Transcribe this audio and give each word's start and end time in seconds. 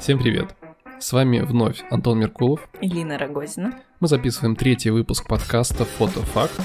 Всем 0.00 0.18
привет! 0.18 0.56
С 0.98 1.12
вами 1.12 1.40
вновь 1.40 1.84
Антон 1.90 2.20
Меркулов. 2.20 2.66
И 2.80 2.88
Лина 2.88 3.18
Рогозина. 3.18 3.82
Мы 4.00 4.08
записываем 4.08 4.56
третий 4.56 4.88
выпуск 4.88 5.28
подкаста 5.28 5.84
«Фотофакт». 5.84 6.58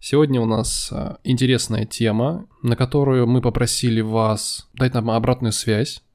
Сегодня 0.00 0.40
у 0.40 0.46
нас 0.46 0.90
а, 0.92 1.18
интересная 1.24 1.84
тема, 1.84 2.46
на 2.62 2.74
которую 2.74 3.26
мы 3.26 3.42
попросили 3.42 4.00
вас 4.00 4.66
дать 4.72 4.94
нам 4.94 5.10
обратную 5.10 5.52
связь. 5.52 6.05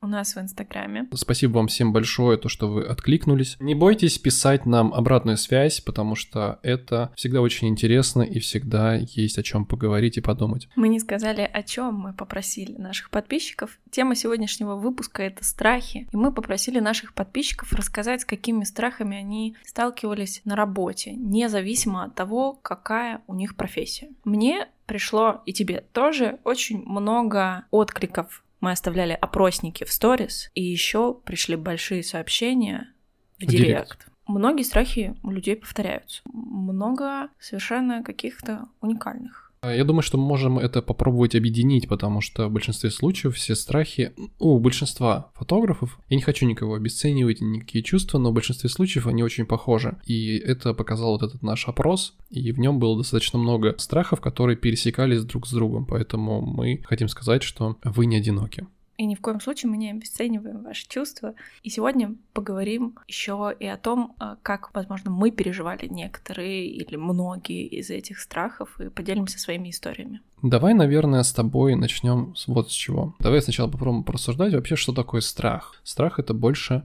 У 0.00 0.06
нас 0.06 0.36
в 0.36 0.40
Инстаграме. 0.40 1.08
Спасибо 1.14 1.56
вам 1.56 1.66
всем 1.68 1.92
большое, 1.92 2.38
то, 2.38 2.48
что 2.48 2.68
вы 2.68 2.84
откликнулись. 2.84 3.56
Не 3.60 3.74
бойтесь 3.74 4.18
писать 4.18 4.66
нам 4.66 4.94
обратную 4.94 5.36
связь, 5.36 5.80
потому 5.80 6.14
что 6.14 6.58
это 6.62 7.12
всегда 7.16 7.40
очень 7.40 7.68
интересно 7.68 8.22
и 8.22 8.38
всегда 8.38 8.94
есть 8.94 9.38
о 9.38 9.42
чем 9.42 9.64
поговорить 9.64 10.16
и 10.16 10.20
подумать. 10.20 10.68
Мы 10.76 10.88
не 10.88 11.00
сказали, 11.00 11.48
о 11.52 11.62
чем 11.62 11.94
мы 11.94 12.12
попросили 12.12 12.72
наших 12.76 13.10
подписчиков. 13.10 13.78
Тема 13.90 14.14
сегодняшнего 14.14 14.76
выпуска 14.76 15.22
это 15.22 15.44
страхи. 15.44 16.08
И 16.12 16.16
мы 16.16 16.32
попросили 16.32 16.78
наших 16.78 17.14
подписчиков 17.14 17.72
рассказать, 17.72 18.22
с 18.22 18.24
какими 18.24 18.64
страхами 18.64 19.16
они 19.16 19.56
сталкивались 19.64 20.42
на 20.44 20.56
работе, 20.56 21.12
независимо 21.12 22.04
от 22.04 22.14
того, 22.14 22.52
какая 22.52 23.22
у 23.26 23.34
них 23.34 23.56
профессия. 23.56 24.08
Мне 24.24 24.68
пришло, 24.86 25.42
и 25.44 25.52
тебе 25.52 25.84
тоже, 25.92 26.38
очень 26.44 26.82
много 26.84 27.64
откликов 27.70 28.42
мы 28.60 28.72
оставляли 28.72 29.12
опросники 29.12 29.84
в 29.84 29.92
сторис, 29.92 30.50
и 30.54 30.62
еще 30.62 31.14
пришли 31.14 31.56
большие 31.56 32.02
сообщения 32.02 32.92
в, 33.38 33.44
в 33.44 33.46
директ. 33.46 33.66
директ. 33.66 34.08
Многие 34.26 34.62
страхи 34.62 35.16
у 35.22 35.30
людей 35.30 35.56
повторяются. 35.56 36.20
Много 36.26 37.30
совершенно 37.38 38.02
каких-то 38.02 38.68
уникальных. 38.80 39.47
А, 39.68 39.74
я 39.74 39.84
думаю, 39.84 40.02
что 40.02 40.18
мы 40.18 40.24
можем 40.24 40.58
это 40.58 40.82
попробовать 40.82 41.34
объединить, 41.34 41.88
потому 41.88 42.20
что 42.20 42.48
в 42.48 42.52
большинстве 42.52 42.90
случаев 42.90 43.36
все 43.36 43.54
страхи 43.54 44.12
у 44.38 44.58
большинства 44.58 45.30
фотографов, 45.34 45.98
я 46.08 46.16
не 46.16 46.22
хочу 46.22 46.46
никого 46.46 46.74
обесценивать, 46.74 47.40
никакие 47.40 47.84
чувства, 47.84 48.18
но 48.18 48.30
в 48.30 48.34
большинстве 48.34 48.70
случаев 48.70 49.06
они 49.06 49.22
очень 49.22 49.46
похожи. 49.46 49.98
И 50.06 50.36
это 50.38 50.74
показал 50.74 51.12
вот 51.12 51.22
этот 51.22 51.42
наш 51.42 51.68
опрос, 51.68 52.16
и 52.30 52.52
в 52.52 52.58
нем 52.58 52.78
было 52.78 52.96
достаточно 52.96 53.38
много 53.38 53.74
страхов, 53.78 54.20
которые 54.20 54.56
пересекались 54.56 55.24
друг 55.24 55.46
с 55.46 55.52
другом, 55.52 55.86
поэтому 55.86 56.40
мы 56.40 56.82
хотим 56.84 57.08
сказать, 57.08 57.42
что 57.42 57.76
вы 57.84 58.06
не 58.06 58.16
одиноки. 58.16 58.66
И 58.98 59.06
ни 59.06 59.14
в 59.14 59.20
коем 59.20 59.40
случае 59.40 59.70
мы 59.70 59.76
не 59.76 59.92
обесцениваем 59.92 60.64
ваши 60.64 60.86
чувства. 60.88 61.34
И 61.62 61.70
сегодня 61.70 62.16
поговорим 62.32 62.98
еще 63.06 63.54
и 63.58 63.64
о 63.64 63.76
том, 63.76 64.16
а, 64.18 64.36
как, 64.42 64.74
возможно, 64.74 65.12
мы 65.12 65.30
переживали 65.30 65.86
некоторые 65.86 66.66
или 66.66 66.96
многие 66.96 67.64
из 67.66 67.90
этих 67.90 68.18
страхов 68.18 68.80
и 68.80 68.90
поделимся 68.90 69.38
своими 69.38 69.70
историями. 69.70 70.20
Давай, 70.42 70.74
наверное, 70.74 71.22
с 71.22 71.32
тобой 71.32 71.76
начнем 71.76 72.34
вот 72.48 72.72
с 72.72 72.74
чего. 72.74 73.14
Давай 73.20 73.40
сначала 73.40 73.70
попробуем 73.70 74.02
порассуждать 74.02 74.52
вообще, 74.52 74.74
что 74.74 74.92
такое 74.92 75.20
страх. 75.20 75.80
Страх 75.84 76.18
это 76.18 76.34
больше 76.34 76.82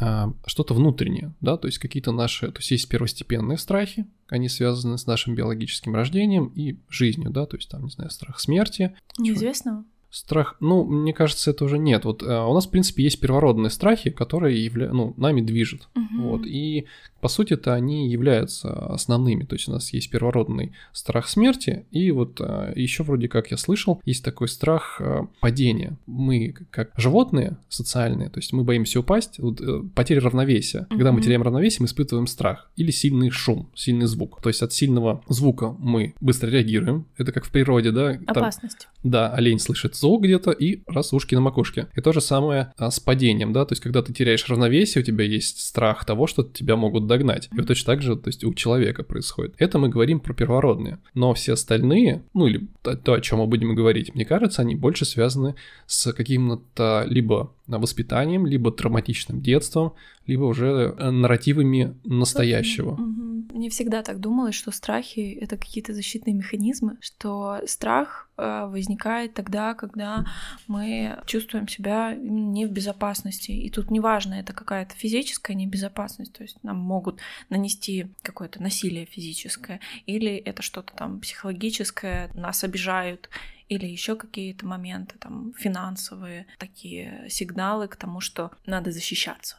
а, 0.00 0.32
что-то 0.46 0.74
внутреннее, 0.74 1.34
да, 1.40 1.56
то 1.56 1.66
есть 1.66 1.78
какие-то 1.78 2.12
наши, 2.12 2.46
то 2.52 2.58
есть 2.58 2.70
есть 2.70 2.88
первостепенные 2.88 3.58
страхи, 3.58 4.06
они 4.28 4.48
связаны 4.48 4.96
с 4.98 5.06
нашим 5.06 5.34
биологическим 5.34 5.96
рождением 5.96 6.46
и 6.54 6.76
жизнью, 6.88 7.30
да, 7.30 7.44
то 7.46 7.56
есть 7.56 7.68
там, 7.68 7.84
не 7.84 7.90
знаю, 7.90 8.10
страх 8.10 8.38
смерти. 8.38 8.96
Неизвестного. 9.18 9.84
Страх, 10.10 10.56
ну, 10.58 10.84
мне 10.84 11.12
кажется, 11.12 11.52
это 11.52 11.64
уже 11.64 11.78
нет. 11.78 12.04
Вот 12.04 12.24
а, 12.24 12.46
у 12.46 12.54
нас, 12.54 12.66
в 12.66 12.70
принципе, 12.70 13.04
есть 13.04 13.20
первородные 13.20 13.70
страхи, 13.70 14.10
которые 14.10 14.64
явля... 14.64 14.92
ну, 14.92 15.14
нами 15.16 15.40
движут. 15.40 15.88
Угу. 15.94 16.22
Вот. 16.22 16.46
И, 16.46 16.86
по 17.20 17.28
сути 17.28 17.54
это 17.54 17.74
они 17.74 18.10
являются 18.10 18.70
основными. 18.70 19.44
То 19.44 19.54
есть 19.54 19.68
у 19.68 19.72
нас 19.72 19.92
есть 19.92 20.10
первородный 20.10 20.72
страх 20.92 21.28
смерти, 21.28 21.86
и 21.90 22.10
вот 22.10 22.40
а, 22.40 22.72
еще 22.74 23.02
вроде 23.02 23.28
как 23.28 23.50
я 23.50 23.56
слышал, 23.56 24.00
есть 24.04 24.24
такой 24.24 24.48
страх 24.48 25.00
а, 25.00 25.26
падения. 25.40 25.96
Мы, 26.06 26.54
как 26.70 26.90
животные 26.96 27.56
социальные, 27.68 28.30
то 28.30 28.38
есть 28.38 28.52
мы 28.52 28.64
боимся 28.64 29.00
упасть, 29.00 29.38
вот, 29.38 29.60
а, 29.60 29.82
потеря 29.94 30.20
равновесия. 30.20 30.86
Когда 30.90 31.12
мы 31.12 31.22
теряем 31.22 31.42
равновесие, 31.42 31.80
мы 31.80 31.86
испытываем 31.86 32.26
страх. 32.26 32.70
Или 32.76 32.90
сильный 32.90 33.30
шум, 33.30 33.70
сильный 33.74 34.06
звук. 34.06 34.40
То 34.42 34.48
есть 34.48 34.62
от 34.62 34.72
сильного 34.72 35.22
звука 35.28 35.74
мы 35.78 36.14
быстро 36.20 36.48
реагируем. 36.48 37.06
Это 37.16 37.32
как 37.32 37.44
в 37.44 37.50
природе, 37.50 37.90
да? 37.90 38.18
Опасность. 38.26 38.88
Там, 39.02 39.10
да, 39.10 39.32
олень 39.32 39.58
слышит 39.58 39.96
звук 39.96 40.24
где-то 40.24 40.50
и 40.50 40.82
раз 40.86 41.12
ушки 41.12 41.34
на 41.34 41.40
макушке. 41.40 41.88
И 41.94 42.00
то 42.00 42.12
же 42.12 42.20
самое 42.20 42.72
а, 42.76 42.90
с 42.90 43.00
падением, 43.00 43.52
да, 43.52 43.64
то 43.64 43.72
есть 43.72 43.82
когда 43.82 44.02
ты 44.02 44.12
теряешь 44.12 44.48
равновесие, 44.48 45.02
у 45.02 45.04
тебя 45.04 45.24
есть 45.24 45.60
страх 45.60 46.04
того, 46.04 46.26
что 46.26 46.42
тебя 46.42 46.76
могут 46.76 47.06
догнать. 47.10 47.48
И 47.52 47.56
вот 47.56 47.66
точно 47.66 47.92
так 47.92 48.02
же, 48.02 48.16
то 48.16 48.28
есть 48.28 48.44
у 48.44 48.54
человека 48.54 49.02
происходит. 49.02 49.54
Это 49.58 49.78
мы 49.78 49.88
говорим 49.88 50.20
про 50.20 50.32
первородные. 50.32 50.98
Но 51.14 51.34
все 51.34 51.52
остальные, 51.52 52.22
ну 52.32 52.46
или 52.46 52.66
то, 52.82 53.12
о 53.12 53.20
чем 53.20 53.40
мы 53.40 53.46
будем 53.46 53.74
говорить, 53.74 54.14
мне 54.14 54.24
кажется, 54.24 54.62
они 54.62 54.74
больше 54.74 55.04
связаны 55.04 55.54
с 55.86 56.12
каким-то 56.12 57.04
либо 57.08 57.52
воспитанием, 57.78 58.46
либо 58.46 58.70
травматичным 58.72 59.40
детством, 59.40 59.94
либо 60.26 60.44
уже 60.44 60.94
э, 60.96 61.10
нарративами 61.10 61.96
настоящего. 62.04 62.96
Мне 62.96 63.68
всегда 63.68 64.02
так 64.02 64.20
думалось, 64.20 64.54
что 64.54 64.70
страхи— 64.70 65.36
это 65.40 65.56
какие-то 65.56 65.92
защитные 65.92 66.34
механизмы, 66.34 66.96
что 67.00 67.60
страх 67.66 68.28
э, 68.36 68.66
возникает 68.66 69.34
тогда, 69.34 69.74
когда 69.74 70.24
мы 70.68 71.18
чувствуем 71.26 71.66
себя 71.66 72.14
не 72.14 72.66
в 72.66 72.70
безопасности. 72.70 73.50
И 73.50 73.68
тут 73.70 73.90
неважно, 73.90 74.34
это 74.34 74.52
какая-то 74.52 74.94
физическая 74.94 75.56
небезопасность, 75.56 76.32
то 76.32 76.42
есть 76.42 76.62
нам 76.62 76.76
могут 76.76 77.20
нанести 77.48 78.06
какое-то 78.22 78.62
насилие 78.62 79.04
физическое, 79.04 79.80
или 80.06 80.36
это 80.36 80.62
что-то 80.62 80.94
там 80.94 81.20
психологическое, 81.20 82.30
нас 82.34 82.62
обижают, 82.62 83.28
или 83.70 83.86
еще 83.86 84.16
какие-то 84.16 84.66
моменты, 84.66 85.14
там, 85.18 85.54
финансовые, 85.56 86.46
такие 86.58 87.24
сигналы 87.30 87.88
к 87.88 87.96
тому, 87.96 88.20
что 88.20 88.50
надо 88.66 88.90
защищаться. 88.90 89.56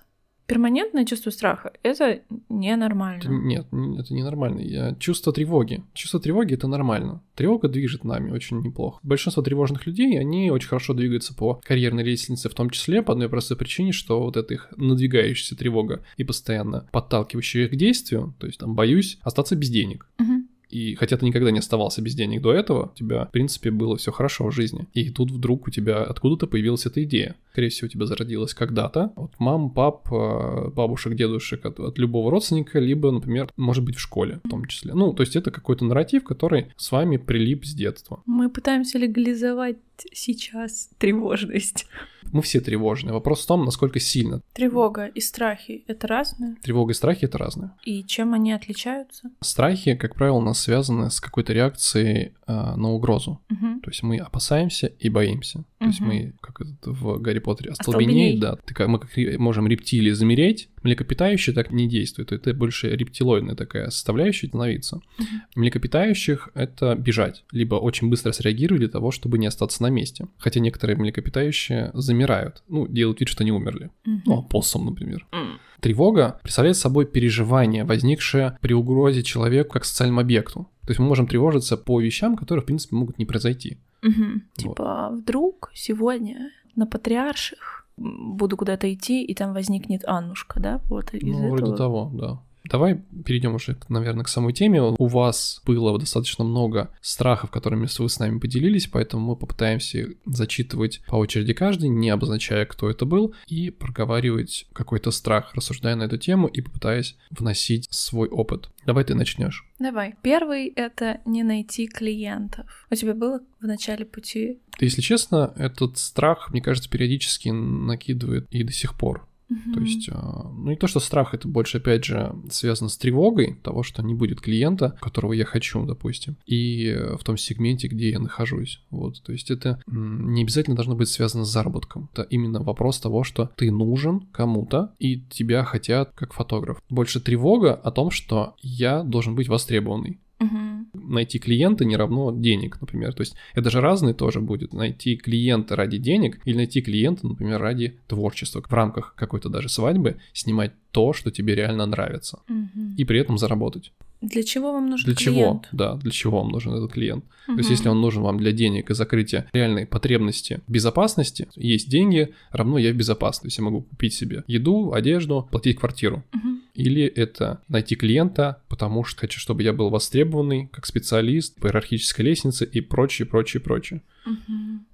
Перманентное 0.47 1.05
чувство 1.05 1.29
страха— 1.29 1.72
это 1.83 2.23
ненормально. 2.49 3.23
Нет, 3.29 3.67
это 3.72 4.13
ненормально. 4.13 4.97
Чувство 4.99 5.31
тревоги. 5.31 5.81
Чувство 5.94 6.19
тревоги— 6.19 6.53
это 6.55 6.67
нормально. 6.67 7.23
Тревога 7.35 7.69
движет 7.69 8.03
нами 8.03 8.31
очень 8.31 8.59
неплохо. 8.59 8.99
Большинство 9.01 9.41
тревожных 9.41 9.85
людей, 9.85 10.19
они 10.19 10.51
очень 10.51 10.67
хорошо 10.67 10.93
двигаются 10.93 11.33
по 11.33 11.61
карьерной 11.63 12.03
лестнице, 12.03 12.49
в 12.49 12.53
том 12.53 12.69
числе 12.69 13.01
по 13.01 13.13
одной 13.13 13.29
простой 13.29 13.55
причине, 13.55 13.93
что 13.93 14.22
вот 14.22 14.35
эта 14.35 14.53
их 14.55 14.67
надвигающаяся 14.75 15.55
тревога 15.55 16.03
и 16.17 16.25
постоянно 16.25 16.85
подталкивающая 16.91 17.66
их 17.66 17.72
к 17.72 17.75
действию, 17.75 18.35
то 18.38 18.45
есть 18.45 18.59
там 18.59 18.75
боюсь 18.75 19.19
остаться 19.22 19.55
без 19.55 19.69
денег. 19.69 20.05
Угу. 20.19 20.30
И 20.71 20.95
хотя 20.95 21.17
ты 21.17 21.25
никогда 21.25 21.51
не 21.51 21.59
оставался 21.59 22.01
без 22.01 22.15
денег 22.15 22.41
до 22.41 22.53
этого, 22.53 22.91
у 22.93 22.97
тебя, 22.97 23.25
в 23.25 23.31
принципе, 23.31 23.71
было 23.71 23.97
все 23.97 24.11
хорошо 24.11 24.47
в 24.47 24.51
жизни. 24.51 24.87
И 24.93 25.09
тут 25.09 25.31
вдруг 25.31 25.67
у 25.67 25.71
тебя 25.71 26.03
откуда-то 26.03 26.47
появилась 26.47 26.85
эта 26.85 27.03
идея. 27.03 27.35
Скорее 27.51 27.69
всего, 27.69 27.87
у 27.87 27.89
тебя 27.89 28.05
зародилась 28.05 28.53
когда-то 28.53 29.11
от 29.15 29.31
мам, 29.39 29.71
пап, 29.71 30.07
э, 30.11 30.69
бабушек, 30.69 31.15
дедушек, 31.15 31.65
от, 31.65 31.79
от 31.79 31.97
любого 31.97 32.31
родственника, 32.31 32.79
либо, 32.79 33.11
например, 33.11 33.49
может 33.57 33.83
быть, 33.83 33.97
в 33.97 33.99
школе 33.99 34.39
в 34.43 34.49
том 34.49 34.65
числе. 34.65 34.93
Ну, 34.93 35.13
то 35.13 35.21
есть 35.21 35.35
это 35.35 35.51
какой-то 35.51 35.85
нарратив, 35.85 36.23
который 36.23 36.67
с 36.77 36.91
вами 36.91 37.17
прилип 37.17 37.65
с 37.65 37.73
детства. 37.73 38.21
Мы 38.25 38.49
пытаемся 38.49 38.97
легализовать 38.97 39.77
сейчас 40.13 40.89
тревожность. 40.97 41.85
Мы 42.31 42.41
все 42.41 42.59
тревожны. 42.59 43.13
Вопрос 43.13 43.43
в 43.43 43.47
том, 43.47 43.65
насколько 43.65 43.99
сильно. 43.99 44.41
Тревога 44.53 45.05
и 45.05 45.19
страхи— 45.19 45.83
это 45.87 46.07
разные? 46.07 46.55
Тревога 46.61 46.91
и 46.91 46.95
страхи— 46.95 47.25
это 47.25 47.37
разные. 47.37 47.71
И 47.83 48.03
чем 48.03 48.33
они 48.33 48.51
отличаются? 48.51 49.31
Страхи, 49.41 49.95
как 49.95 50.15
правило, 50.15 50.37
у 50.37 50.41
нас 50.41 50.59
связаны 50.59 51.09
с 51.09 51.19
какой-то 51.19 51.53
реакцией 51.53 52.33
э, 52.47 52.75
на 52.75 52.91
угрозу. 52.91 53.41
Угу. 53.49 53.81
То 53.81 53.89
есть 53.89 54.03
мы 54.03 54.17
опасаемся 54.17 54.87
и 54.87 55.09
боимся. 55.09 55.59
Угу. 55.59 55.65
То 55.79 55.85
есть 55.85 56.01
мы, 56.01 56.34
как 56.41 56.61
в 56.85 57.19
Гарри 57.19 57.40
Поттере, 57.40 57.72
остолбенеет, 57.72 58.40
да. 58.40 58.55
Ты, 58.66 58.87
мы 58.87 58.99
как 58.99 59.09
можем 59.40 59.67
рептилии 59.67 60.11
замереть, 60.11 60.69
млекопитающие 60.83 61.53
так 61.53 61.72
не 61.72 61.87
действуют. 61.87 62.31
Это 62.31 62.53
больше 62.53 62.89
рептилоидная 62.89 63.55
такая 63.55 63.89
составляющая 63.89 64.47
становится. 64.47 64.97
Угу. 64.97 65.25
Млекопитающих— 65.55 66.49
это 66.53 66.95
бежать. 66.95 67.43
Либо 67.51 67.75
очень 67.75 68.09
быстро 68.09 68.31
среагировать 68.31 68.81
для 68.81 68.89
того, 68.89 69.11
чтобы 69.11 69.37
не 69.37 69.47
остаться 69.47 69.83
на 69.83 69.89
месте. 69.89 70.28
Хотя 70.37 70.59
некоторые 70.59 70.97
млекопитающие 70.97 71.91
замирают, 71.93 72.63
ну, 72.67 72.87
делают 72.87 73.19
вид, 73.19 73.29
что 73.29 73.43
они 73.43 73.51
умерли. 73.51 73.91
Mm-hmm. 74.05 74.22
Ну, 74.25 74.39
опоссум, 74.39 74.85
например. 74.85 75.25
Mm. 75.31 75.57
Тревога 75.79 76.39
представляет 76.43 76.78
собой 76.78 77.05
переживание, 77.05 77.84
возникшее 77.84 78.57
при 78.61 78.73
угрозе 78.73 79.23
человеку 79.23 79.73
как 79.73 79.85
социальному 79.85 80.22
объекту. 80.22 80.67
То 80.81 80.89
есть 80.89 80.99
мы 80.99 81.07
можем 81.07 81.27
тревожиться 81.27 81.77
по 81.77 81.99
вещам, 82.01 82.35
которые, 82.35 82.63
в 82.63 82.66
принципе, 82.66 82.95
могут 82.95 83.17
не 83.17 83.25
произойти. 83.25 83.77
Угу. 84.03 84.23
Вот. 84.23 84.41
Типа, 84.57 85.09
вдруг 85.11 85.72
сегодня 85.73 86.51
на 86.75 86.85
патриарших 86.85 87.80
буду 87.97 88.58
куда-то 88.58 88.91
идти, 88.93 89.23
и 89.23 89.34
там 89.34 89.53
возникнет 89.53 90.05
Аннушка, 90.05 90.59
да? 90.59 90.82
Вот 90.90 91.14
из 91.14 91.23
ну, 91.23 91.38
этого. 91.38 91.55
вроде 91.55 91.76
того, 91.76 92.11
да. 92.14 92.41
Давай 92.63 93.02
перейдем 93.25 93.55
уже, 93.55 93.78
наверное, 93.90 94.23
к 94.23 94.29
самой 94.29 94.53
теме. 94.53 94.81
У 94.81 95.08
вас 95.08 95.61
было 95.66 95.97
достаточно 95.97 96.43
много 96.43 96.90
страхов, 97.02 97.49
которыми 97.49 97.87
вы 97.97 98.09
с 98.09 98.19
нами 98.19 98.40
поделились, 98.40 98.87
поэтому 98.87 99.25
мы 99.25 99.35
попытаемся 99.35 100.09
зачитывать 100.25 101.02
по 101.08 101.16
очереди 101.16 101.53
каждый, 101.53 101.90
не 101.90 102.09
обозначая, 102.09 102.66
кто 102.66 102.90
это 102.90 103.05
был, 103.05 103.34
и 103.47 103.69
проговаривать 103.69 104.67
какой-то 104.73 105.11
страх, 105.11 105.53
рассуждая 105.55 105.96
на 105.96 106.03
эту 106.03 106.17
тему 106.17 106.47
и 106.47 106.61
попытаясь 106.61 107.16
вносить 107.29 107.87
свой 107.91 108.28
опыт. 108.29 108.69
Давай 108.85 109.03
ты 109.03 109.16
начнешь. 109.16 109.66
Давай. 109.79 110.16
Первый— 110.22 110.67
это 110.75 111.22
не 111.25 111.43
найти 111.43 111.87
клиентов. 111.87 112.85
У 112.90 112.96
тебя 112.96 113.13
было 113.13 113.41
в 113.59 113.66
начале 113.66 114.05
пути? 114.05 114.59
Если 114.79 115.02
честно, 115.02 115.53
этот 115.55 115.97
страх, 115.97 116.52
мне 116.52 116.61
кажется, 116.61 116.90
периодически 116.90 117.49
накидывает 117.49 118.47
и 118.49 118.63
до 118.63 118.72
сих 118.72 118.97
пор. 118.97 119.28
То 119.73 119.79
есть, 119.81 120.09
а, 120.11 120.49
ну 120.53 120.69
не 120.69 120.75
то, 120.75 120.87
что 120.87 120.99
страх, 120.99 121.33
это 121.33 121.47
больше, 121.47 121.77
опять 121.77 122.05
же, 122.05 122.33
связано 122.49 122.89
с 122.89 122.97
тревогой 122.97 123.57
того, 123.63 123.83
что 123.83 124.01
не 124.01 124.13
будет 124.13 124.41
клиента, 124.41 124.97
которого 125.01 125.33
я 125.33 125.45
хочу, 125.45 125.85
допустим, 125.85 126.37
и 126.45 126.87
э, 126.87 127.17
в 127.17 127.23
том 127.23 127.37
сегменте, 127.37 127.87
где 127.87 128.11
я 128.11 128.19
нахожусь. 128.19 128.81
Вот, 128.89 129.21
то 129.23 129.31
есть 129.31 129.51
это 129.51 129.81
не 129.87 130.43
обязательно 130.43 130.75
должно 130.75 130.95
быть 130.95 131.09
связано 131.09 131.45
с 131.45 131.51
заработком. 131.51 132.09
Это 132.13 132.23
именно 132.23 132.61
вопрос 132.61 132.99
того, 132.99 133.23
что 133.23 133.51
ты 133.55 133.71
нужен 133.71 134.21
кому-то, 134.31 134.93
и 134.99 135.21
тебя 135.29 135.63
хотят 135.63 136.11
как 136.15 136.33
фотограф. 136.33 136.81
Больше 136.89 137.19
тревога 137.19 137.73
о 137.73 137.91
том, 137.91 138.11
что 138.11 138.55
я 138.61 139.03
должен 139.03 139.35
быть 139.35 139.47
востребованный 139.47 140.19
Мгм. 140.41 140.71
Найти 141.11 141.40
клиента 141.40 141.85
не 141.85 141.96
равно 141.96 142.31
денег, 142.31 142.79
например. 142.81 143.13
То 143.13 143.22
есть 143.22 143.35
это 143.53 143.69
же 143.69 143.81
разное 143.81 144.13
тоже 144.13 144.40
будет. 144.40 144.73
Найти 144.73 145.16
клиента 145.16 145.75
ради 145.75 145.97
денег 145.97 146.40
или 146.46 146.55
найти 146.55 146.81
клиента, 146.81 147.28
например, 147.28 147.61
ради 147.61 147.97
творчества. 148.08 148.61
В 148.61 148.73
рамках 148.73 149.16
какой-то 149.16 149.49
даже 149.49 149.69
свадьбы 149.69 150.17
снимать 150.34 150.72
то, 150.91 151.13
что 151.13 151.31
тебе 151.31 151.55
реально 151.55 151.85
нравится. 151.85 152.40
Мгм. 152.47 152.96
И 152.97 153.05
при 153.05 153.19
этом 153.19 153.37
заработать. 153.37 153.91
Для 154.22 154.44
чего 154.44 154.72
вам 154.73 154.90
нужен 154.90 155.06
Для 155.06 155.16
чего? 155.16 155.35
клиент? 155.35 155.68
Да, 155.72 155.96
для 155.96 156.12
чего 156.12 156.41
вам 156.41 156.50
нужен 156.50 156.73
этот 156.73 156.91
клиент? 156.91 157.26
То 157.47 157.58
есть 157.58 157.70
если 157.70 157.90
он 157.90 158.00
нужен 158.00 158.22
вам 158.22 158.38
для 158.38 158.52
денег 158.52 158.91
и 158.91 158.94
закрытия 158.94 159.47
реальной 159.52 159.85
потребности 159.85 160.62
безопасности, 160.68 161.47
есть 161.56 161.90
деньги, 161.90 162.34
равно 162.52 162.78
я 162.78 162.91
в 162.94 162.96
безопасности. 162.96 163.41
То 163.41 163.47
есть 163.47 163.58
я 163.58 163.64
могу 163.64 163.82
купить 163.82 164.14
себе 164.14 164.44
еду, 164.47 164.94
одежду, 164.94 165.47
платить 165.52 165.79
квартиру. 165.79 166.23
Мгм. 166.34 166.62
Или 166.76 167.03
это 167.03 167.62
найти 167.68 167.96
клиента, 167.96 168.62
потому 168.70 169.03
что 169.03 169.22
хочу, 169.22 169.40
чтобы 169.40 169.64
я 169.64 169.73
был 169.73 169.90
востребованный 169.90 170.68
как 170.72 170.85
специалист 170.85 171.59
по 171.59 171.68
иерархической 171.68 172.23
лестнице 172.23 172.66
и 172.66 172.79
прочее, 172.79 173.26
прочее, 173.26 173.59
прочее. 173.59 174.02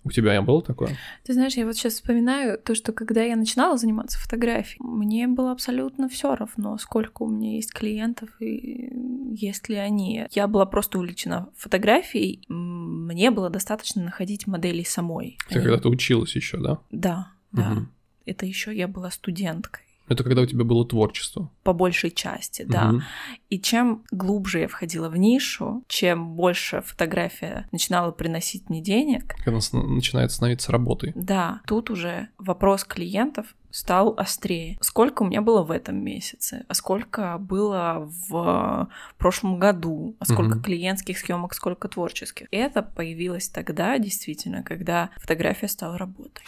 У 0.04 0.12
тебя 0.12 0.42
было 0.42 0.62
такое? 0.62 0.96
Ты 1.24 1.34
знаешь, 1.34 1.56
я 1.56 1.66
вот 1.66 1.76
сейчас 1.76 1.94
вспоминаю 1.96 2.58
то, 2.58 2.76
что 2.76 2.94
когда 2.94 3.24
я 3.24 3.36
начинала 3.36 3.78
заниматься 3.78 4.18
фотографией, 4.20 4.80
мне 4.82 5.28
было 5.28 5.52
абсолютно 5.52 6.08
все 6.10 6.36
равно, 6.36 6.78
сколько 6.78 7.24
у 7.24 7.30
меня 7.30 7.56
есть 7.56 7.74
клиентов 7.74 8.30
и 8.40 8.90
есть 9.34 9.70
ли 9.70 9.76
они. 9.76 10.26
Я 10.32 10.48
была 10.48 10.66
просто 10.66 10.98
увлечена 10.98 11.50
фотографией, 11.56 12.44
мне 12.48 13.32
было 13.32 13.50
достаточно 13.50 14.04
находить 14.04 14.48
моделей 14.48 14.86
самой. 14.86 15.38
Ты 15.50 15.56
Они- 15.56 15.64
когда 15.66 15.80
ты 15.80 15.90
училась 15.90 16.36
еще, 16.36 16.58
да? 16.58 16.80
Да, 16.92 17.32
да. 17.52 17.70
Мгм. 17.72 17.92
Это 18.26 18.46
еще 18.46 18.76
я 18.76 18.88
была 18.88 19.12
студенткой. 19.12 19.84
Это 20.07 20.24
когда 20.24 20.42
у 20.42 20.45
тебя 20.45 20.63
было 20.63 20.86
творчество. 20.88 21.50
По 21.63 21.74
большей 21.74 22.12
части, 22.12 22.63
да. 22.63 22.86
Мгм. 22.86 23.04
И 23.50 23.59
чем 23.59 24.04
глубже 24.12 24.59
я 24.59 24.68
входила 24.68 25.09
в 25.09 25.18
нишу, 25.18 25.83
чем 25.88 26.36
больше 26.36 26.81
фотография 26.81 27.68
начинала 27.71 28.12
приносить 28.12 28.69
мне 28.69 28.81
денег, 28.81 29.36
Когда 29.44 29.59
с- 29.59 29.74
начинает 29.74 30.31
становиться 30.31 30.71
работой. 30.71 31.12
Да, 31.15 31.62
тут 31.68 31.89
уже 31.89 32.30
вопрос 32.38 32.83
клиентов 32.83 33.56
стал 33.69 34.13
острее. 34.18 34.77
Сколько 34.81 35.24
у 35.24 35.25
меня 35.27 35.42
было 35.42 35.62
в 35.62 35.71
этом 35.71 35.98
месяце, 36.04 36.65
а 36.68 36.74
сколько 36.74 37.38
было 37.38 38.09
в 38.30 38.88
прошлом 39.18 39.59
году, 39.59 40.15
а 40.19 40.25
сколько 40.25 40.56
Мгм. 40.56 40.63
клиентских 40.63 41.19
съемок, 41.19 41.54
сколько 41.54 41.88
творческих. 41.88 42.48
Это 42.51 42.81
появилось 42.81 43.50
тогда, 43.50 43.98
действительно, 44.00 44.63
когда 44.63 45.09
фотография 45.18 45.68
стала 45.68 45.98
работой. 45.98 46.44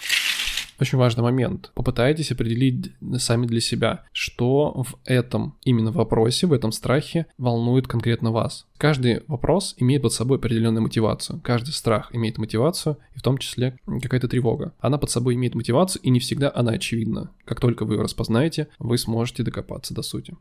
Очень 0.79 0.97
важный 0.97 1.23
момент. 1.23 1.71
Попытайтесь 1.75 2.31
определить 2.31 2.91
сами 3.17 3.45
для 3.45 3.59
себя, 3.59 4.05
что 4.13 4.83
в 4.83 4.95
этом 5.03 5.57
именно 5.63 5.91
вопросе, 5.91 6.47
в 6.47 6.53
этом 6.53 6.71
страхе 6.71 7.25
волнует 7.37 7.87
конкретно 7.87 8.31
вас. 8.31 8.65
Каждый 8.77 9.23
вопрос 9.27 9.75
имеет 9.77 10.03
под 10.03 10.13
собой 10.13 10.37
определенную 10.37 10.83
мотивацию. 10.83 11.41
Каждый 11.43 11.71
страх 11.71 12.15
имеет 12.15 12.37
мотивацию, 12.37 12.97
и 13.13 13.19
в 13.19 13.21
том 13.21 13.37
числе 13.37 13.77
какая-то 14.01 14.29
тревога. 14.29 14.73
Она 14.79 14.97
под 14.97 15.09
собой 15.09 15.35
имеет 15.35 15.53
мотивацию, 15.53 16.01
и 16.01 16.09
не 16.09 16.19
всегда 16.19 16.51
она 16.55 16.71
очевидна. 16.71 17.31
Как 17.43 17.59
только 17.59 17.83
вы 17.83 17.95
ее 17.95 18.01
распознаете, 18.01 18.69
вы 18.79 18.97
сможете 18.97 19.43
докопаться 19.43 19.93
до 19.93 20.01
сути. 20.01 20.35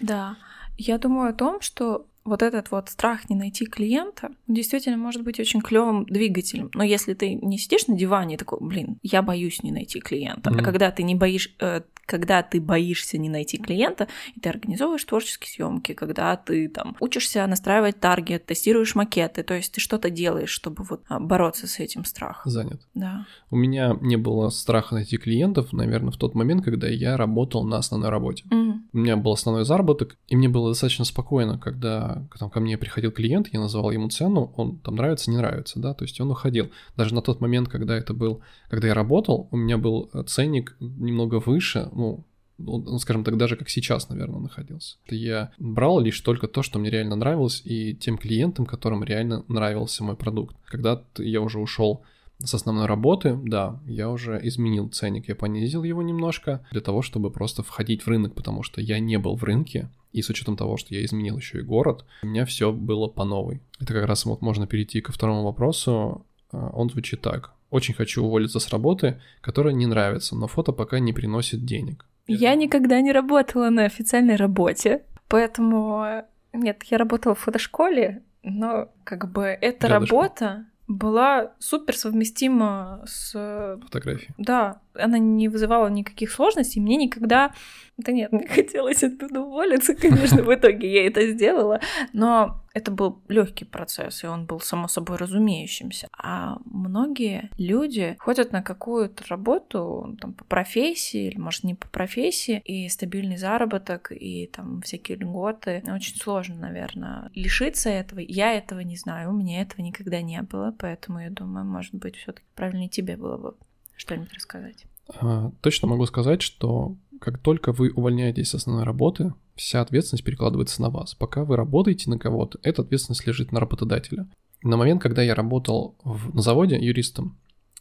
Да, 0.00 0.36
я 0.76 0.98
думаю 0.98 1.30
о 1.30 1.34
том, 1.34 1.60
что 1.60 2.06
вот 2.28 2.42
этот 2.42 2.70
вот 2.70 2.88
страх 2.88 3.28
не 3.30 3.36
найти 3.36 3.66
клиента 3.66 4.30
действительно 4.46 4.96
может 4.96 5.22
быть 5.22 5.40
очень 5.40 5.60
клевым 5.60 6.04
двигателем. 6.04 6.70
Но 6.74 6.84
если 6.84 7.14
ты 7.14 7.34
не 7.34 7.58
сидишь 7.58 7.86
на 7.88 7.96
диване 7.96 8.34
и 8.34 8.38
такой, 8.38 8.58
блин, 8.60 8.98
я 9.02 9.22
боюсь 9.22 9.62
не 9.62 9.72
найти 9.72 10.00
клиента, 10.00 10.50
Мгм. 10.50 10.60
а 10.60 10.62
когда 10.62 10.90
ты 10.90 11.02
не 11.02 11.14
боишь, 11.14 11.54
э, 11.60 11.80
когда 12.08 12.42
ты 12.42 12.58
боишься 12.58 13.18
не 13.18 13.28
найти 13.28 13.58
клиента, 13.58 14.08
и 14.34 14.40
ты 14.40 14.48
организовываешь 14.48 15.04
творческие 15.04 15.50
съемки, 15.50 15.92
когда 15.92 16.34
ты 16.36 16.68
там 16.68 16.96
учишься 17.00 17.46
настраивать 17.46 18.00
таргет, 18.00 18.46
тестируешь 18.46 18.94
макеты, 18.94 19.42
то 19.42 19.52
есть 19.52 19.72
ты 19.72 19.80
что-то 19.80 20.08
делаешь, 20.08 20.48
чтобы 20.48 20.84
вот 20.84 21.02
а, 21.08 21.20
бороться 21.20 21.66
с 21.66 21.78
этим 21.78 22.06
страхом. 22.06 22.50
Занят. 22.50 22.80
Да. 22.94 23.26
У 23.50 23.56
меня 23.56 23.94
не 24.00 24.16
было 24.16 24.48
страха 24.48 24.94
найти 24.94 25.18
клиентов, 25.18 25.74
наверное, 25.74 26.10
в 26.10 26.16
тот 26.16 26.34
момент, 26.34 26.64
когда 26.64 26.88
я 26.88 27.18
работал 27.18 27.62
на 27.62 27.76
основной 27.76 28.08
работе. 28.08 28.44
Мгм. 28.50 28.88
У 28.94 28.98
меня 28.98 29.16
был 29.18 29.32
основной 29.32 29.66
заработок, 29.66 30.16
и 30.28 30.36
мне 30.36 30.48
было 30.48 30.70
достаточно 30.70 31.04
спокойно, 31.04 31.58
когда 31.58 32.26
там, 32.38 32.48
ко 32.48 32.60
мне 32.60 32.78
приходил 32.78 33.12
клиент, 33.12 33.48
я 33.52 33.60
называл 33.60 33.90
ему 33.90 34.08
цену, 34.08 34.54
он 34.56 34.78
там 34.78 34.96
нравится, 34.96 35.30
не 35.30 35.36
нравится, 35.36 35.78
да, 35.78 35.92
то 35.92 36.04
есть 36.04 36.18
он 36.22 36.30
уходил. 36.30 36.70
Даже 36.96 37.14
на 37.14 37.20
тот 37.20 37.42
момент, 37.42 37.68
когда 37.68 37.94
это 37.94 38.14
был, 38.14 38.40
когда 38.70 38.88
я 38.88 38.94
работал, 38.94 39.48
у 39.50 39.58
меня 39.58 39.76
был 39.76 40.08
э, 40.14 40.22
ценник 40.22 40.74
немного 40.80 41.38
выше, 41.44 41.90
ну, 41.98 42.24
ну, 42.58 42.98
скажем 42.98 43.24
так, 43.24 43.36
даже 43.36 43.56
как 43.56 43.68
сейчас, 43.68 44.08
наверное, 44.08 44.40
находился. 44.40 44.96
Я 45.08 45.52
брал 45.58 46.00
лишь 46.00 46.20
только 46.20 46.48
то, 46.48 46.62
что 46.62 46.78
мне 46.78 46.90
реально 46.90 47.16
нравилось, 47.16 47.62
и 47.64 47.94
тем 47.94 48.18
клиентам, 48.18 48.66
которым 48.66 49.04
реально 49.04 49.44
нравился 49.48 50.02
мой 50.02 50.16
продукт. 50.16 50.56
Когда 50.64 51.02
я 51.18 51.40
уже 51.40 51.60
ушел 51.60 52.02
с 52.42 52.54
основной 52.54 52.86
работы, 52.86 53.38
да, 53.44 53.80
я 53.86 54.10
уже 54.10 54.40
изменил 54.42 54.88
ценник, 54.88 55.28
я 55.28 55.34
понизил 55.34 55.82
его 55.84 56.02
немножко 56.02 56.66
для 56.70 56.80
того, 56.80 57.02
чтобы 57.02 57.30
просто 57.30 57.62
входить 57.62 58.02
в 58.02 58.08
рынок, 58.08 58.34
потому 58.34 58.62
что 58.62 58.80
я 58.80 58.98
не 58.98 59.18
был 59.18 59.36
в 59.36 59.44
рынке, 59.44 59.88
и 60.12 60.22
с 60.22 60.30
учетом 60.30 60.56
того, 60.56 60.76
что 60.76 60.94
я 60.94 61.04
изменил 61.04 61.36
еще 61.36 61.58
и 61.58 61.62
город, 61.62 62.04
у 62.22 62.26
меня 62.26 62.44
все 62.44 62.72
было 62.72 63.08
по 63.08 63.24
новой. 63.24 63.60
Это 63.80 63.92
как 63.92 64.06
раз 64.06 64.24
вот 64.24 64.40
можно 64.40 64.66
перейти 64.66 65.00
ко 65.00 65.12
второму 65.12 65.44
вопросу. 65.44 66.24
А, 66.50 66.70
Он 66.70 66.88
звучит 66.88 67.20
так. 67.20 67.52
Очень 67.70 67.94
хочу 67.94 68.24
уволиться 68.24 68.60
с 68.60 68.68
работы, 68.70 69.20
которая 69.40 69.74
не 69.74 69.86
нравится, 69.86 70.34
но 70.36 70.46
фото 70.46 70.72
пока 70.72 70.98
не 70.98 71.12
приносит 71.12 71.64
денег. 71.64 72.06
Я 72.26 72.54
никогда 72.54 73.00
не 73.00 73.12
работала 73.12 73.70
на 73.70 73.84
официальной 73.84 74.36
работе, 74.36 75.02
поэтому 75.28 76.24
нет, 76.52 76.82
я 76.84 76.98
работала 76.98 77.34
в 77.34 77.40
фотошколе, 77.40 78.22
но 78.42 78.90
как 79.04 79.30
бы 79.30 79.44
эта 79.44 79.86
Рядышком. 79.86 80.18
работа 80.18 80.66
была 80.86 81.52
супер 81.58 81.96
совместима 81.96 83.02
с... 83.06 83.78
Фотографии. 83.82 84.34
Да, 84.38 84.80
она 84.94 85.18
не 85.18 85.48
вызывала 85.48 85.88
никаких 85.88 86.30
сложностей, 86.30 86.80
мне 86.80 86.96
никогда... 86.96 87.52
Да 87.98 88.12
нет, 88.12 88.32
мне 88.32 88.46
хотелось 88.48 89.02
оттуда 89.02 89.40
уволиться, 89.40 89.94
конечно, 89.94 90.42
в 90.42 90.54
итоге 90.54 90.92
я 90.92 91.06
это 91.06 91.26
сделала, 91.32 91.80
но 92.12 92.62
это 92.72 92.92
был 92.92 93.20
легкий 93.26 93.64
процесс, 93.64 94.22
и 94.22 94.28
он 94.28 94.46
был 94.46 94.60
само 94.60 94.86
собой 94.86 95.16
разумеющимся. 95.16 96.06
А 96.16 96.58
многие 96.64 97.50
люди 97.58 98.16
ходят 98.20 98.52
на 98.52 98.62
какую-то 98.62 99.24
работу 99.26 100.16
там, 100.20 100.32
по 100.32 100.44
профессии, 100.44 101.26
или, 101.26 101.38
может, 101.38 101.64
не 101.64 101.74
по 101.74 101.88
профессии, 101.88 102.62
и 102.64 102.88
стабильный 102.88 103.36
заработок, 103.36 104.12
и 104.12 104.46
там 104.46 104.80
всякие 104.82 105.18
льготы. 105.18 105.82
Очень 105.92 106.16
сложно, 106.16 106.54
наверное, 106.54 107.32
лишиться 107.34 107.90
этого. 107.90 108.20
Я 108.20 108.52
этого 108.52 108.78
не 108.78 108.96
знаю, 108.96 109.30
у 109.30 109.36
меня 109.36 109.60
этого 109.62 109.82
никогда 109.82 110.22
не 110.22 110.40
было, 110.42 110.72
поэтому 110.78 111.18
я 111.18 111.30
думаю, 111.30 111.66
может 111.66 111.94
быть, 111.94 112.14
все-таки 112.14 112.46
правильнее 112.54 112.88
тебе 112.88 113.16
было 113.16 113.36
бы 113.38 113.56
что-нибудь 113.96 114.32
рассказать. 114.34 114.86
А, 115.20 115.50
Точно 115.62 115.88
могу 115.88 116.06
сказать, 116.06 116.42
что 116.42 116.96
как 117.20 117.38
только 117.38 117.72
вы 117.72 117.90
увольняетесь 117.90 118.50
с 118.50 118.54
основной 118.54 118.84
работы, 118.84 119.34
вся 119.54 119.80
ответственность 119.80 120.24
перекладывается 120.24 120.82
на 120.82 120.90
вас. 120.90 121.14
Пока 121.14 121.44
вы 121.44 121.56
работаете 121.56 122.10
на 122.10 122.18
кого-то, 122.18 122.58
эта 122.62 122.82
ответственность 122.82 123.26
лежит 123.26 123.52
на 123.52 123.60
работодателя. 123.60 124.28
На 124.62 124.76
момент, 124.76 125.00
когда 125.02 125.22
я 125.22 125.34
работал 125.34 125.96
в- 126.04 126.34
на 126.34 126.42
заводе 126.42 126.76
юристом, 126.78 127.38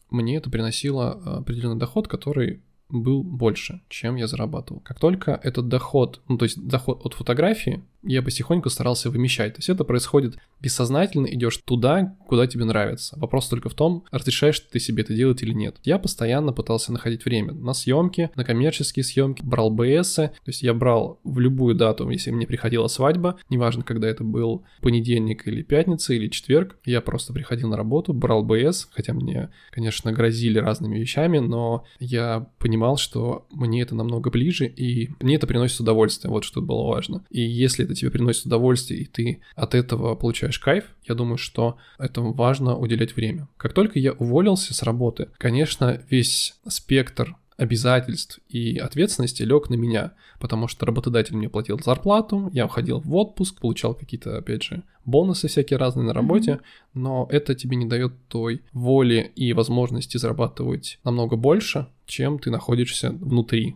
мне 0.09 0.37
это 0.37 0.49
приносило 0.49 1.11
а, 1.11 1.37
определенный 1.39 1.79
доход, 1.79 2.07
который 2.07 2.61
был 2.89 3.23
больше, 3.23 3.81
чем 3.89 4.15
я 4.15 4.27
зарабатывал. 4.27 4.79
Как 4.81 4.99
только 4.99 5.39
этот 5.43 5.67
доход, 5.67 6.21
ну 6.29 6.37
то 6.37 6.45
есть 6.45 6.65
доход 6.65 7.05
от 7.05 7.13
фотографии 7.13 7.83
я 8.07 8.21
потихоньку 8.21 8.69
старался 8.69 9.09
вымещать. 9.09 9.53
То 9.53 9.59
есть 9.59 9.69
это 9.69 9.83
происходит 9.83 10.37
бессознательно, 10.61 11.27
идешь 11.27 11.57
туда, 11.57 12.15
куда 12.27 12.47
тебе 12.47 12.65
нравится. 12.65 13.17
Вопрос 13.19 13.47
только 13.47 13.69
в 13.69 13.73
том, 13.73 14.05
разрешаешь 14.11 14.59
ты 14.59 14.79
себе 14.79 15.03
это 15.03 15.13
делать 15.13 15.43
или 15.43 15.53
нет. 15.53 15.77
Я 15.83 15.99
постоянно 15.99 16.53
пытался 16.53 16.91
находить 16.91 17.25
время 17.25 17.53
на 17.53 17.73
съемки, 17.73 18.31
на 18.35 18.43
коммерческие 18.43 19.03
съемки, 19.03 19.43
брал 19.43 19.69
БС, 19.69 20.15
то 20.15 20.31
есть 20.45 20.63
я 20.63 20.73
брал 20.73 21.19
в 21.23 21.39
любую 21.39 21.75
дату, 21.75 22.09
если 22.09 22.31
мне 22.31 22.47
приходила 22.47 22.87
свадьба, 22.87 23.37
неважно, 23.49 23.83
когда 23.83 24.07
это 24.07 24.23
был 24.23 24.63
понедельник 24.81 25.47
или 25.47 25.61
пятница 25.61 26.13
или 26.13 26.27
четверг, 26.29 26.77
я 26.85 27.01
просто 27.01 27.33
приходил 27.33 27.69
на 27.69 27.77
работу, 27.77 28.13
брал 28.13 28.43
БС, 28.43 28.87
хотя 28.91 29.13
мне, 29.13 29.49
конечно, 29.71 30.11
грозили 30.11 30.59
разными 30.59 30.97
вещами, 30.97 31.39
но 31.39 31.85
я 31.99 32.49
понимал, 32.57 32.97
что 32.97 33.47
мне 33.51 33.81
это 33.81 33.95
намного 33.95 34.29
ближе, 34.29 34.65
и 34.67 35.09
мне 35.19 35.35
это 35.35 35.47
приносит 35.47 35.79
удовольствие, 35.79 36.31
вот 36.31 36.43
что 36.43 36.61
было 36.61 36.83
важно. 36.83 37.25
И 37.29 37.41
если 37.41 37.85
это 37.85 37.93
тебе 37.97 38.11
приносит 38.11 38.45
удовольствие, 38.45 39.01
и 39.01 39.05
ты 39.05 39.41
от 39.55 39.75
этого 39.75 40.15
получаешь 40.15 40.59
кайф, 40.59 40.85
я 41.03 41.15
думаю, 41.15 41.37
что 41.37 41.77
этому 41.99 42.33
важно 42.33 42.77
уделять 42.77 43.15
время. 43.15 43.47
Как 43.57 43.73
только 43.73 43.99
я 43.99 44.13
уволился 44.13 44.73
с 44.73 44.83
работы, 44.83 45.29
конечно, 45.37 46.01
весь 46.09 46.55
спектр 46.67 47.35
обязательств 47.57 48.39
и 48.49 48.77
ответственности 48.77 49.41
лег 49.41 49.69
на 49.69 49.75
меня, 49.75 50.13
потому 50.39 50.67
что 50.67 50.85
работодатель 50.85 51.35
мне 51.35 51.49
платил 51.49 51.79
зарплату, 51.79 52.49
я 52.53 52.65
уходил 52.65 52.99
в 52.99 53.13
отпуск, 53.15 53.59
получал 53.59 53.95
какие-то, 53.95 54.37
опять 54.37 54.63
же, 54.63 54.83
бонусы 55.05 55.47
всякие 55.47 55.77
разные 55.77 56.05
на 56.05 56.13
работе, 56.13 56.51
mm-hmm. 56.51 56.61
но 56.93 57.27
это 57.31 57.55
тебе 57.55 57.75
не 57.75 57.87
дает 57.87 58.13
той 58.27 58.61
воли 58.73 59.31
и 59.35 59.53
возможности 59.53 60.17
зарабатывать 60.17 60.99
намного 61.03 61.35
больше, 61.35 61.87
чем 62.05 62.37
ты 62.37 62.51
находишься 62.51 63.09
внутри. 63.09 63.75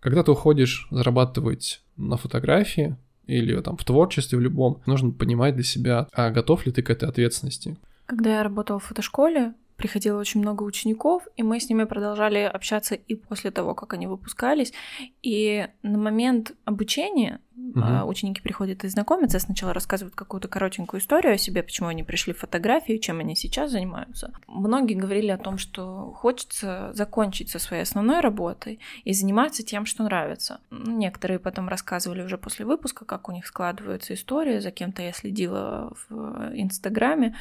Когда 0.00 0.24
ты 0.24 0.32
уходишь 0.32 0.88
зарабатывать 0.90 1.82
на 1.96 2.16
фотографии, 2.16 2.96
или 3.26 3.60
там 3.60 3.76
в 3.76 3.84
творчестве 3.84 4.38
в 4.38 4.40
любом, 4.40 4.80
нужно 4.86 5.12
понимать 5.12 5.54
для 5.54 5.64
себя, 5.64 6.08
а 6.12 6.30
готов 6.30 6.66
ли 6.66 6.72
ты 6.72 6.82
к 6.82 6.90
этой 6.90 7.08
ответственности. 7.08 7.76
Когда 8.06 8.38
я 8.38 8.42
работала 8.42 8.78
в 8.78 8.84
фотошколе, 8.84 9.54
приходило 9.76 10.18
очень 10.20 10.40
много 10.40 10.62
учеников, 10.62 11.26
и 11.36 11.42
мы 11.42 11.58
с 11.58 11.68
ними 11.68 11.84
продолжали 11.84 12.38
общаться 12.40 12.94
и 12.94 13.14
после 13.14 13.50
того, 13.50 13.74
как 13.74 13.94
они 13.94 14.06
выпускались. 14.06 14.72
И 15.22 15.66
на 15.82 15.96
момент 15.96 16.52
обучения 16.64 17.40
угу. 17.74 18.08
ученики 18.08 18.40
приходят 18.40 18.84
и 18.84 18.88
знакомятся, 18.88 19.38
сначала 19.38 19.72
рассказывают 19.72 20.14
какую-то 20.14 20.48
коротенькую 20.48 21.00
историю 21.00 21.34
о 21.34 21.38
себе, 21.38 21.62
почему 21.62 21.88
они 21.88 22.02
пришли 22.02 22.32
в 22.32 22.38
фотографии, 22.38 22.98
чем 22.98 23.20
они 23.20 23.36
сейчас 23.36 23.70
занимаются. 23.70 24.32
Многие 24.46 24.94
говорили 24.94 25.28
о 25.28 25.38
том, 25.38 25.58
что 25.58 26.12
хочется 26.16 26.90
закончить 26.94 27.50
со 27.50 27.58
своей 27.58 27.82
основной 27.82 28.20
работой 28.20 28.80
и 29.04 29.12
заниматься 29.12 29.62
тем, 29.62 29.86
что 29.86 30.04
нравится. 30.04 30.60
Некоторые 30.70 31.38
потом 31.38 31.68
рассказывали 31.68 32.22
уже 32.22 32.38
после 32.38 32.64
выпуска, 32.64 33.04
как 33.04 33.28
у 33.28 33.32
них 33.32 33.46
складывается 33.46 34.14
история, 34.14 34.60
за 34.60 34.70
кем-то 34.70 35.02
я 35.02 35.12
следила 35.12 35.92
в 36.08 36.50
Инстаграме, 36.54 37.36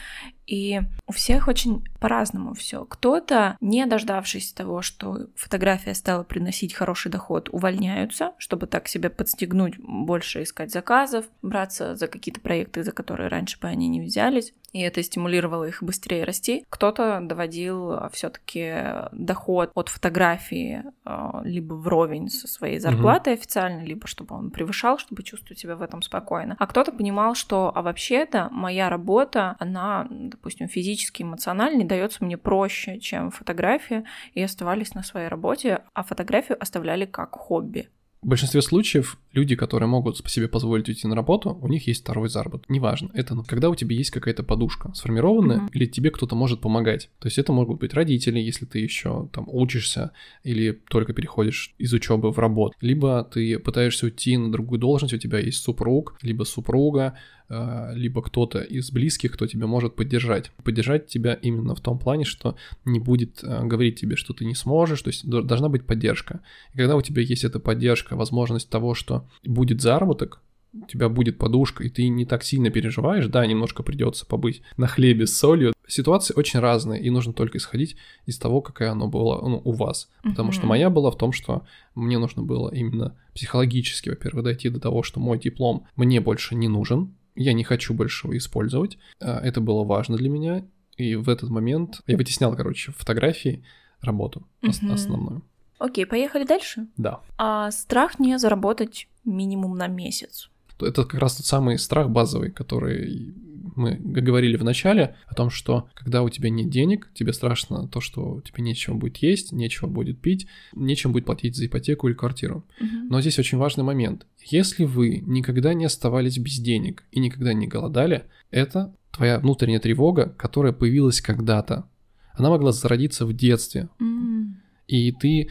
и 0.45 0.81
у 1.05 1.11
всех 1.11 1.47
очень 1.47 1.85
по-разному 1.99 2.53
все. 2.53 2.83
Кто-то, 2.85 3.55
не 3.61 3.85
дождавшись 3.85 4.51
того, 4.51 4.81
что 4.81 5.27
фотография 5.35 5.93
стала 5.93 6.23
приносить 6.23 6.73
хороший 6.73 7.11
доход, 7.11 7.49
увольняются, 7.51 8.33
чтобы 8.37 8.65
так 8.65 8.87
себя 8.87 9.09
подстегнуть 9.09 9.77
больше 10.19 10.43
искать 10.43 10.69
заказов, 10.69 11.25
браться 11.41 11.95
за 11.95 12.07
какие-то 12.07 12.41
проекты, 12.41 12.83
за 12.83 12.91
которые 12.91 13.29
раньше 13.29 13.57
бы 13.57 13.69
они 13.69 13.87
не 13.87 14.01
взялись 14.01 14.53
и 14.73 14.81
это 14.81 15.01
стимулировало 15.03 15.65
их 15.65 15.81
быстрее 15.81 16.23
расти. 16.23 16.65
Кто-то 16.69 17.19
доводил 17.21 17.91
а, 17.91 18.09
все-таки 18.09 18.73
доход 19.11 19.71
от 19.73 19.89
фотографии 19.89 20.83
а, 21.05 21.41
либо 21.43 21.73
вровень 21.73 22.29
со 22.29 22.47
своей 22.47 22.79
зарплатой 22.79 23.33
угу. 23.33 23.39
официально, 23.39 23.83
либо 23.83 24.07
чтобы 24.07 24.35
он 24.35 24.51
превышал, 24.51 24.97
чтобы 24.97 25.23
чувствовать 25.23 25.59
себя 25.59 25.75
в 25.75 25.81
этом 25.81 26.01
спокойно. 26.01 26.55
А 26.59 26.67
кто-то 26.67 26.91
понимал, 26.91 27.35
что 27.35 27.71
а 27.73 27.81
вообще-то 27.81 28.49
моя 28.51 28.89
работа, 28.89 29.55
она, 29.59 30.07
допустим, 30.09 30.67
физически, 30.67 31.23
эмоционально 31.23 31.85
дается 31.85 32.23
мне 32.23 32.37
проще, 32.37 32.99
чем 32.99 33.31
фотография, 33.31 34.05
и 34.33 34.41
оставались 34.41 34.93
на 34.93 35.03
своей 35.03 35.27
работе, 35.27 35.83
а 35.93 36.03
фотографию 36.03 36.61
оставляли 36.61 37.05
как 37.05 37.31
хобби. 37.35 37.89
В 38.21 38.27
большинстве 38.27 38.61
случаев 38.61 39.17
люди, 39.31 39.55
которые 39.55 39.87
могут 39.87 40.17
себе 40.29 40.49
позволить 40.49 40.89
уйти 40.89 41.07
на 41.07 41.15
работу, 41.15 41.57
у 41.61 41.67
них 41.69 41.87
есть 41.87 42.01
второй 42.01 42.27
заработок. 42.27 42.69
Неважно, 42.69 43.09
это 43.13 43.33
ну, 43.33 43.45
когда 43.45 43.69
у 43.69 43.75
тебя 43.75 43.95
есть 43.95 44.11
какая-то 44.11 44.43
подушка 44.43 44.91
сформированная, 44.93 45.59
mm-hmm. 45.59 45.69
или 45.71 45.85
тебе 45.85 46.11
кто-то 46.11 46.35
может 46.35 46.59
помогать. 46.59 47.09
То 47.19 47.27
есть 47.27 47.37
это 47.37 47.53
могут 47.53 47.79
быть 47.79 47.93
родители, 47.93 48.39
если 48.39 48.65
ты 48.65 48.79
еще 48.79 49.29
там 49.31 49.45
учишься 49.47 50.11
или 50.43 50.81
только 50.89 51.13
переходишь 51.13 51.73
из 51.77 51.93
учебы 51.93 52.31
в 52.31 52.39
работу. 52.39 52.75
Либо 52.81 53.23
ты 53.23 53.57
пытаешься 53.57 54.07
уйти 54.07 54.35
на 54.35 54.51
другую 54.51 54.79
должность, 54.79 55.13
у 55.13 55.17
тебя 55.17 55.39
есть 55.39 55.63
супруг, 55.63 56.17
либо 56.21 56.43
супруга, 56.43 57.17
либо 57.49 58.21
кто-то 58.21 58.59
из 58.59 58.91
близких, 58.91 59.33
кто 59.33 59.47
тебя 59.47 59.67
может 59.67 59.95
поддержать. 59.95 60.51
Поддержать 60.63 61.07
тебя 61.07 61.33
именно 61.33 61.75
в 61.75 61.81
том 61.81 61.97
плане, 61.97 62.23
что 62.23 62.55
не 62.85 62.99
будет 62.99 63.39
а, 63.43 63.63
говорить 63.63 63.99
тебе, 63.99 64.15
что 64.15 64.33
ты 64.33 64.45
не 64.45 64.55
сможешь, 64.55 65.01
то 65.01 65.09
есть 65.09 65.27
должна 65.27 65.69
быть 65.69 65.85
поддержка. 65.85 66.41
И 66.73 66.77
когда 66.77 66.95
у 66.95 67.01
тебя 67.01 67.21
есть 67.21 67.43
эта 67.43 67.59
поддержка, 67.59 68.15
возможность 68.15 68.69
того, 68.69 68.93
что 68.93 69.27
будет 69.43 69.81
заработок, 69.81 70.41
у 70.73 70.85
тебя 70.85 71.09
будет 71.09 71.37
подушка, 71.37 71.83
и 71.83 71.89
ты 71.89 72.07
не 72.07 72.25
так 72.25 72.43
сильно 72.43 72.69
переживаешь, 72.69 73.25
да, 73.27 73.45
немножко 73.45 73.81
придется 73.81 74.25
побыть 74.25 74.61
на 74.77 74.87
хлебе 74.87 75.25
с 75.25 75.35
солью. 75.35 75.73
Ситуации 75.87 76.35
очень 76.37 76.59
разные, 76.59 77.01
и 77.01 77.09
нужно 77.09 77.33
только 77.33 77.57
исходить 77.57 77.95
из 78.27 78.37
того, 78.37 78.61
какая 78.61 78.91
она 78.91 79.07
была 79.07 79.41
ну, 79.41 79.61
у 79.63 79.71
вас. 79.71 80.09
Потому 80.21 80.49
mm-hmm. 80.49 80.53
что 80.53 80.67
моя 80.67 80.91
была 80.91 81.09
в 81.09 81.17
том, 81.17 81.31
что 81.31 81.65
мне 81.95 82.19
нужно 82.19 82.43
было 82.43 82.71
именно 82.71 83.17
психологически, 83.33 84.09
во-первых, 84.09 84.43
дойти 84.43 84.69
до 84.69 84.79
того, 84.79 85.01
что 85.01 85.19
мой 85.19 85.39
диплом 85.39 85.87
мне 85.95 86.21
больше 86.21 86.53
не 86.53 86.67
нужен, 86.67 87.15
я 87.39 87.53
не 87.53 87.63
хочу 87.63 87.93
больше 87.93 88.27
его 88.27 88.37
использовать. 88.37 88.97
А, 89.19 89.39
это 89.39 89.61
было 89.61 89.83
важно 89.83 90.17
для 90.17 90.29
меня, 90.29 90.65
и 90.97 91.15
в 91.15 91.29
этот 91.29 91.49
момент 91.49 92.01
я 92.07 92.17
вытеснял, 92.17 92.55
короче, 92.55 92.91
фотографии 92.91 93.63
работу 94.01 94.47
mm-hmm. 94.61 94.93
основную. 94.93 95.41
Окей, 95.77 96.05
поехали 96.05 96.43
дальше? 96.43 96.87
Да. 96.97 97.21
А 97.37 97.71
страх 97.71 98.19
не 98.19 98.37
заработать 98.37 99.07
минимум 99.23 99.77
на 99.77 99.87
месяц. 99.87 100.49
Это 100.81 101.05
как 101.05 101.19
раз 101.19 101.37
тот 101.37 101.45
самый 101.45 101.77
страх 101.77 102.09
базовый, 102.09 102.51
который 102.51 103.33
мы 103.79 103.95
говорили 103.95 104.57
в 104.57 104.63
начале 104.63 105.15
о 105.27 105.33
том, 105.33 105.49
что 105.49 105.89
когда 105.93 106.21
у 106.21 106.29
тебя 106.29 106.49
нет 106.49 106.69
денег, 106.69 107.09
тебе 107.13 107.33
страшно 107.33 107.87
то, 107.87 108.01
что 108.01 108.41
тебе 108.41 108.63
нечего 108.63 108.95
будет 108.95 109.17
есть, 109.17 109.51
нечего 109.51 109.87
будет 109.87 110.19
пить, 110.19 110.47
нечем 110.75 111.13
будет 111.13 111.25
платить 111.25 111.55
за 111.55 111.65
ипотеку 111.65 112.07
или 112.07 112.15
квартиру. 112.15 112.65
Угу. 112.79 113.09
Но 113.09 113.21
здесь 113.21 113.39
очень 113.39 113.57
важный 113.57 113.83
момент. 113.83 114.27
Если 114.45 114.83
вы 114.83 115.23
никогда 115.25 115.73
не 115.73 115.85
оставались 115.85 116.37
без 116.37 116.59
денег 116.59 117.03
и 117.11 117.19
никогда 117.19 117.53
не 117.53 117.67
голодали, 117.67 118.25
это 118.51 118.93
твоя 119.11 119.39
внутренняя 119.39 119.79
тревога, 119.79 120.29
которая 120.37 120.73
появилась 120.73 121.21
когда-то. 121.21 121.89
Она 122.33 122.49
могла 122.49 122.71
зародиться 122.71 123.25
в 123.25 123.33
детстве. 123.33 123.89
Mm. 123.99 124.53
И 124.87 125.11
ты 125.11 125.49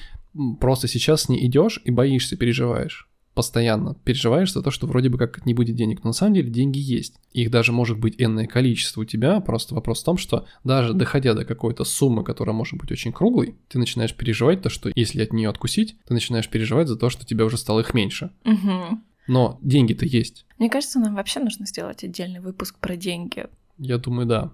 просто 0.60 0.86
сейчас 0.88 1.28
не 1.28 1.44
идешь 1.46 1.80
и 1.84 1.90
боишься, 1.90 2.36
переживаешь 2.36 3.07
постоянно 3.38 3.94
переживаешь 4.02 4.52
за 4.52 4.62
то, 4.62 4.72
что 4.72 4.88
вроде 4.88 5.10
бы 5.10 5.16
как 5.16 5.46
не 5.46 5.54
будет 5.54 5.76
денег, 5.76 6.02
но 6.02 6.08
на 6.10 6.12
самом 6.12 6.34
деле 6.34 6.50
деньги 6.50 6.80
есть. 6.80 7.14
Их 7.32 7.52
даже 7.52 7.70
может 7.70 7.96
быть 7.96 8.16
энное 8.18 8.48
количество 8.48 9.02
у 9.02 9.04
тебя, 9.04 9.38
просто 9.38 9.76
вопрос 9.76 10.02
в 10.02 10.04
том, 10.04 10.16
что 10.16 10.46
даже 10.64 10.92
доходя 10.92 11.34
до 11.34 11.44
какой-то 11.44 11.84
суммы, 11.84 12.24
которая 12.24 12.52
может 12.52 12.76
быть 12.80 12.90
очень 12.90 13.12
круглой, 13.12 13.54
ты 13.68 13.78
начинаешь 13.78 14.12
переживать 14.12 14.62
то, 14.62 14.70
что 14.70 14.90
если 14.92 15.22
от 15.22 15.32
нее 15.32 15.50
откусить, 15.50 15.94
ты 16.04 16.14
начинаешь 16.14 16.48
переживать 16.48 16.88
за 16.88 16.96
то, 16.96 17.10
что 17.10 17.24
тебе 17.24 17.44
уже 17.44 17.58
стало 17.58 17.78
их 17.78 17.94
меньше. 17.94 18.32
Угу. 18.44 18.98
Но 19.28 19.60
деньги-то 19.62 20.04
есть. 20.04 20.44
Мне 20.58 20.68
кажется, 20.68 20.98
нам 20.98 21.14
вообще 21.14 21.38
нужно 21.38 21.64
сделать 21.64 22.02
отдельный 22.02 22.40
выпуск 22.40 22.76
про 22.80 22.96
деньги. 22.96 23.46
Я 23.78 23.98
думаю, 23.98 24.26
да. 24.26 24.50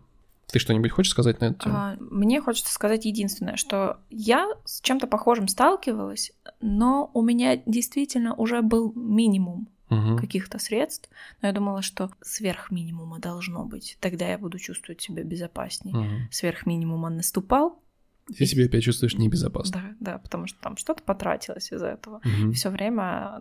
Ты 0.51 0.59
что-нибудь 0.59 0.91
хочешь 0.91 1.11
сказать 1.11 1.41
на 1.41 1.55
тему? 1.55 1.75
А, 1.77 1.97
мне 1.99 2.41
хочется 2.41 2.73
сказать 2.73 3.05
единственное, 3.05 3.57
что 3.57 3.99
я 4.11 4.49
с 4.65 4.81
чем-то 4.81 5.07
похожим 5.07 5.49
сталкивалась, 5.49 6.33
но 6.61 7.11
у 7.15 7.23
меня 7.23 7.57
действительно 7.67 8.35
уже 8.35 8.63
был 8.63 8.93
минимум 8.95 9.69
угу. 9.91 10.17
каких-то 10.17 10.59
средств, 10.59 11.09
но 11.43 11.49
я 11.49 11.55
думала, 11.55 11.83
что 11.83 12.11
сверх 12.21 12.71
минимума 12.71 13.19
должно 13.19 13.65
быть. 13.65 13.97
Тогда 14.01 14.29
я 14.29 14.39
буду 14.39 14.59
чувствовать 14.59 15.01
себя 15.01 15.23
безопаснее. 15.23 15.97
Угу. 15.97 16.09
Сверх 16.31 16.67
минимума 16.67 17.11
наступал, 17.11 17.79
ты 18.26 18.47
себя 18.47 18.64
опять 18.64 18.83
чувствуешь 18.83 19.16
небезопасно. 19.16 19.81
Да, 20.00 20.12
да, 20.12 20.19
потому 20.19 20.47
что 20.47 20.59
там 20.61 20.76
что-то 20.76 21.02
потратилось 21.02 21.71
из-за 21.73 21.88
этого. 21.88 22.21
Угу. 22.25 22.52
Все 22.52 22.71
время 22.71 23.38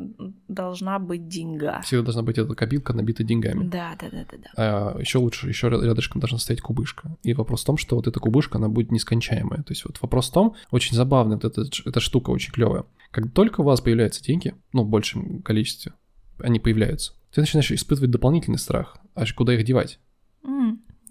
должна 0.47 0.99
быть 0.99 1.27
деньга. 1.27 1.81
Всегда 1.83 2.03
должна 2.03 2.23
быть 2.23 2.37
эта 2.37 2.53
копилка 2.53 2.93
набита 2.93 3.23
деньгами. 3.23 3.63
Да, 3.67 3.95
да, 3.99 4.09
да, 4.11 4.25
да, 4.29 4.37
да. 4.37 4.49
А 4.57 4.99
еще 4.99 5.19
лучше, 5.19 5.47
еще 5.47 5.69
рядышком 5.69 6.19
должна 6.19 6.37
стоять 6.37 6.61
кубышка. 6.61 7.15
И 7.23 7.33
вопрос 7.33 7.63
в 7.63 7.65
том, 7.65 7.77
что 7.77 7.95
вот 7.95 8.07
эта 8.07 8.19
кубышка, 8.19 8.57
она 8.57 8.67
будет 8.67 8.91
нескончаемая. 8.91 9.63
То 9.63 9.71
есть 9.71 9.85
вот 9.85 10.01
вопрос 10.01 10.29
в 10.29 10.33
том, 10.33 10.55
очень 10.71 10.95
забавный, 10.95 11.35
вот 11.35 11.45
эта, 11.45 11.63
эта 11.85 11.99
штука 11.99 12.31
очень 12.31 12.51
клевая. 12.51 12.83
Как 13.11 13.31
только 13.31 13.61
у 13.61 13.63
вас 13.63 13.79
появляются 13.79 14.23
деньги, 14.23 14.55
ну, 14.73 14.83
в 14.83 14.89
большем 14.89 15.41
количестве, 15.43 15.93
они 16.39 16.59
появляются, 16.59 17.13
ты 17.31 17.41
начинаешь 17.41 17.71
испытывать 17.71 18.11
дополнительный 18.11 18.59
страх. 18.59 18.97
А 19.15 19.25
куда 19.35 19.53
их 19.53 19.63
девать? 19.63 19.99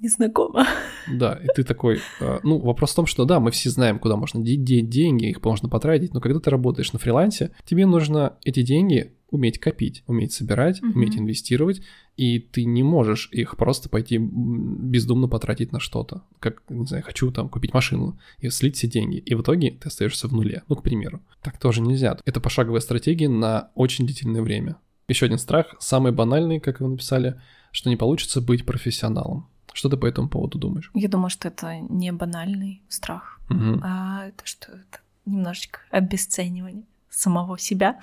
Не 0.02 0.08
знакома. 0.08 0.66
Да, 1.08 1.38
и 1.42 1.46
ты 1.54 1.62
такой, 1.62 2.00
э, 2.20 2.40
ну, 2.42 2.58
вопрос 2.58 2.90
в 2.90 2.96
том, 2.96 3.06
что 3.06 3.24
да, 3.24 3.38
мы 3.38 3.52
все 3.52 3.70
знаем, 3.70 4.00
куда 4.00 4.16
можно 4.16 4.42
деть 4.42 4.64
деньги, 4.64 5.26
их 5.26 5.42
можно 5.44 5.68
потратить, 5.68 6.12
но 6.12 6.20
когда 6.20 6.40
ты 6.40 6.50
работаешь 6.50 6.92
на 6.92 6.98
фрилансе, 6.98 7.52
тебе 7.64 7.86
нужно 7.86 8.36
эти 8.44 8.62
деньги 8.62 9.12
уметь 9.30 9.58
копить, 9.58 10.02
уметь 10.08 10.32
собирать, 10.32 10.82
угу. 10.82 10.92
уметь 10.92 11.16
инвестировать, 11.16 11.82
и 12.16 12.40
ты 12.40 12.64
не 12.64 12.82
можешь 12.82 13.28
их 13.30 13.56
просто 13.56 13.88
пойти 13.88 14.18
бездумно 14.18 15.28
потратить 15.28 15.70
на 15.70 15.78
что-то. 15.78 16.22
Как, 16.40 16.62
не 16.68 16.84
знаю, 16.84 17.04
хочу 17.04 17.30
там 17.30 17.48
купить 17.48 17.72
машину 17.72 18.18
и 18.40 18.50
слить 18.50 18.76
все 18.76 18.88
деньги, 18.88 19.18
и 19.18 19.34
в 19.36 19.42
итоге 19.42 19.70
ты 19.70 19.86
остаешься 19.86 20.26
в 20.26 20.32
нуле. 20.32 20.64
Ну, 20.68 20.74
к 20.74 20.82
примеру. 20.82 21.22
Так 21.42 21.58
тоже 21.58 21.80
нельзя. 21.80 22.18
Это 22.24 22.40
пошаговая 22.40 22.80
стратегия 22.80 23.28
на 23.28 23.70
очень 23.76 24.04
длительное 24.04 24.42
время. 24.42 24.76
Еще 25.08 25.26
один 25.26 25.38
страх, 25.38 25.76
самый 25.78 26.10
банальный, 26.10 26.58
как 26.58 26.80
вы 26.80 26.88
написали, 26.88 27.40
что 27.70 27.88
не 27.88 27.96
получится 27.96 28.40
быть 28.40 28.66
профессионалом. 28.66 29.48
Что 29.72 29.88
ты 29.88 29.96
по 29.96 30.06
этому 30.06 30.28
поводу 30.28 30.58
думаешь? 30.58 30.90
Я 30.94 31.08
думаю, 31.08 31.30
что 31.30 31.48
это 31.48 31.80
не 31.80 32.12
банальный 32.12 32.82
страх, 32.88 33.40
угу. 33.48 33.80
а 33.82 34.26
это 34.26 34.44
что 34.44 34.72
это 34.72 35.00
немножечко 35.24 35.80
обесценивание 35.90 36.84
самого 37.10 37.58
себя. 37.58 38.00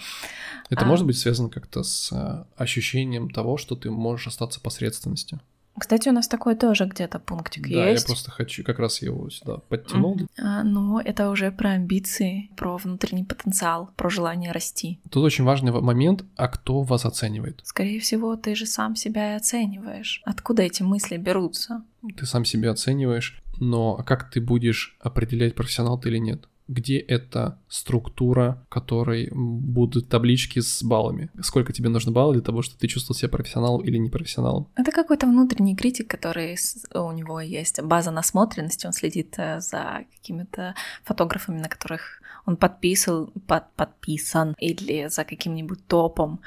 Это 0.69 0.85
а... 0.85 0.87
может 0.87 1.05
быть 1.05 1.17
связано 1.17 1.49
как-то 1.49 1.83
с 1.83 2.11
а, 2.11 2.47
ощущением 2.55 3.29
того, 3.29 3.57
что 3.57 3.75
ты 3.75 3.89
можешь 3.89 4.27
остаться 4.27 4.61
посредственностью? 4.61 5.39
Кстати, 5.79 6.09
у 6.09 6.11
нас 6.11 6.27
такой 6.27 6.55
тоже 6.55 6.85
где-то 6.85 7.19
пунктик 7.19 7.63
да, 7.63 7.89
есть. 7.89 8.05
Да, 8.05 8.11
я 8.11 8.15
просто 8.15 8.31
хочу, 8.31 8.63
как 8.63 8.79
раз 8.79 9.01
его 9.01 9.29
сюда 9.29 9.57
подтянул. 9.57 10.17
Mm. 10.17 10.27
А, 10.37 10.63
ну, 10.63 10.99
это 10.99 11.29
уже 11.29 11.51
про 11.51 11.71
амбиции, 11.71 12.51
про 12.55 12.77
внутренний 12.77 13.23
потенциал, 13.23 13.89
про 13.95 14.09
желание 14.09 14.51
расти. 14.51 14.99
Тут 15.09 15.23
очень 15.23 15.43
важный 15.43 15.71
момент, 15.71 16.25
а 16.35 16.47
кто 16.47 16.81
вас 16.81 17.05
оценивает? 17.05 17.61
Скорее 17.63 17.99
всего, 17.99 18.35
ты 18.35 18.55
же 18.55 18.65
сам 18.65 18.95
себя 18.95 19.33
и 19.33 19.37
оцениваешь. 19.37 20.21
Откуда 20.25 20.63
эти 20.63 20.83
мысли 20.83 21.17
берутся? 21.17 21.83
Ты 22.17 22.25
сам 22.25 22.45
себя 22.45 22.71
оцениваешь, 22.71 23.41
но 23.59 23.97
как 23.97 24.29
ты 24.29 24.41
будешь 24.41 24.97
определять, 24.99 25.55
профессионал 25.55 25.99
ты 25.99 26.09
или 26.09 26.17
нет? 26.17 26.47
Где 26.69 26.99
эта 26.99 27.57
структура, 27.67 28.63
в 28.67 28.69
которой 28.69 29.29
будут 29.31 30.07
таблички 30.07 30.59
с 30.59 30.83
баллами. 30.83 31.29
Сколько 31.41 31.73
тебе 31.73 31.89
нужно 31.89 32.11
баллов 32.11 32.35
для 32.35 32.43
того, 32.43 32.61
чтобы 32.61 32.79
ты 32.79 32.87
чувствовал 32.87 33.17
себя 33.17 33.29
профессионалом 33.29 33.81
или 33.81 33.97
непрофессионалом? 33.97 34.67
Это 34.75 34.91
какой-то 34.91 35.25
внутренний 35.25 35.75
критик, 35.75 36.07
который 36.07 36.57
у 36.93 37.11
него 37.11 37.41
есть 37.41 37.81
база 37.81 38.11
насмотренности, 38.11 38.85
он 38.85 38.93
следит 38.93 39.33
э, 39.37 39.59
за 39.59 40.05
какими-то 40.15 40.75
фотографами, 41.03 41.59
на 41.59 41.69
которых 41.69 42.21
он 42.45 42.55
подписан, 42.55 43.31
под, 43.47 43.63
подписан 43.75 44.55
или 44.59 45.07
за 45.09 45.23
каким-нибудь 45.23 45.85
топом. 45.87 46.39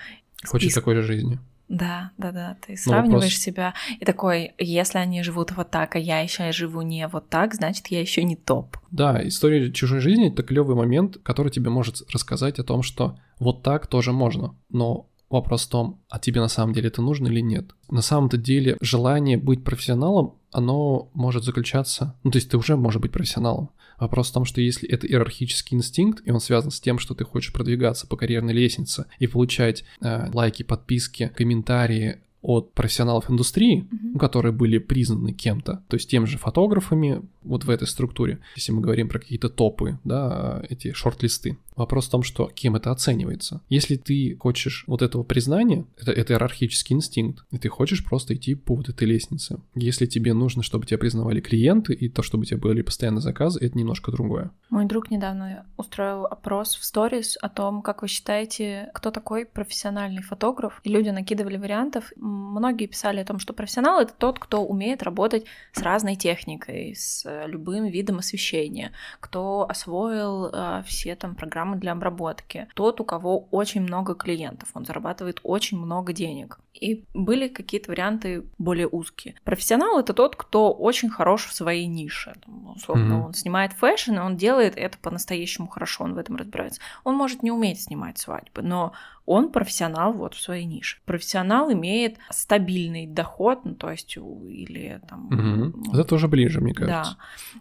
Хочет 0.45 0.71
Список. 0.71 0.83
такой 0.83 0.95
же 0.97 1.03
жизни. 1.03 1.39
Да, 1.73 2.11
да, 2.19 2.33
да. 2.33 2.57
Ты 2.67 2.77
сравниваешь 2.77 3.33
вопрос... 3.33 3.43
себя 3.43 3.75
и 3.99 4.05
такой, 4.05 4.55
если 4.59 4.99
они 4.99 5.23
живут 5.23 5.53
вот 5.53 5.71
так, 5.71 5.97
а 5.97 5.99
я 5.99 6.21
еще 6.21 6.53
живу 6.53 6.83
не 6.83 7.09
вот 7.09 7.31
так, 7.31 7.55
значит, 7.55 7.87
я 7.87 8.01
еще 8.01 8.25
не 8.25 8.37
топ. 8.37 8.77
Да, 8.91 9.27
история 9.27 9.73
чужой 9.73 10.01
жизни 10.01 10.31
это 10.31 10.43
клевый 10.43 10.77
момент, 10.77 11.17
который 11.23 11.51
тебе 11.51 11.71
может 11.71 12.03
рассказать 12.13 12.59
о 12.59 12.63
том, 12.63 12.83
что 12.83 13.19
вот 13.39 13.63
так 13.63 13.87
тоже 13.87 14.13
можно. 14.13 14.55
Но 14.69 15.09
вопрос 15.33 15.67
в 15.67 15.71
том, 15.71 16.01
а 16.09 16.19
тебе 16.19 16.41
на 16.41 16.49
самом 16.49 16.73
деле 16.73 16.89
это 16.89 17.03
нужно 17.03 17.27
или 17.27 17.41
нет. 17.41 17.73
На 17.91 18.03
самом-то 18.03 18.37
деле 18.37 18.77
желание 18.81 19.37
быть 19.37 19.65
профессионалом, 19.65 20.35
оно 20.53 21.11
может 21.15 21.45
заключаться, 21.45 22.15
ну 22.23 22.31
то 22.31 22.39
есть 22.39 22.51
ты 22.51 22.57
уже 22.57 22.77
можешь 22.77 23.01
быть 23.01 23.13
профессионалом, 23.13 23.71
Вопрос 24.03 24.31
в 24.31 24.33
том, 24.33 24.45
что 24.45 24.61
если 24.61 24.89
это 24.89 25.07
иерархический 25.07 25.77
инстинкт, 25.77 26.27
и 26.27 26.33
он 26.33 26.41
связан 26.41 26.73
с 26.73 26.81
тем, 26.81 26.99
что 26.99 27.15
ты 27.15 27.25
хочешь 27.25 27.53
продвигаться 27.53 28.09
по 28.09 28.17
карьерной 28.17 28.53
лестнице 28.53 29.07
и 29.21 29.29
получать 29.29 29.85
э, 30.01 30.29
лайки, 30.33 30.65
подписки, 30.65 31.31
комментарии 31.37 32.21
от 32.43 32.73
профессионалов 32.75 33.31
индустрии, 33.31 33.87
mm-hmm. 33.91 34.19
которые 34.19 34.53
были 34.53 34.79
признаны 34.79 35.33
кем-то, 35.33 35.83
то 35.89 35.95
есть 35.95 36.11
тем 36.11 36.27
же 36.27 36.39
фотографами 36.39 37.23
вот 37.45 37.65
в 37.65 37.71
этой 37.71 37.87
структуре, 37.87 38.41
если 38.57 38.73
мы 38.73 38.81
говорим 38.81 39.09
про 39.09 39.19
какие-то 39.19 39.49
топы, 39.49 39.99
да, 40.05 40.63
эти 40.69 40.93
шорт-листы. 40.93 41.59
Вопрос 41.75 42.07
в 42.07 42.11
том, 42.11 42.23
что 42.23 42.49
кем 42.49 42.77
это 42.77 42.91
оценивается. 42.91 43.63
Если 43.71 43.97
ты 43.97 44.37
хочешь 44.39 44.85
вот 44.87 45.01
этого 45.01 45.23
признания, 45.23 45.87
это, 45.99 46.13
это 46.13 46.35
иерархический 46.35 46.95
инстинкт, 46.95 47.45
и 47.51 47.59
ты 47.59 47.69
хочешь 47.69 48.05
просто 48.05 48.35
идти 48.35 48.55
по 48.55 48.75
вот 48.75 48.89
этой 48.91 49.09
лестнице. 49.09 49.59
Если 49.75 50.07
тебе 50.07 50.35
нужно, 50.35 50.63
чтобы 50.63 50.85
тебя 50.85 50.99
признавали 50.99 51.41
клиенты, 51.41 51.95
и 51.95 52.09
то, 52.09 52.23
чтобы 52.23 52.43
у 52.43 52.45
тебя 52.45 52.59
были 52.59 52.83
постоянные 52.83 53.23
заказы, 53.23 53.59
это 53.65 53.79
немножко 53.79 54.13
другое. 54.13 54.51
Мой 54.69 54.85
друг 54.85 55.11
недавно 55.11 55.65
устроил 55.77 56.27
опрос 56.27 56.77
в 56.77 56.85
сторис 56.85 57.39
о 57.41 57.49
том, 57.49 57.81
как 57.81 58.03
вы 58.03 58.09
считаете, 58.09 58.91
кто 58.93 59.11
такой 59.11 59.47
профессиональный 59.47 60.23
фотограф, 60.23 60.81
и 60.85 60.91
люди 60.91 61.09
накидывали 61.09 61.57
вариантов. 61.57 62.13
Многие 62.33 62.87
писали 62.87 63.21
о 63.21 63.25
том, 63.25 63.39
что 63.39 63.53
профессионал— 63.53 64.01
это 64.03 64.13
тот, 64.13 64.39
кто 64.39 64.65
умеет 64.65 65.03
работать 65.03 65.47
с 65.73 65.81
разной 65.83 66.17
техникой, 66.17 66.95
с 66.95 67.25
любым 67.47 67.87
видом 67.87 68.19
освещения, 68.19 68.93
кто 69.21 69.67
освоил 69.69 70.47
э, 70.47 70.83
все 70.87 71.15
там 71.17 71.35
программы 71.35 71.53
программы 71.53 71.77
для 71.77 71.93
обработки. 71.93 72.69
Тот, 72.75 73.01
у 73.01 73.05
кого 73.05 73.49
очень 73.51 73.83
много 73.83 74.15
клиентов, 74.15 74.71
он 74.75 74.85
зарабатывает 74.85 75.41
очень 75.43 75.79
много 75.79 76.13
денег. 76.13 76.59
И 76.73 77.05
были 77.15 77.49
какие-то 77.49 77.91
варианты 77.91 78.45
более 78.59 78.89
узкие. 78.89 79.35
Профессионал 79.45 80.01
это 80.01 80.15
тот, 80.15 80.37
кто 80.37 80.73
очень 80.73 81.11
хорош 81.11 81.47
в 81.47 81.53
своей 81.53 81.87
нише. 81.87 82.35
Там, 82.45 82.71
условно, 82.71 83.13
mm-hmm. 83.13 83.27
он 83.27 83.35
снимает 83.35 83.73
fashion, 83.73 84.15
и 84.15 84.19
он 84.19 84.37
делает 84.37 84.77
это 84.77 84.99
по-настоящему 84.99 85.69
хорошо, 85.69 86.05
он 86.05 86.15
в 86.15 86.19
этом 86.19 86.37
разбирается. 86.37 86.81
Он 87.05 87.15
может 87.15 87.43
не 87.43 87.53
уметь 87.53 87.83
снимать 87.83 88.19
свадьбы, 88.19 88.63
но 88.63 88.93
он 89.27 89.51
профессионал 89.51 90.13
вот 90.13 90.35
в 90.35 90.41
своей 90.41 90.65
нише. 90.65 90.99
Профессионал 91.05 91.73
имеет 91.73 92.19
стабильный 92.31 93.07
доход, 93.07 93.65
ну, 93.65 93.75
то 93.75 93.91
есть 93.91 94.17
или 94.17 95.01
там... 95.09 95.27
Угу. 95.27 95.93
Это 95.93 96.05
тоже 96.05 96.29
ближе, 96.29 96.61
мне 96.61 96.75
кажется. 96.75 97.17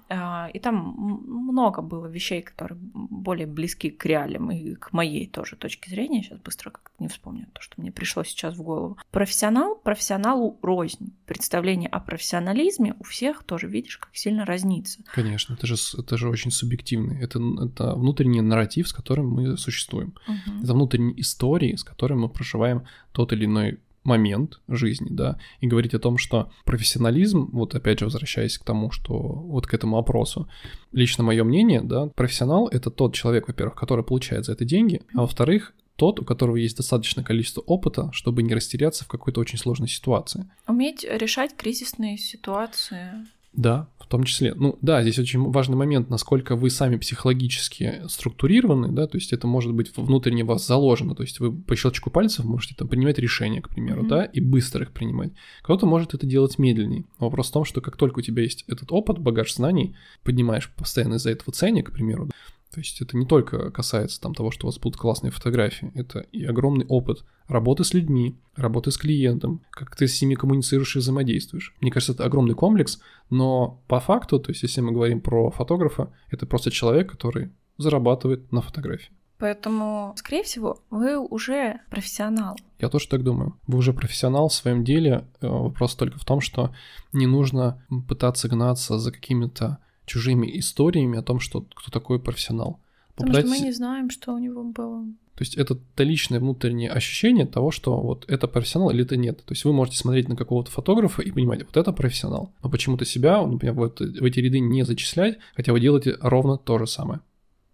Да. 0.10 0.50
И 0.54 0.60
там 0.60 1.24
много 1.28 1.82
было 1.82 2.08
вещей, 2.08 2.42
которые 2.42 2.78
более 2.82 3.48
близки 3.48 3.90
к 3.90 4.06
реалиям 4.06 4.52
и 4.52 4.76
к 4.76 4.94
моей 4.94 5.28
тоже 5.28 5.56
точке 5.56 5.90
зрения. 5.90 6.24
Сейчас 6.24 6.40
быстро 6.40 6.72
как-то 6.72 6.92
не 7.00 7.08
вспомню 7.08 7.48
то, 7.54 7.62
что 7.62 7.80
мне 7.80 7.92
пришло 7.92 8.24
сейчас 8.24 8.56
в 8.56 8.62
голову. 8.62 8.98
Профессионал 9.12 9.76
профессионалу 9.76 10.58
рознь. 10.62 11.14
Представление 11.26 11.90
о 11.90 12.00
профессионализме 12.00 12.96
у 13.00 13.04
всех 13.04 13.44
тоже, 13.44 13.68
видишь, 13.68 13.98
как 13.98 14.16
сильно 14.16 14.46
разнится. 14.46 15.02
Конечно, 15.14 15.54
это 15.54 15.68
же, 15.68 15.76
это 15.98 16.18
же 16.18 16.30
очень 16.30 16.52
субъективный. 16.52 17.22
Это, 17.22 17.40
это 17.64 17.96
внутренний 17.96 18.42
нарратив, 18.42 18.88
с 18.88 18.94
которым 18.94 19.30
мы 19.30 19.58
существуем. 19.58 20.14
Угу. 20.28 20.64
Это 20.64 20.74
внутренняя 20.74 21.16
история, 21.18 21.51
истории, 21.52 21.76
с 21.76 21.84
которыми 21.84 22.22
мы 22.22 22.30
проживаем 22.30 22.86
тот 23.12 23.34
или 23.34 23.46
иной 23.46 23.80
момент 24.04 24.60
жизни, 24.68 25.10
да, 25.12 25.38
и 25.60 25.68
говорить 25.68 25.94
о 25.94 26.00
том, 26.00 26.18
что 26.18 26.52
профессионализм, 26.66 27.50
вот 27.52 27.76
опять 27.76 28.00
же 28.00 28.06
возвращаясь 28.06 28.58
к 28.58 28.64
тому, 28.64 28.90
что 28.90 29.16
вот 29.16 29.68
к 29.68 29.74
этому 29.76 29.98
опросу, 29.98 30.50
лично 30.92 31.24
мое 31.24 31.44
мнение, 31.44 31.82
да, 31.82 32.08
профессионал— 32.08 32.68
это 32.72 32.90
тот 32.90 33.14
человек, 33.14 33.48
во-первых, 33.48 33.76
который 33.76 34.04
получает 34.04 34.46
за 34.46 34.54
это 34.54 34.66
деньги, 34.66 35.02
а 35.14 35.22
во-вторых, 35.22 35.74
тот, 35.98 36.20
у 36.20 36.26
которого 36.26 36.56
есть 36.56 36.78
достаточное 36.78 37.24
количество 37.24 37.62
опыта, 37.62 38.10
чтобы 38.12 38.42
не 38.42 38.56
растеряться 38.56 39.06
в 39.06 39.08
какой-то 39.08 39.40
очень 39.40 39.60
сложной 39.60 39.88
ситуации. 39.88 40.50
Уметь 40.68 41.04
решать 41.04 41.56
кризисные 41.56 42.18
ситуации. 42.18 43.28
Да, 43.54 43.90
в 44.00 44.08
том 44.08 44.24
числе. 44.24 44.54
Ну 44.54 44.78
да, 44.82 45.02
здесь 45.02 45.20
очень 45.20 45.52
важный 45.52 45.76
момент, 45.76 46.10
насколько 46.10 46.56
вы 46.56 46.70
сами 46.70 46.96
психологически 46.96 48.02
структурированы, 48.08 48.92
да, 48.92 49.08
то 49.08 49.18
есть 49.18 49.34
это 49.34 49.46
может 49.46 49.74
быть 49.74 49.96
внутренне 49.96 50.44
вас 50.44 50.66
заложено, 50.66 51.16
то 51.16 51.24
есть 51.24 51.40
вы 51.40 51.52
по 51.52 51.76
щелчку 51.76 52.10
пальцев 52.10 52.46
можете 52.46 52.76
там 52.76 52.88
принимать 52.88 53.20
решения, 53.20 53.62
к 53.62 53.70
примеру, 53.70 54.04
mm-hmm. 54.04 54.10
да, 54.10 54.24
и 54.26 54.40
быстро 54.40 54.84
их 54.84 54.92
принимать. 54.92 55.32
Кто-то 55.64 55.86
может 55.86 56.14
это 56.14 56.26
делать 56.26 56.60
медленнее. 56.60 57.06
Вопрос 57.20 57.50
в 57.50 57.54
том, 57.54 57.66
что 57.66 57.82
как 57.82 57.98
только 57.98 58.20
у 58.20 58.22
тебя 58.22 58.44
есть 58.44 58.64
этот 58.68 58.92
опыт, 58.92 59.20
багаж 59.20 59.54
знаний, 59.54 59.96
поднимаешь 60.24 60.72
постоянно 60.76 61.16
из-за 61.16 61.32
этого 61.32 61.52
ценник, 61.54 61.90
к 61.90 61.94
примеру, 61.94 62.30
то 62.72 62.80
есть 62.80 63.02
это 63.02 63.18
не 63.18 63.26
только 63.26 63.70
касается 63.72 64.22
там 64.22 64.34
того, 64.34 64.50
что 64.50 64.66
у 64.66 64.70
вас 64.70 64.80
будут 64.80 65.00
классные 65.00 65.32
фотографии, 65.32 65.92
это 65.94 66.20
и 66.20 66.46
огромный 66.46 66.86
опыт 66.88 67.26
работы 67.48 67.84
с 67.84 67.94
людьми, 67.94 68.40
работы 68.56 68.92
с 68.92 68.98
клиентом, 68.98 69.62
как 69.72 69.96
ты 69.96 70.08
с 70.08 70.22
ними 70.22 70.36
коммуницируешь 70.36 70.96
и 70.96 71.00
взаимодействуешь. 71.00 71.76
Мне 71.82 71.92
кажется, 71.92 72.14
это 72.14 72.26
огромный 72.26 72.56
комплекс, 72.56 73.02
но 73.30 73.82
по 73.88 74.00
факту, 74.00 74.40
то 74.40 74.52
есть 74.52 74.64
если 74.64 74.82
мы 74.82 74.94
говорим 74.94 75.20
про 75.20 75.52
фотографа, 75.52 76.14
это 76.30 76.46
просто 76.46 76.72
человек, 76.72 77.12
который 77.12 77.52
зарабатывает 77.78 78.52
на 78.52 78.62
фотографии. 78.62 79.12
Поэтому, 79.38 80.14
скорее 80.18 80.44
всего, 80.44 80.84
вы 80.92 81.18
уже 81.18 81.80
профессионал. 81.90 82.56
Я 82.80 82.90
тоже 82.90 83.08
так 83.08 83.24
думаю. 83.24 83.58
Вы 83.66 83.80
уже 83.80 83.92
профессионал 83.92 84.50
в 84.50 84.54
своем 84.54 84.84
деле. 84.84 85.28
Э, 85.42 85.48
вопрос 85.48 85.96
только 85.96 86.20
в 86.20 86.26
том, 86.26 86.42
что 86.42 86.76
не 87.12 87.26
нужно 87.26 87.84
пытаться 88.08 88.48
гнаться 88.48 89.00
за 89.00 89.12
какими-то 89.12 89.80
чужими 90.06 90.60
историями 90.60 91.18
о 91.18 91.24
том, 91.24 91.40
что 91.40 91.62
кто 91.62 91.92
такой 91.92 92.20
профессионал. 92.20 92.80
Потому 93.16 93.34
что 93.34 93.48
мы 93.48 93.60
не 93.60 93.72
знаем, 93.72 94.10
что 94.10 94.34
у 94.34 94.38
него 94.38 94.64
было. 94.64 95.06
То 95.36 95.44
есть 95.44 95.56
это 95.56 95.76
то 95.76 96.04
личное 96.04 96.40
внутреннее 96.40 96.92
ощущение 96.92 97.46
того, 97.46 97.72
что 97.72 98.00
вот 98.00 98.26
это 98.28 98.48
профессионал 98.48 98.92
или 98.92 99.04
это 99.04 99.18
нет. 99.18 99.38
То 99.38 99.54
есть 99.54 99.66
вы 99.66 99.74
можете 99.74 99.98
смотреть 99.98 100.28
на 100.28 100.36
какого-то 100.36 100.70
фотографа 100.70 101.22
и 101.22 101.32
понимать, 101.32 101.64
вот 101.66 101.78
это 101.78 101.92
профессионал. 101.94 102.54
Но 102.62 102.70
почему-то 102.70 103.06
себя, 103.06 103.46
например, 103.46 103.74
в, 103.74 103.84
это, 103.84 104.04
в 104.06 104.24
эти 104.24 104.40
ряды 104.40 104.60
не 104.60 104.84
зачислять, 104.84 105.40
хотя 105.56 105.74
вы 105.74 105.80
делаете 105.80 106.18
ровно 106.22 106.58
то 106.58 106.78
же 106.78 106.86
самое. 106.86 107.22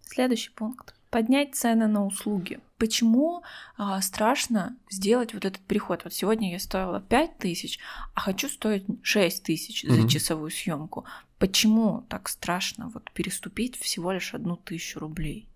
Следующий 0.02 0.52
пункт. 0.52 0.94
Поднять 1.10 1.56
цены 1.56 1.88
на 1.88 2.06
услуги. 2.06 2.60
Почему 2.78 3.42
а, 3.78 4.02
страшно 4.02 4.76
сделать 4.90 5.34
вот 5.34 5.46
этот 5.46 5.62
переход? 5.62 6.04
Вот 6.04 6.14
сегодня 6.14 6.52
я 6.52 6.60
стоила 6.60 7.02
5 7.02 7.38
тысяч, 7.38 7.80
а 8.14 8.22
хочу 8.22 8.50
стоить 8.50 8.86
6 9.02 9.44
тысяч 9.44 9.84
за 9.84 10.02
mm-hmm. 10.02 10.08
часовую 10.08 10.52
съемку. 10.52 11.06
Почему 11.40 12.06
так 12.10 12.30
страшно 12.30 12.90
вот 12.94 13.12
переступить 13.12 13.78
всего 13.78 14.12
лишь 14.12 14.34
одну 14.34 14.58
тысячу 14.58 15.00
рублей? 15.00 15.48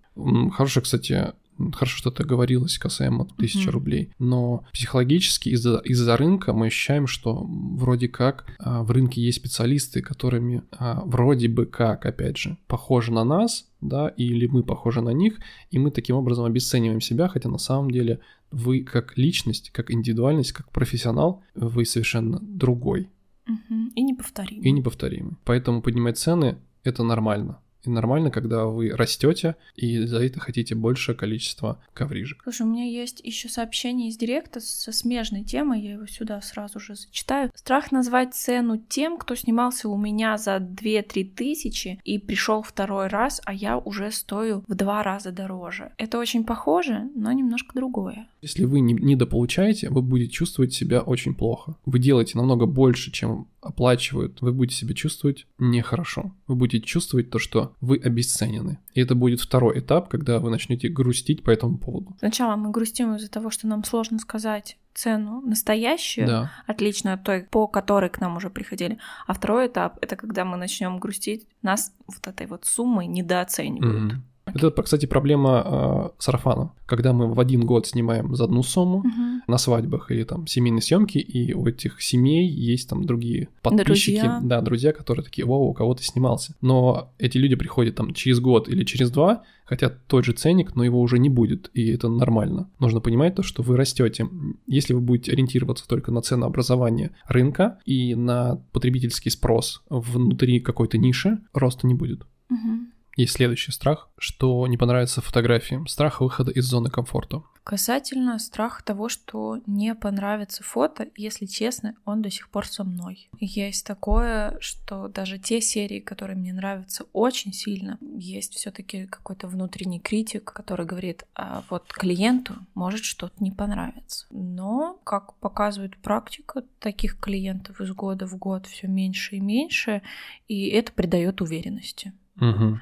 Хорошо, 0.52 0.82
кстати, 0.82 1.34
Хорошо, 1.72 1.98
что 1.98 2.10
это 2.10 2.24
говорилось 2.24 2.78
касаемо 2.78 3.28
тысячи 3.38 3.68
mm-hmm. 3.68 3.72
рублей. 3.72 4.12
Но 4.20 4.66
психологически 4.74 5.50
из-за 5.50 5.78
из 5.80 6.08
рынка 6.08 6.54
мы 6.54 6.68
ощущаем, 6.68 7.08
что 7.08 7.46
вроде 7.48 8.08
как 8.08 8.46
а, 8.60 8.84
в 8.84 8.92
рынке 8.92 9.22
есть 9.22 9.40
специалисты, 9.40 10.02
которыми 10.02 10.64
а, 10.72 11.04
вроде 11.06 11.48
бы 11.48 11.66
как, 11.66 12.06
опять 12.06 12.38
же, 12.38 12.58
похожи 12.68 13.12
на 13.12 13.24
нас, 13.24 13.68
да, 13.82 14.10
или 14.10 14.48
мы 14.48 14.64
похожи 14.64 15.02
на 15.02 15.12
них, 15.12 15.40
и 15.70 15.80
мы 15.80 15.92
таким 15.92 16.16
образом 16.16 16.46
обесцениваем 16.46 17.02
себя, 17.02 17.28
хотя 17.28 17.50
на 17.50 17.58
самом 17.58 17.92
деле 17.92 18.20
вы 18.52 18.82
как 18.84 19.18
личность, 19.18 19.72
как 19.72 19.92
индивидуальность, 19.92 20.52
как 20.52 20.72
профессионал, 20.72 21.44
вы 21.56 21.86
совершенно 21.86 22.40
другой. 22.42 23.10
Угу. 23.48 23.92
И 23.96 24.02
неповторимый. 24.02 24.64
И 24.64 24.72
неповторимый. 24.72 25.36
Поэтому 25.44 25.82
поднимать 25.82 26.18
цены— 26.18 26.58
это 26.84 27.04
нормально. 27.04 27.60
И 27.84 27.90
нормально, 27.90 28.32
когда 28.32 28.66
вы 28.66 28.92
растете 28.92 29.56
и 29.76 30.00
за 30.06 30.24
это 30.24 30.40
хотите 30.40 30.76
большее 30.76 31.16
количество 31.16 31.82
коврижек. 31.94 32.42
Слушай, 32.44 32.64
у 32.64 32.70
меня 32.70 32.86
есть 32.86 33.22
еще 33.24 33.50
сообщение 33.50 34.10
из 34.10 34.18
директа 34.18 34.60
со 34.60 34.92
смежной 34.92 35.44
темой, 35.44 35.82
я 35.82 35.94
его 35.94 36.06
сюда 36.08 36.42
сразу 36.42 36.80
же 36.80 36.96
зачитаю. 36.96 37.52
Страх 37.56 37.92
назвать 37.92 38.36
цену 38.36 38.78
тем, 38.78 39.18
кто 39.18 39.36
снимался 39.36 39.90
у 39.90 39.98
меня 39.98 40.38
за 40.38 40.58
2-3 40.58 41.34
тысячи 41.36 42.00
и 42.04 42.20
пришел 42.20 42.62
второй 42.62 43.08
раз, 43.08 43.42
а 43.46 43.54
я 43.54 43.78
уже 43.78 44.12
стою 44.12 44.64
в 44.68 44.76
два 44.76 45.04
раза 45.04 45.32
дороже. 45.32 45.92
Это 45.98 46.20
очень 46.20 46.44
похоже, 46.44 47.10
но 47.16 47.32
немножко 47.32 47.76
другое. 47.76 48.28
Если 48.42 48.66
вы 48.66 48.80
не 48.80 48.94
недополучаете, 48.94 49.90
вы 49.90 50.02
будете 50.02 50.32
чувствовать 50.32 50.74
себя 50.74 51.02
очень 51.02 51.36
плохо. 51.36 51.76
Вы 51.86 52.00
делаете 52.00 52.38
намного 52.38 52.66
больше, 52.66 53.12
чем 53.12 53.48
оплачивают, 53.62 54.42
вы 54.42 54.52
будете 54.52 54.76
себя 54.76 54.96
чувствовать 54.96 55.46
нехорошо. 55.60 56.34
Вы 56.48 56.56
будете 56.56 56.84
чувствовать 56.84 57.30
то, 57.30 57.38
что 57.38 57.76
вы 57.80 57.98
обесценены. 57.98 58.80
И 58.94 59.02
это 59.02 59.14
будет 59.14 59.40
второй 59.40 59.80
этап, 59.80 60.10
когда 60.10 60.40
вы 60.40 60.50
начнете 60.50 60.90
грустить 60.90 61.44
по 61.44 61.52
этому 61.52 61.78
поводу. 61.78 62.16
Сначала 62.18 62.56
мы 62.56 62.72
грустим 62.72 63.16
из-за 63.16 63.30
того, 63.30 63.52
что 63.52 63.68
нам 63.68 63.84
сложно 63.84 64.18
сказать 64.18 64.78
цену 64.94 65.42
настоящую, 65.42 66.28
да. 66.28 66.52
отличную 66.68 67.14
от 67.14 67.24
той, 67.24 67.44
по 67.44 67.68
которой 67.68 68.10
к 68.10 68.20
нам 68.20 68.36
уже 68.36 68.50
приходили. 68.50 68.98
А 69.28 69.34
второй 69.34 69.68
этап 69.68 69.98
это 70.02 70.16
когда 70.16 70.44
мы 70.44 70.58
начнем 70.58 70.98
грустить, 71.00 71.48
нас 71.62 71.94
вот 72.08 72.28
этой 72.28 72.48
вот 72.48 72.66
суммой 72.66 73.08
недооценивают. 73.08 74.14
Mm-hmm. 74.14 74.18
Это, 74.54 74.70
кстати, 74.82 75.06
проблема 75.06 75.64
э, 75.66 76.10
сарафана. 76.20 76.72
Когда 76.86 77.14
мы 77.14 77.34
в 77.34 77.40
один 77.40 77.66
год 77.66 77.88
снимаем 77.88 78.36
за 78.36 78.46
одну 78.46 78.64
сумму 78.64 79.00
угу. 79.00 79.42
на 79.48 79.58
свадьбах 79.58 80.12
или 80.12 80.24
там 80.24 80.48
семейные 80.48 80.82
съемки, 80.82 81.18
и 81.18 81.54
у 81.54 81.66
этих 81.66 82.02
семей 82.02 82.48
есть 82.50 82.90
там 82.90 83.06
другие 83.06 83.50
подписчики, 83.62 84.22
друзья. 84.22 84.40
да, 84.44 84.62
друзья, 84.62 84.94
которые 84.94 85.24
такие, 85.24 85.46
вау, 85.46 85.70
у 85.70 85.74
кого 85.74 85.94
ты 85.94 86.04
снимался. 86.04 86.56
Но 86.62 87.14
эти 87.18 87.38
люди 87.38 87.56
приходят 87.56 87.96
там 87.96 88.14
через 88.14 88.40
год 88.40 88.68
или 88.70 88.84
через 88.84 89.12
два, 89.12 89.44
хотят 89.72 90.06
тот 90.08 90.26
же 90.26 90.34
ценник, 90.34 90.76
но 90.76 90.84
его 90.84 91.00
уже 91.00 91.18
не 91.18 91.30
будет, 91.30 91.72
и 91.74 91.92
это 91.92 92.10
нормально. 92.10 92.70
Нужно 92.80 93.00
понимать 93.00 93.36
то, 93.36 93.44
что 93.44 93.64
вы 93.64 93.78
растете. 93.78 94.28
Если 94.68 94.94
вы 94.94 95.00
будете 95.00 95.32
ориентироваться 95.32 95.88
только 95.88 96.12
на 96.12 96.22
ценообразование 96.22 97.12
рынка 97.26 97.80
и 97.86 98.16
на 98.16 98.62
потребительский 98.74 99.30
спрос 99.30 99.82
внутри 99.90 100.60
какой-то 100.60 100.98
ниши, 100.98 101.40
роста 101.54 101.88
не 101.88 101.94
будет. 101.94 102.24
Угу. 102.50 102.91
Есть 103.18 103.34
следующий 103.34 103.72
страх, 103.72 104.10
что 104.18 104.66
не 104.68 104.78
понравится 104.78 105.22
фотографии. 105.22 105.82
Страх 105.88 106.22
выхода 106.22 106.52
из 106.52 106.66
зоны 106.66 106.90
комфорта. 106.90 107.44
Касательно 107.64 108.40
страха 108.40 108.84
того, 108.84 109.08
что 109.08 109.60
не 109.68 109.94
понравится 109.94 110.64
фото, 110.64 111.08
если 111.16 111.46
честно, 111.46 111.96
он 112.06 112.24
до 112.24 112.32
сих 112.32 112.50
пор 112.50 112.66
со 112.66 112.84
мной. 112.84 113.30
Есть 113.40 113.86
такое, 113.86 114.58
что 114.60 115.08
даже 115.10 115.38
те 115.38 115.62
серии, 115.62 116.00
которые 116.00 116.38
мне 116.38 116.54
нравятся 116.54 117.06
очень 117.14 117.54
сильно, 117.54 118.00
есть 118.02 118.56
все-таки 118.56 119.06
какой-то 119.06 119.48
внутренний 119.48 120.00
критик, 120.00 120.46
который 120.46 120.88
говорит, 120.88 121.26
а 121.36 121.64
вот 121.70 121.94
клиенту 121.94 122.56
может 122.74 123.04
что-то 123.04 123.36
не 123.44 123.52
понравиться. 123.52 124.26
Но, 124.32 125.00
как 125.04 125.36
показывает 125.36 125.98
практика, 125.98 126.64
таких 126.80 127.20
клиентов 127.20 127.80
из 127.80 127.92
года 127.92 128.26
в 128.26 128.38
год 128.38 128.66
все 128.66 128.88
меньше 128.88 129.36
и 129.36 129.40
меньше, 129.40 130.02
и 130.48 130.68
это 130.70 130.92
придает 130.94 131.42
уверенности. 131.42 132.14
Угу. 132.38 132.80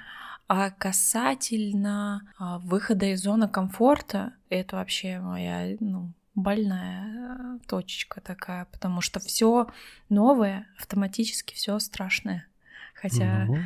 А 0.49 0.71
касательно 0.71 2.27
а, 2.39 2.57
выхода 2.57 3.05
из 3.05 3.21
зоны 3.21 3.47
комфорта, 3.47 4.33
это 4.49 4.77
вообще 4.77 5.19
моя, 5.19 5.77
ну, 5.79 6.11
больная 6.33 7.59
э, 7.59 7.67
точечка 7.67 8.19
такая, 8.19 8.65
потому 8.71 8.99
что 9.01 9.19
все 9.19 9.67
новое, 10.09 10.65
автоматически 10.75 11.53
все 11.53 11.77
страшное. 11.77 12.47
Хотя 12.95 13.45
угу. 13.47 13.57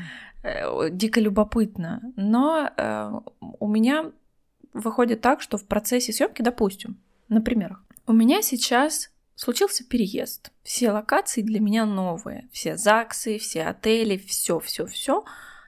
э, 0.43 0.89
дико 0.89 1.22
любопытно. 1.22 2.02
Но 2.17 2.69
э, 2.76 3.12
у 3.39 3.67
меня 3.69 4.12
выходит 4.74 5.22
так, 5.22 5.41
что 5.41 5.58
в 5.58 5.65
процессе 5.65 6.12
съемки, 6.12 6.41
допустим, 6.41 7.00
например, 7.30 7.80
у 8.08 8.12
меня 8.12 8.41
сейчас 8.41 9.10
случился 9.36 9.86
переезд. 9.86 10.52
Все 10.63 10.91
локации 10.91 11.43
для 11.43 11.62
меня 11.62 11.86
новые. 11.86 12.50
Все 12.52 12.76
ЗАГСы, 12.76 13.38
все 13.38 13.63
отели, 13.63 14.17
все, 14.17 14.60
все, 14.60 14.86
все 14.86 15.24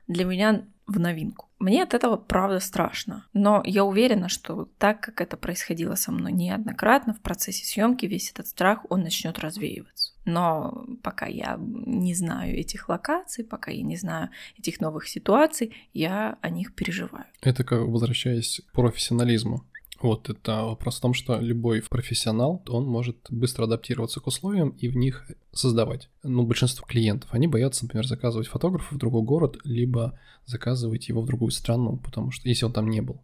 для 0.07 0.25
меня 0.25 0.65
в 0.87 0.99
новинку. 0.99 1.49
Мне 1.57 1.83
от 1.83 1.93
этого 1.93 2.15
правда 2.15 2.59
страшно, 2.59 3.25
но 3.33 3.63
я 3.65 3.85
уверена, 3.85 4.29
что 4.29 4.69
так 4.77 4.99
как 4.99 5.21
это 5.21 5.35
происходило 5.35 5.95
со 5.95 6.11
мной 6.11 6.31
неоднократно 6.31 7.13
в 7.13 7.21
процессе 7.21 7.65
съемки, 7.65 8.05
весь 8.05 8.29
этот 8.29 8.47
страх 8.47 8.85
он 8.89 9.01
начнет 9.01 9.39
развеиваться. 9.39 10.13
Но 10.25 10.85
пока 11.01 11.27
я 11.27 11.57
не 11.59 12.13
знаю 12.13 12.55
этих 12.55 12.89
локаций, 12.89 13.43
пока 13.43 13.71
я 13.71 13.83
не 13.83 13.95
знаю 13.95 14.29
этих 14.57 14.79
новых 14.79 15.07
ситуаций, 15.07 15.75
я 15.93 16.37
о 16.41 16.49
них 16.49 16.75
переживаю. 16.75 17.25
Это 17.41 17.63
как 17.63 17.81
возвращаясь 17.81 18.61
к 18.67 18.71
профессионализму. 18.73 19.63
Вот 20.01 20.29
это 20.29 20.63
вопрос 20.63 20.97
в 20.97 21.01
том, 21.01 21.13
что 21.13 21.39
любой 21.39 21.81
профессионал, 21.81 22.61
он 22.67 22.85
может 22.85 23.17
быстро 23.29 23.63
адаптироваться 23.63 24.19
к 24.19 24.27
условиям 24.27 24.69
и 24.69 24.87
в 24.87 24.97
них 24.97 25.25
создавать. 25.53 26.09
Ну, 26.23 26.43
большинство 26.43 26.85
клиентов, 26.85 27.29
они 27.33 27.47
боятся, 27.47 27.85
например, 27.85 28.05
заказывать 28.05 28.47
фотографа 28.47 28.93
в 28.93 28.97
другой 28.97 29.23
город, 29.23 29.57
либо 29.63 30.19
заказывать 30.45 31.07
его 31.07 31.21
в 31.21 31.25
другую 31.25 31.51
страну, 31.51 31.97
потому 31.97 32.31
что 32.31 32.47
если 32.49 32.65
он 32.65 32.73
там 32.73 32.89
не 32.89 33.01
был. 33.01 33.21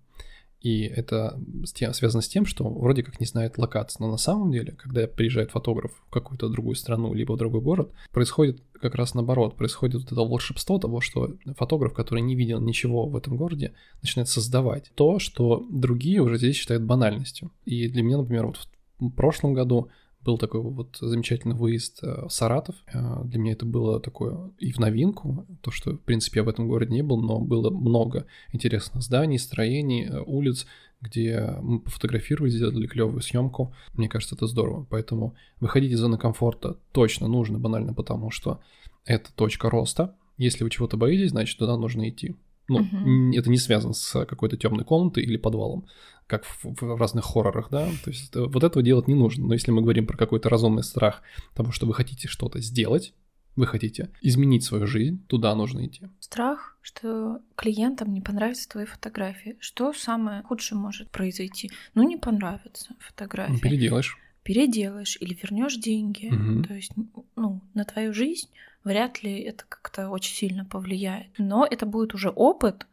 И 0.61 0.83
это 0.83 1.39
связано 1.65 2.21
с 2.21 2.27
тем, 2.27 2.45
что 2.45 2.69
вроде 2.69 3.01
как 3.03 3.19
не 3.19 3.25
знает 3.25 3.57
локации. 3.57 3.97
Но 3.99 4.11
на 4.11 4.17
самом 4.17 4.51
деле, 4.51 4.73
когда 4.73 5.07
приезжает 5.07 5.51
фотограф 5.51 5.91
в 6.07 6.11
какую-то 6.11 6.49
другую 6.49 6.75
страну, 6.75 7.13
либо 7.13 7.33
в 7.33 7.37
другой 7.37 7.61
город, 7.61 7.91
происходит 8.11 8.61
как 8.79 8.95
раз 8.95 9.15
наоборот. 9.15 9.55
Происходит 9.55 10.01
вот 10.01 10.11
это 10.11 10.21
волшебство 10.21 10.77
того, 10.77 11.01
что 11.01 11.33
фотограф, 11.57 11.93
который 11.93 12.21
не 12.21 12.35
видел 12.35 12.61
ничего 12.61 13.07
в 13.07 13.15
этом 13.15 13.37
городе, 13.37 13.73
начинает 14.01 14.29
создавать 14.29 14.91
то, 14.95 15.17
что 15.17 15.65
другие 15.69 16.21
уже 16.21 16.37
здесь 16.37 16.55
считают 16.55 16.83
банальностью. 16.83 17.51
И 17.65 17.87
для 17.87 18.03
меня, 18.03 18.17
например, 18.17 18.47
вот 18.47 18.59
в 18.99 19.09
прошлом 19.09 19.53
году 19.53 19.89
был 20.23 20.37
такой 20.37 20.61
вот 20.61 20.97
замечательный 20.99 21.55
выезд 21.55 22.03
э, 22.03 22.27
в 22.27 22.29
Саратов. 22.29 22.75
Э, 22.93 23.23
для 23.25 23.39
меня 23.39 23.53
это 23.53 23.65
было 23.65 23.99
такое 23.99 24.51
и 24.59 24.71
в 24.71 24.79
новинку, 24.79 25.45
то, 25.61 25.71
что, 25.71 25.91
в 25.91 26.01
принципе, 26.01 26.39
я 26.39 26.43
в 26.43 26.49
этом 26.49 26.67
городе 26.67 26.93
не 26.93 27.01
был, 27.01 27.21
но 27.21 27.39
было 27.39 27.69
много 27.69 28.25
интересных 28.53 29.03
зданий, 29.03 29.39
строений, 29.39 30.05
э, 30.05 30.21
улиц, 30.21 30.67
где 31.01 31.57
мы 31.61 31.79
пофотографировали, 31.79 32.51
сделали 32.51 32.87
клевую 32.87 33.21
съемку. 33.21 33.73
Мне 33.93 34.07
кажется, 34.07 34.35
это 34.35 34.45
здорово. 34.45 34.85
Поэтому 34.89 35.35
выходить 35.59 35.91
из 35.91 35.99
зоны 35.99 36.17
комфорта 36.17 36.77
точно 36.91 37.27
нужно, 37.27 37.57
банально 37.57 37.93
потому, 37.93 38.29
что 38.29 38.61
это 39.05 39.33
точка 39.33 39.69
роста. 39.69 40.15
Если 40.37 40.63
вы 40.63 40.69
чего-то 40.69 40.97
боитесь, 40.97 41.31
значит, 41.31 41.57
туда 41.57 41.75
нужно 41.75 42.07
идти. 42.07 42.35
Ну, 42.71 42.79
угу. 42.79 43.37
это 43.37 43.49
не 43.49 43.57
связано 43.57 43.93
с 43.93 44.25
какой-то 44.25 44.57
темной 44.57 44.85
комнатой 44.85 45.23
или 45.23 45.37
подвалом 45.37 45.85
как 46.27 46.45
в, 46.45 46.63
в 46.63 46.97
разных 46.97 47.25
хоррорах, 47.25 47.69
да, 47.69 47.89
то 48.05 48.09
есть 48.09 48.29
это, 48.29 48.45
вот 48.45 48.63
этого 48.63 48.81
делать 48.81 49.09
не 49.09 49.15
нужно, 49.15 49.47
но 49.47 49.53
если 49.53 49.71
мы 49.71 49.81
говорим 49.81 50.07
про 50.07 50.15
какой-то 50.15 50.47
разумный 50.47 50.81
страх 50.81 51.23
того, 51.53 51.73
что 51.73 51.85
вы 51.85 51.93
хотите 51.93 52.29
что-то 52.29 52.61
сделать, 52.61 53.13
вы 53.57 53.67
хотите 53.67 54.09
изменить 54.21 54.63
свою 54.63 54.87
жизнь, 54.87 55.25
туда 55.27 55.53
нужно 55.55 55.85
идти. 55.85 56.07
Страх, 56.21 56.77
что 56.81 57.39
клиентам 57.55 58.13
не 58.13 58.21
понравятся 58.21 58.69
твои 58.69 58.85
фотографии. 58.85 59.57
Что 59.59 59.91
самое 59.91 60.43
худшее 60.43 60.79
может 60.79 61.11
произойти? 61.11 61.69
Ну, 61.93 62.07
не 62.07 62.15
понравится 62.15 62.95
фотография. 62.99 63.51
Ну, 63.51 63.59
переделаешь. 63.59 64.17
Переделаешь 64.43 65.17
или 65.19 65.37
вернешь 65.39 65.75
деньги. 65.75 66.27
Угу. 66.27 66.63
То 66.63 66.73
есть, 66.73 66.93
ну, 67.35 67.61
на 67.73 67.83
твою 67.83 68.13
жизнь 68.13 68.47
вряд 68.83 69.23
ли 69.23 69.39
это 69.41 69.63
как-то 69.67 70.09
очень 70.09 70.35
сильно 70.35 70.65
повлияет. 70.65 71.27
Но 71.37 71.67
это 71.69 71.85
будет 71.85 72.13
уже 72.13 72.29
опыт, 72.29 72.87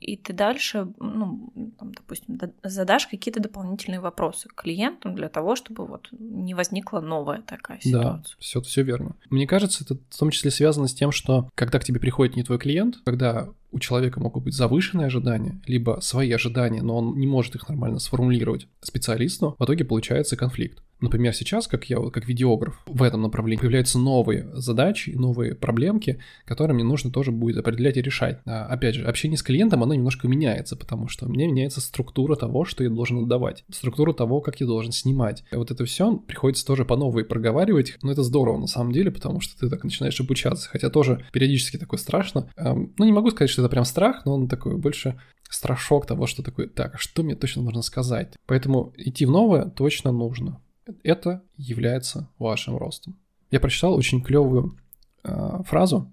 и 0.00 0.16
ты 0.16 0.32
дальше, 0.32 0.86
ну, 0.98 1.52
там, 1.78 1.94
допустим, 1.94 2.38
задашь 2.62 3.06
какие-то 3.06 3.40
дополнительные 3.40 4.00
вопросы 4.00 4.48
клиентам 4.54 5.14
для 5.14 5.28
того, 5.28 5.56
чтобы 5.56 5.86
вот 5.86 6.08
не 6.12 6.54
возникла 6.54 7.00
новая 7.00 7.42
такая 7.42 7.80
ситуация. 7.80 8.12
Да, 8.12 8.22
все, 8.38 8.60
все 8.60 8.82
верно. 8.82 9.16
Мне 9.30 9.46
кажется, 9.46 9.84
это 9.84 9.94
в 9.94 10.18
том 10.18 10.30
числе 10.30 10.50
связано 10.50 10.86
с 10.86 10.94
тем, 10.94 11.10
что 11.10 11.50
когда 11.54 11.78
к 11.78 11.84
тебе 11.84 11.98
приходит 11.98 12.36
не 12.36 12.44
твой 12.44 12.58
клиент, 12.58 12.98
когда 13.04 13.48
у 13.74 13.78
человека 13.80 14.20
могут 14.20 14.44
быть 14.44 14.54
завышенные 14.54 15.08
ожидания, 15.08 15.60
либо 15.66 15.98
свои 16.00 16.30
ожидания, 16.30 16.80
но 16.80 16.96
он 16.96 17.18
не 17.18 17.26
может 17.26 17.56
их 17.56 17.68
нормально 17.68 17.98
сформулировать 17.98 18.68
специалисту, 18.80 19.56
в 19.58 19.64
итоге 19.64 19.84
получается 19.84 20.36
конфликт. 20.36 20.80
Например, 21.00 21.34
сейчас, 21.34 21.66
как 21.66 21.90
я, 21.90 21.98
как 22.10 22.26
видеограф, 22.26 22.80
в 22.86 23.02
этом 23.02 23.20
направлении 23.20 23.60
появляются 23.60 23.98
новые 23.98 24.48
задачи, 24.54 25.10
новые 25.10 25.54
проблемки, 25.54 26.20
которые 26.46 26.74
мне 26.76 26.84
нужно 26.84 27.10
тоже 27.10 27.30
будет 27.30 27.58
определять 27.58 27.96
и 27.96 28.00
решать. 28.00 28.40
А, 28.46 28.66
опять 28.66 28.94
же, 28.94 29.04
общение 29.04 29.36
с 29.36 29.42
клиентом, 29.42 29.82
оно 29.82 29.92
немножко 29.92 30.28
меняется, 30.28 30.76
потому 30.76 31.08
что 31.08 31.28
мне 31.28 31.46
меняется 31.46 31.80
структура 31.80 32.36
того, 32.36 32.64
что 32.64 32.84
я 32.84 32.90
должен 32.90 33.18
отдавать, 33.18 33.64
структура 33.70 34.14
того, 34.14 34.40
как 34.40 34.60
я 34.60 34.66
должен 34.66 34.92
снимать. 34.92 35.44
И 35.52 35.56
вот 35.56 35.70
это 35.70 35.84
все 35.84 36.16
приходится 36.16 36.64
тоже 36.64 36.84
по 36.84 36.96
новой 36.96 37.24
проговаривать, 37.24 37.98
но 38.00 38.12
это 38.12 38.22
здорово 38.22 38.58
на 38.58 38.68
самом 38.68 38.92
деле, 38.92 39.10
потому 39.10 39.40
что 39.40 39.58
ты 39.58 39.68
так 39.68 39.84
начинаешь 39.84 40.18
обучаться, 40.20 40.70
хотя 40.70 40.88
тоже 40.90 41.26
периодически 41.32 41.76
такое 41.76 41.98
страшно. 41.98 42.48
Ну, 42.56 43.04
не 43.04 43.12
могу 43.12 43.30
сказать, 43.30 43.50
что 43.50 43.62
это 43.64 43.70
прям 43.70 43.84
страх, 43.84 44.24
но 44.24 44.34
он 44.34 44.48
такой 44.48 44.76
больше 44.76 45.20
страшок 45.48 46.06
того, 46.06 46.26
что 46.26 46.42
такое, 46.42 46.68
так, 46.68 46.94
а 46.94 46.98
что 46.98 47.22
мне 47.22 47.34
точно 47.34 47.62
нужно 47.62 47.82
сказать? 47.82 48.34
Поэтому 48.46 48.92
идти 48.96 49.26
в 49.26 49.30
новое 49.30 49.66
точно 49.66 50.12
нужно 50.12 50.60
это 51.02 51.42
является 51.56 52.28
вашим 52.38 52.76
ростом. 52.76 53.18
Я 53.50 53.60
прочитал 53.60 53.94
очень 53.94 54.22
клевую 54.22 54.76
э, 55.22 55.62
фразу, 55.64 56.12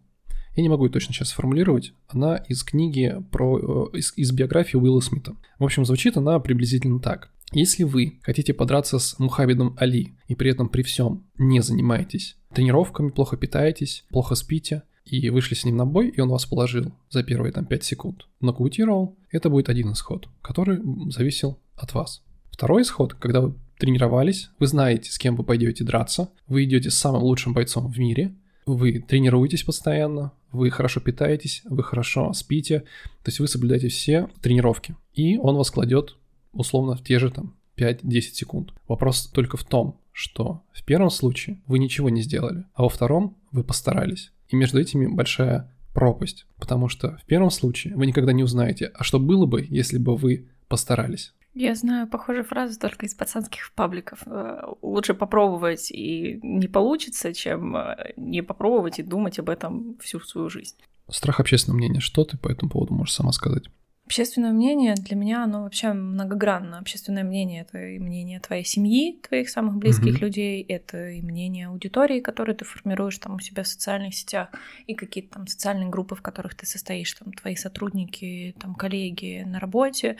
я 0.55 0.63
не 0.63 0.69
могу 0.69 0.85
ее 0.85 0.91
точно 0.91 1.13
сейчас 1.13 1.29
сформулировать, 1.29 1.93
она 2.07 2.35
из 2.35 2.63
книги 2.63 3.15
про, 3.31 3.89
э, 3.93 3.97
из, 3.97 4.13
из 4.17 4.31
биографии 4.31 4.77
Уилла 4.77 4.99
Смита. 4.99 5.35
В 5.59 5.63
общем, 5.63 5.85
звучит 5.85 6.17
она 6.17 6.39
приблизительно 6.39 6.99
так. 6.99 7.31
Если 7.53 7.83
вы 7.83 8.19
хотите 8.21 8.53
подраться 8.53 8.97
с 8.99 9.19
Мухаммедом 9.19 9.75
Али 9.77 10.15
и 10.27 10.35
при 10.35 10.51
этом 10.51 10.69
при 10.69 10.83
всем 10.83 11.25
не 11.37 11.61
занимаетесь 11.61 12.37
тренировками, 12.53 13.09
плохо 13.09 13.37
питаетесь, 13.37 14.05
плохо 14.09 14.35
спите, 14.35 14.83
и 15.05 15.29
вышли 15.29 15.55
с 15.55 15.65
ним 15.65 15.77
на 15.77 15.85
бой, 15.85 16.09
и 16.09 16.21
он 16.21 16.29
вас 16.29 16.45
положил 16.45 16.91
за 17.09 17.23
первые 17.23 17.51
там 17.51 17.65
5 17.65 17.83
секунд, 17.83 18.27
нокаутировал, 18.39 19.17
это 19.31 19.49
будет 19.49 19.69
один 19.69 19.91
исход, 19.93 20.27
который 20.41 20.79
зависел 21.11 21.59
от 21.75 21.93
вас. 21.93 22.23
Второй 22.51 22.83
исход, 22.83 23.13
когда 23.13 23.41
вы 23.41 23.55
тренировались, 23.77 24.49
вы 24.59 24.67
знаете, 24.67 25.11
с 25.11 25.17
кем 25.17 25.35
вы 25.35 25.43
пойдете 25.43 25.83
драться, 25.83 26.29
вы 26.47 26.63
идете 26.63 26.91
с 26.91 26.97
самым 26.97 27.23
лучшим 27.23 27.53
бойцом 27.53 27.91
в 27.91 27.97
мире, 27.97 28.35
вы 28.65 28.99
тренируетесь 28.99 29.63
постоянно, 29.63 30.33
вы 30.51 30.69
хорошо 30.69 30.99
питаетесь, 30.99 31.61
вы 31.65 31.83
хорошо 31.83 32.33
спите, 32.33 32.81
то 33.23 33.29
есть 33.29 33.39
вы 33.39 33.47
соблюдаете 33.47 33.87
все 33.87 34.29
тренировки. 34.41 34.95
И 35.13 35.37
он 35.37 35.55
вас 35.55 35.71
кладет 35.71 36.17
условно 36.53 36.95
в 36.95 37.03
те 37.03 37.19
же 37.19 37.31
там 37.31 37.55
5-10 37.77 38.21
секунд. 38.33 38.73
Вопрос 38.87 39.27
только 39.27 39.57
в 39.57 39.63
том, 39.63 39.99
что 40.11 40.61
в 40.73 40.83
первом 40.83 41.09
случае 41.09 41.59
вы 41.65 41.79
ничего 41.79 42.09
не 42.09 42.21
сделали, 42.21 42.65
а 42.73 42.83
во 42.83 42.89
втором 42.89 43.37
вы 43.51 43.63
постарались. 43.63 44.31
И 44.51 44.55
между 44.55 44.79
этими 44.79 45.07
большая 45.07 45.71
пропасть, 45.93 46.45
потому 46.57 46.87
что 46.87 47.17
в 47.17 47.25
первом 47.25 47.49
случае 47.49 47.95
вы 47.95 48.05
никогда 48.05 48.31
не 48.31 48.43
узнаете, 48.43 48.91
а 48.93 49.03
что 49.03 49.19
было 49.19 49.45
бы, 49.45 49.65
если 49.69 49.97
бы 49.97 50.15
вы 50.15 50.47
постарались. 50.67 51.33
Я 51.53 51.75
знаю 51.75 52.07
похожую 52.07 52.45
фразу 52.45 52.79
только 52.79 53.05
из 53.05 53.13
пацанских 53.13 53.73
пабликов. 53.75 54.19
Э, 54.25 54.61
лучше 54.81 55.13
попробовать 55.13 55.91
и 55.91 56.39
не 56.41 56.67
получится, 56.67 57.33
чем 57.33 57.75
э, 57.75 58.13
не 58.15 58.41
попробовать 58.41 58.99
и 58.99 59.03
думать 59.03 59.37
об 59.37 59.49
этом 59.49 59.97
всю 59.99 60.21
свою 60.21 60.49
жизнь. 60.49 60.77
Страх 61.09 61.41
общественного 61.41 61.77
мнения. 61.77 61.99
Что 61.99 62.23
ты 62.23 62.37
по 62.37 62.47
этому 62.47 62.71
поводу 62.71 62.93
можешь 62.93 63.13
сама 63.13 63.33
сказать? 63.33 63.65
Общественное 64.12 64.52
мнение 64.52 64.93
для 64.95 65.15
меня, 65.15 65.45
оно 65.45 65.63
вообще 65.63 65.93
многогранно. 65.93 66.80
Общественное 66.80 67.24
мнение— 67.24 67.62
это 67.69 67.82
и 67.82 67.97
мнение 67.97 68.41
твоей 68.41 68.65
семьи, 68.65 69.17
твоих 69.26 69.50
самых 69.50 69.78
близких 69.78 70.17
mm-hmm. 70.17 70.19
людей, 70.19 70.62
это 70.63 71.12
и 71.12 71.21
мнение 71.21 71.67
аудитории, 71.67 72.19
которую 72.19 72.58
ты 72.58 72.65
формируешь 72.65 73.17
там 73.19 73.36
у 73.36 73.39
себя 73.39 73.63
в 73.63 73.69
социальных 73.69 74.13
сетях, 74.13 74.50
и 74.86 74.95
какие-то 74.95 75.36
там 75.36 75.47
социальные 75.47 75.88
группы, 75.88 76.15
в 76.15 76.21
которых 76.21 76.56
ты 76.56 76.65
состоишь, 76.65 77.13
там 77.13 77.32
твои 77.32 77.56
сотрудники, 77.56 78.54
там 78.60 78.76
коллеги 78.76 79.45
на 79.47 79.62
работе, 79.62 80.17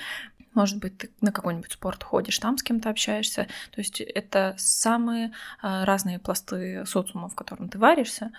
может 0.54 0.80
быть, 0.80 0.98
ты 0.98 1.10
на 1.20 1.34
какой-нибудь 1.34 1.74
спорт 1.74 2.02
ходишь, 2.02 2.40
там 2.40 2.58
с 2.58 2.64
кем-то 2.64 2.90
общаешься. 2.90 3.48
То 3.72 3.82
есть 3.82 4.00
это 4.00 4.56
самые 4.58 5.34
а, 5.62 5.84
разные 5.84 6.18
пласты 6.18 6.86
социума, 6.86 7.28
в 7.28 7.36
котором 7.36 7.68
ты 7.68 7.78
варишься. 7.78 8.32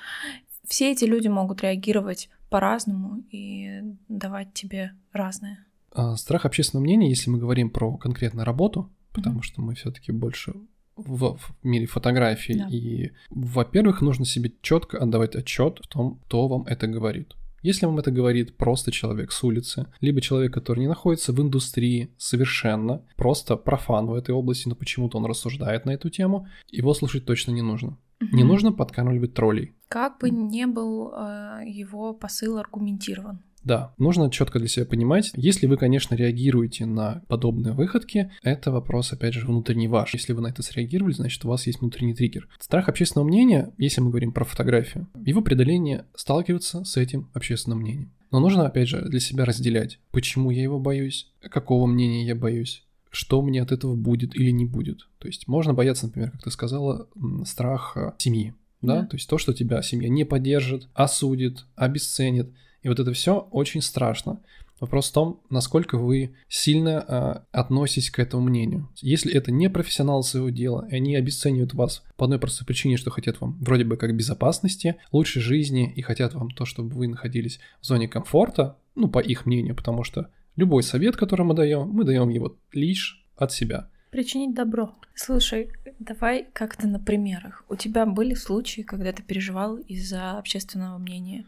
Все 0.66 0.92
эти 0.92 1.05
люди 1.05 1.29
могут 1.29 1.62
реагировать 1.62 2.29
по-разному 2.51 3.25
и 3.31 3.83
давать 4.09 4.53
тебе 4.55 4.92
разное. 5.12 5.66
А, 5.90 6.16
страх 6.16 6.44
общественного 6.44 6.85
мнения, 6.85 7.09
если 7.09 7.31
мы 7.31 7.38
говорим 7.38 7.70
про 7.70 7.96
конкретно 7.96 8.44
работу, 8.44 8.90
потому 9.12 9.40
mm-hmm. 9.40 9.44
что 9.44 9.61
мы 9.61 9.75
все-таки 9.75 10.12
больше 10.12 10.55
в, 10.96 11.37
в 11.37 11.55
мире 11.62 11.87
фотографий. 11.87 12.55
Да. 12.55 12.68
И, 12.70 13.12
во-первых, 13.31 14.01
нужно 14.01 14.25
себе 14.25 14.53
четко 14.62 14.98
отдавать 14.98 15.35
отчет 15.35 15.81
в 15.83 15.88
том, 15.88 16.20
кто 16.25 16.48
вам 16.48 16.64
это 16.64 16.87
говорит. 16.87 17.35
Если 17.62 17.87
вам 17.87 17.98
это 17.98 18.11
говорит 18.11 18.57
просто 18.57 18.90
человек 18.90 19.31
с 19.31 19.42
улицы, 19.44 19.87
либо 20.01 20.20
человек, 20.20 20.53
который 20.53 20.81
не 20.81 20.88
находится 20.88 21.33
в 21.33 21.40
индустрии 21.40 22.11
совершенно, 22.18 23.03
просто 23.16 23.57
профан 23.57 24.07
в 24.07 24.14
этой 24.14 24.33
области, 24.33 24.68
но 24.68 24.75
почему-то 24.75 25.18
он 25.18 25.27
рассуждает 25.27 25.87
на 25.87 25.92
эту 25.92 26.11
тему, 26.11 26.48
его 26.70 26.92
слушать 26.92 27.25
точно 27.25 27.53
не 27.53 27.62
нужно. 27.62 27.96
Угу. 28.23 28.37
Не 28.37 28.45
нужно 28.45 28.73
подкармливать 28.73 29.35
троллей. 29.35 29.75
Как 29.89 30.19
бы 30.19 30.31
не 30.31 30.67
был 30.67 31.13
э, 31.13 31.63
его 31.67 32.15
посыл 32.15 32.59
аргументирован. 32.59 33.43
Да, 33.65 33.95
нужно 33.97 34.31
четко 34.31 34.59
для 34.59 34.69
себя 34.69 34.87
понимать, 34.87 35.31
если 35.37 35.67
вы, 35.67 35.77
конечно, 35.77 36.15
реагируете 36.15 36.85
на 36.85 37.23
подобные 37.29 37.75
выходки, 37.75 38.31
это 38.43 38.73
вопрос, 38.73 39.13
опять 39.13 39.35
же, 39.35 39.47
внутренний 39.47 39.87
ваш. 39.87 40.15
Если 40.15 40.33
вы 40.33 40.43
на 40.43 40.49
это 40.49 40.63
среагировали, 40.63 41.13
значит, 41.13 41.45
у 41.45 41.49
вас 41.49 41.67
есть 41.67 41.81
внутренний 41.81 42.15
триггер. 42.15 42.49
Страх 42.59 42.89
общественного 42.89 43.29
мнения, 43.29 43.73
если 43.79 44.01
мы 44.01 44.11
говорим 44.11 44.33
про 44.33 44.45
фотографию, 44.45 45.09
его 45.25 45.43
преодоление 45.43 46.07
сталкиваться 46.15 46.85
с 46.85 46.97
этим 46.97 47.31
общественным 47.35 47.79
мнением. 47.79 48.13
Но 48.33 48.41
нужно, 48.41 48.67
опять 48.67 48.89
же, 48.89 49.03
для 49.03 49.21
себя 49.21 49.45
разделять, 49.45 50.01
почему 50.11 50.51
я 50.51 50.63
его 50.63 50.81
боюсь, 50.81 51.31
какого 51.43 51.87
мнения 51.87 52.27
я 52.27 52.35
боюсь, 52.35 52.85
что 53.12 53.42
мне 53.42 53.62
от 53.62 53.70
этого 53.70 53.94
будет 53.94 54.35
или 54.35 54.51
не 54.51 54.64
будет. 54.64 55.07
То 55.18 55.29
есть 55.29 55.46
можно 55.46 55.75
бояться, 55.75 56.07
например, 56.07 56.33
как 56.33 56.42
ты 56.42 56.51
сказала, 56.51 57.07
страх 57.44 57.96
семьи, 58.18 58.55
да? 58.81 59.03
да, 59.03 59.07
то 59.07 59.16
есть 59.16 59.29
то, 59.29 59.38
что 59.38 59.53
тебя 59.53 59.83
семья 59.83 60.09
не 60.09 60.25
поддержит, 60.25 60.88
осудит, 60.94 61.66
обесценит. 61.77 62.51
И 62.83 62.88
вот 62.88 62.98
это 62.98 63.12
все 63.12 63.46
очень 63.53 63.83
страшно. 63.83 64.40
Вопрос 64.81 65.11
в 65.11 65.12
том, 65.12 65.40
насколько 65.48 65.96
вы 65.96 66.35
сильно 66.48 67.05
э, 67.07 67.35
относитесь 67.53 68.11
к 68.11 68.18
этому 68.18 68.42
мнению. 68.42 68.88
Если 69.01 69.33
это 69.33 69.53
не 69.53 69.70
профессионал 69.70 70.25
своего 70.25 70.51
дела, 70.51 70.88
и 70.90 70.96
они 70.96 71.14
обесценивают 71.14 71.72
вас 71.72 72.03
по 72.16 72.25
одной 72.25 72.40
простой 72.40 72.66
причине, 72.66 72.96
что 72.96 73.12
хотят 73.12 73.40
вам 73.40 73.57
вроде 73.61 73.85
бы 73.85 73.96
как 73.96 74.16
безопасности, 74.16 74.96
лучшей 75.12 75.40
жизни, 75.40 75.92
и 75.94 76.03
хотят 76.03 76.35
вам 76.35 76.51
то, 76.51 76.64
чтобы 76.64 76.88
вы 76.96 77.07
находились 77.07 77.61
в 77.81 77.87
зоне 77.87 78.09
комфорта, 78.09 78.77
ну, 78.96 79.09
по 79.09 79.20
их 79.20 79.46
мнению, 79.46 79.77
потому 79.77 80.03
что 80.03 80.31
любой 80.57 80.83
совет, 80.83 81.17
который 81.17 81.47
мы 81.47 81.55
даем, 81.55 81.88
мы 81.88 82.05
даем 82.05 82.29
его 82.29 82.57
лишь 82.73 83.25
от 83.37 83.53
себя. 83.53 83.88
Причинить 84.11 84.55
добро. 84.55 84.95
Слушай, 85.15 85.71
давай 85.99 86.47
как-то 86.53 86.87
на 86.87 86.99
примерах. 86.99 87.65
У 87.69 87.77
тебя 87.77 88.05
были 88.07 88.35
случаи, 88.35 88.83
когда 88.83 89.12
ты 89.12 89.23
переживал 89.23 89.77
из-за 89.77 90.38
общественного 90.38 90.99
мнения? 90.99 91.47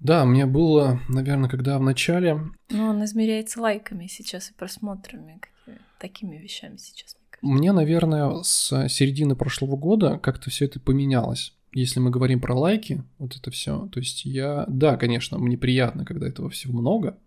Да, 0.00 0.24
мне 0.24 0.46
было, 0.46 1.00
наверное, 1.08 1.48
когда 1.48 1.78
в 1.78 1.82
начале... 1.82 2.40
Ну, 2.70 2.88
он 2.88 3.04
измеряется 3.04 3.60
лайками 3.60 4.06
сейчас 4.06 4.50
и 4.50 4.54
просмотрами, 4.54 5.40
такими 5.98 6.36
вещами 6.36 6.76
сейчас. 6.76 7.16
Мне, 7.40 7.72
наверное, 7.72 8.42
с 8.42 8.88
середины 8.88 9.36
прошлого 9.36 9.76
года 9.76 10.18
как-то 10.18 10.50
все 10.50 10.64
это 10.64 10.80
поменялось. 10.80 11.54
Если 11.72 12.00
мы 12.00 12.10
говорим 12.10 12.40
про 12.40 12.54
лайки, 12.54 13.02
вот 13.18 13.36
это 13.36 13.50
все, 13.50 13.86
то 13.92 13.98
есть 13.98 14.24
я, 14.24 14.64
да, 14.68 14.96
конечно, 14.96 15.38
мне 15.38 15.58
приятно, 15.58 16.04
когда 16.04 16.28
этого 16.28 16.48
всего 16.48 16.78
много, 16.78 17.18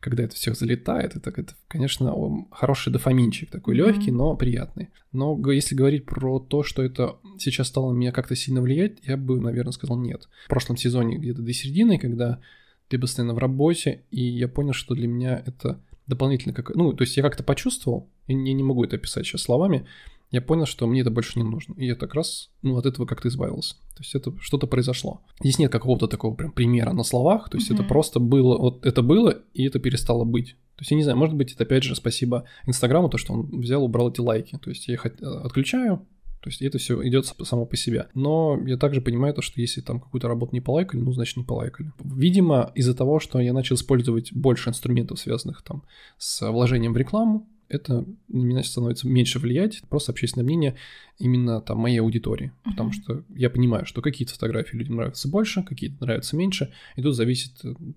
когда 0.00 0.24
это 0.24 0.34
все 0.34 0.54
залетает, 0.54 1.16
это, 1.16 1.30
это 1.30 1.54
конечно, 1.68 2.14
хороший 2.50 2.92
дофаминчик, 2.92 3.50
такой 3.50 3.74
легкий, 3.74 4.10
но 4.10 4.36
приятный. 4.36 4.88
Но 5.12 5.38
если 5.50 5.74
говорить 5.74 6.06
про 6.06 6.38
то, 6.38 6.62
что 6.62 6.82
это 6.82 7.16
сейчас 7.38 7.68
стало 7.68 7.92
на 7.92 7.96
меня 7.96 8.12
как-то 8.12 8.36
сильно 8.36 8.62
влиять, 8.62 8.98
я 9.02 9.16
бы, 9.16 9.40
наверное, 9.40 9.72
сказал 9.72 9.98
нет. 9.98 10.28
В 10.46 10.48
прошлом 10.48 10.76
сезоне 10.76 11.18
где-то 11.18 11.42
до 11.42 11.52
середины, 11.52 11.98
когда 11.98 12.40
ты 12.88 12.98
постоянно 12.98 13.34
в 13.34 13.38
работе, 13.38 14.02
и 14.10 14.22
я 14.22 14.48
понял, 14.48 14.72
что 14.72 14.94
для 14.94 15.06
меня 15.06 15.42
это 15.46 15.80
дополнительно 16.06 16.52
как... 16.54 16.74
Ну, 16.74 16.92
то 16.92 17.02
есть 17.02 17.16
я 17.16 17.22
как-то 17.22 17.42
почувствовал, 17.42 18.08
и 18.26 18.32
я 18.32 18.52
не 18.52 18.62
могу 18.62 18.84
это 18.84 18.96
описать 18.96 19.26
сейчас 19.26 19.42
словами, 19.42 19.86
я 20.30 20.40
понял, 20.40 20.66
что 20.66 20.86
мне 20.86 21.00
это 21.00 21.10
больше 21.10 21.38
не 21.38 21.44
нужно. 21.44 21.74
И 21.74 21.86
я 21.86 21.96
так 21.96 22.14
раз, 22.14 22.50
ну, 22.62 22.76
от 22.76 22.86
этого 22.86 23.06
как-то 23.06 23.28
избавился. 23.28 23.74
То 23.96 24.00
есть 24.02 24.14
это 24.14 24.32
что-то 24.40 24.66
произошло. 24.66 25.22
Здесь 25.40 25.58
нет 25.58 25.72
какого-то 25.72 26.06
такого 26.06 26.34
прям 26.34 26.52
примера 26.52 26.92
на 26.92 27.02
словах, 27.02 27.50
то 27.50 27.56
есть 27.56 27.70
mm-hmm. 27.70 27.74
это 27.74 27.84
просто 27.84 28.20
было, 28.20 28.56
вот 28.56 28.86
это 28.86 29.02
было, 29.02 29.42
и 29.54 29.64
это 29.64 29.78
перестало 29.78 30.24
быть. 30.24 30.56
То 30.76 30.82
есть 30.82 30.92
я 30.92 30.96
не 30.96 31.02
знаю, 31.02 31.18
может 31.18 31.36
быть, 31.36 31.52
это 31.52 31.64
опять 31.64 31.82
же 31.82 31.94
спасибо 31.94 32.44
Инстаграму, 32.66 33.10
то, 33.10 33.18
что 33.18 33.34
он 33.34 33.60
взял, 33.60 33.84
убрал 33.84 34.10
эти 34.10 34.20
лайки. 34.20 34.56
То 34.56 34.70
есть 34.70 34.88
я 34.88 34.94
их 34.94 35.04
отключаю, 35.04 36.06
То 36.40 36.48
есть 36.48 36.62
это 36.62 36.78
все 36.78 37.06
идет 37.06 37.26
само 37.26 37.66
по 37.66 37.76
себе. 37.76 38.08
Но 38.14 38.58
я 38.66 38.78
также 38.78 39.02
понимаю 39.02 39.34
то, 39.34 39.42
что 39.42 39.60
если 39.60 39.82
там 39.82 40.00
какую-то 40.00 40.26
работу 40.26 40.54
не 40.54 40.62
полайкали, 40.62 41.00
ну, 41.00 41.12
значит, 41.12 41.36
не 41.36 41.44
полайкали. 41.44 41.92
Видимо, 42.02 42.72
из-за 42.74 42.94
того, 42.94 43.20
что 43.20 43.40
я 43.40 43.52
начал 43.52 43.76
использовать 43.76 44.32
больше 44.32 44.70
инструментов, 44.70 45.18
связанных 45.18 45.62
там 45.62 45.82
с 46.16 46.50
вложением 46.50 46.94
в 46.94 46.96
рекламу, 46.96 47.46
это 47.70 48.04
на 48.28 48.42
меня 48.42 48.62
становится 48.62 49.08
меньше 49.08 49.38
влиять, 49.38 49.80
просто 49.88 50.12
общественное 50.12 50.44
мнение 50.44 50.76
именно 51.18 51.60
там 51.60 51.78
моей 51.78 52.00
аудитории, 52.00 52.48
uh-huh. 52.48 52.70
потому 52.70 52.92
что 52.92 53.22
я 53.34 53.48
понимаю, 53.48 53.86
что 53.86 54.02
какие-то 54.02 54.34
фотографии 54.34 54.76
людям 54.76 54.96
нравятся 54.96 55.28
больше, 55.28 55.62
какие-то 55.62 56.04
нравятся 56.04 56.36
меньше, 56.36 56.72
и 56.96 57.02
тут 57.02 57.14
зависит 57.14 57.52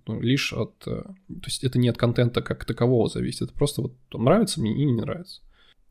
ну, 0.06 0.22
лишь 0.22 0.54
от, 0.54 0.76
э, 0.86 1.02
то 1.02 1.46
есть 1.46 1.64
это 1.64 1.80
не 1.80 1.90
от 1.90 1.98
контента 1.98 2.42
как 2.42 2.64
такового 2.66 3.10
зависит, 3.10 3.42
это 3.42 3.54
просто 3.54 3.82
вот 3.82 3.96
нравится 4.14 4.62
мне 4.62 4.72
и 4.72 4.86
не 4.86 4.94
нравится. 4.94 5.42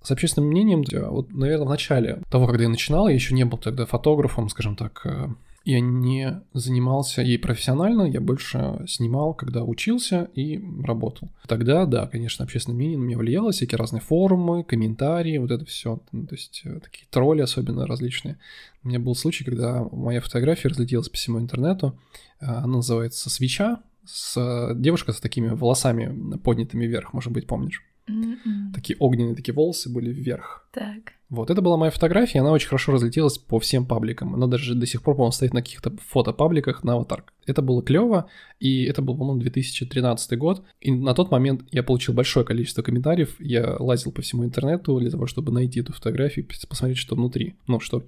С 0.00 0.10
общественным 0.10 0.50
мнением, 0.50 0.84
вот, 1.10 1.32
наверное, 1.32 1.66
в 1.66 1.70
начале 1.70 2.22
того, 2.30 2.46
когда 2.46 2.64
я 2.64 2.68
начинал, 2.68 3.08
я 3.08 3.14
еще 3.14 3.34
не 3.34 3.44
был 3.44 3.58
тогда 3.58 3.86
фотографом, 3.86 4.48
скажем 4.48 4.76
так, 4.76 5.02
э, 5.04 5.28
я 5.64 5.80
не 5.80 6.42
занимался 6.52 7.22
ей 7.22 7.38
профессионально, 7.38 8.02
я 8.02 8.20
больше 8.20 8.84
снимал, 8.86 9.34
когда 9.34 9.64
учился 9.64 10.28
и 10.34 10.62
работал. 10.82 11.30
Тогда, 11.46 11.86
да, 11.86 12.06
конечно, 12.06 12.44
общественное 12.44 12.76
мнение 12.76 12.98
на 12.98 13.02
меня 13.02 13.18
влияло, 13.18 13.52
всякие 13.52 13.78
разные 13.78 14.00
форумы, 14.00 14.64
комментарии, 14.64 15.38
вот 15.38 15.50
это 15.50 15.64
все, 15.64 16.00
ну, 16.12 16.26
то 16.26 16.34
есть 16.34 16.62
э, 16.64 16.80
такие 16.80 17.06
тролли 17.10 17.42
особенно 17.42 17.86
различные. 17.86 18.38
У 18.82 18.88
меня 18.88 18.98
был 18.98 19.14
случай, 19.14 19.44
когда 19.44 19.84
моя 19.92 20.20
фотография 20.20 20.68
разлетелась 20.68 21.08
по 21.08 21.16
всему 21.16 21.38
интернету, 21.38 21.98
э, 22.40 22.46
она 22.46 22.78
называется 22.78 23.30
«Свеча», 23.30 23.80
с 24.04 24.74
девушка 24.74 25.12
с 25.12 25.20
такими 25.20 25.48
волосами 25.48 26.36
поднятыми 26.38 26.86
вверх, 26.86 27.12
может 27.12 27.32
быть, 27.32 27.46
помнишь? 27.46 27.84
Mm-mm. 28.08 28.72
Такие 28.74 28.96
огненные 28.98 29.36
такие 29.36 29.54
волосы 29.54 29.88
были 29.88 30.10
вверх. 30.12 30.68
Так. 30.72 31.12
Вот, 31.32 31.48
это 31.48 31.62
была 31.62 31.78
моя 31.78 31.90
фотография, 31.90 32.40
она 32.40 32.52
очень 32.52 32.68
хорошо 32.68 32.92
разлетелась 32.92 33.38
по 33.38 33.58
всем 33.58 33.86
пабликам. 33.86 34.34
Она 34.34 34.46
даже 34.46 34.74
до 34.74 34.84
сих 34.84 35.00
пор, 35.00 35.14
по-моему, 35.14 35.32
стоит 35.32 35.54
на 35.54 35.62
каких-то 35.62 35.90
фотопабликах 36.10 36.84
на 36.84 36.92
аватарк. 36.92 37.32
Это 37.46 37.62
было 37.62 37.82
клево, 37.82 38.26
и 38.60 38.84
это 38.84 39.00
был, 39.00 39.16
по-моему, 39.16 39.40
2013 39.40 40.38
год. 40.38 40.62
И 40.82 40.92
на 40.92 41.14
тот 41.14 41.30
момент 41.30 41.62
я 41.70 41.82
получил 41.82 42.12
большое 42.12 42.44
количество 42.44 42.82
комментариев. 42.82 43.34
Я 43.38 43.76
лазил 43.78 44.12
по 44.12 44.20
всему 44.20 44.44
интернету 44.44 45.00
для 45.00 45.10
того, 45.10 45.26
чтобы 45.26 45.52
найти 45.52 45.80
эту 45.80 45.94
фотографию, 45.94 46.46
посмотреть, 46.68 46.98
что 46.98 47.14
внутри. 47.14 47.56
Ну, 47.66 47.80
что 47.80 48.04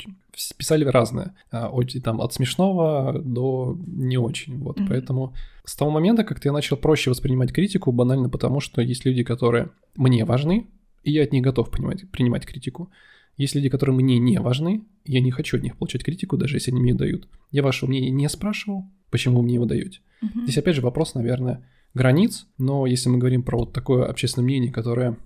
писали 0.58 0.84
разное. 0.84 1.34
А, 1.50 1.70
от, 1.70 1.94
там, 2.04 2.20
от 2.20 2.34
смешного 2.34 3.18
до 3.18 3.74
не 3.86 4.18
очень. 4.18 4.58
Вот, 4.58 4.78
mm-hmm. 4.78 4.86
поэтому 4.86 5.32
с 5.64 5.74
того 5.74 5.90
момента 5.90 6.24
как-то 6.24 6.48
я 6.48 6.52
начал 6.52 6.76
проще 6.76 7.08
воспринимать 7.08 7.54
критику, 7.54 7.90
банально 7.90 8.28
потому, 8.28 8.60
что 8.60 8.82
есть 8.82 9.06
люди, 9.06 9.24
которые 9.24 9.70
мне 9.96 10.26
важны, 10.26 10.66
и 11.04 11.12
я 11.12 11.22
от 11.22 11.32
них 11.32 11.42
готов 11.42 11.70
принимать, 11.70 12.10
принимать 12.10 12.44
критику. 12.44 12.90
Есть 13.36 13.54
люди, 13.54 13.68
которые 13.68 13.96
мне 13.96 14.18
не 14.18 14.38
важны, 14.40 14.84
я 15.04 15.20
не 15.20 15.30
хочу 15.30 15.56
от 15.56 15.62
них 15.62 15.76
получать 15.76 16.04
критику, 16.04 16.36
даже 16.36 16.56
если 16.56 16.70
они 16.70 16.80
мне 16.80 16.94
дают. 16.94 17.28
Я 17.50 17.62
вашего 17.62 17.88
мнения 17.88 18.10
не 18.10 18.28
спрашивал, 18.28 18.84
почему 19.10 19.38
вы 19.38 19.44
мне 19.44 19.54
его 19.54 19.64
даете. 19.64 20.00
Угу. 20.22 20.44
Здесь 20.44 20.58
опять 20.58 20.76
же 20.76 20.82
вопрос, 20.82 21.14
наверное, 21.14 21.68
границ, 21.94 22.46
но 22.58 22.86
если 22.86 23.08
мы 23.08 23.18
говорим 23.18 23.42
про 23.42 23.58
вот 23.58 23.72
такое 23.72 24.06
общественное 24.06 24.44
мнение, 24.44 24.72
которое 24.72 25.18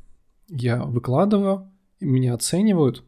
я 0.48 0.82
выкладываю, 0.84 1.70
меня 2.00 2.34
оценивают, 2.34 3.04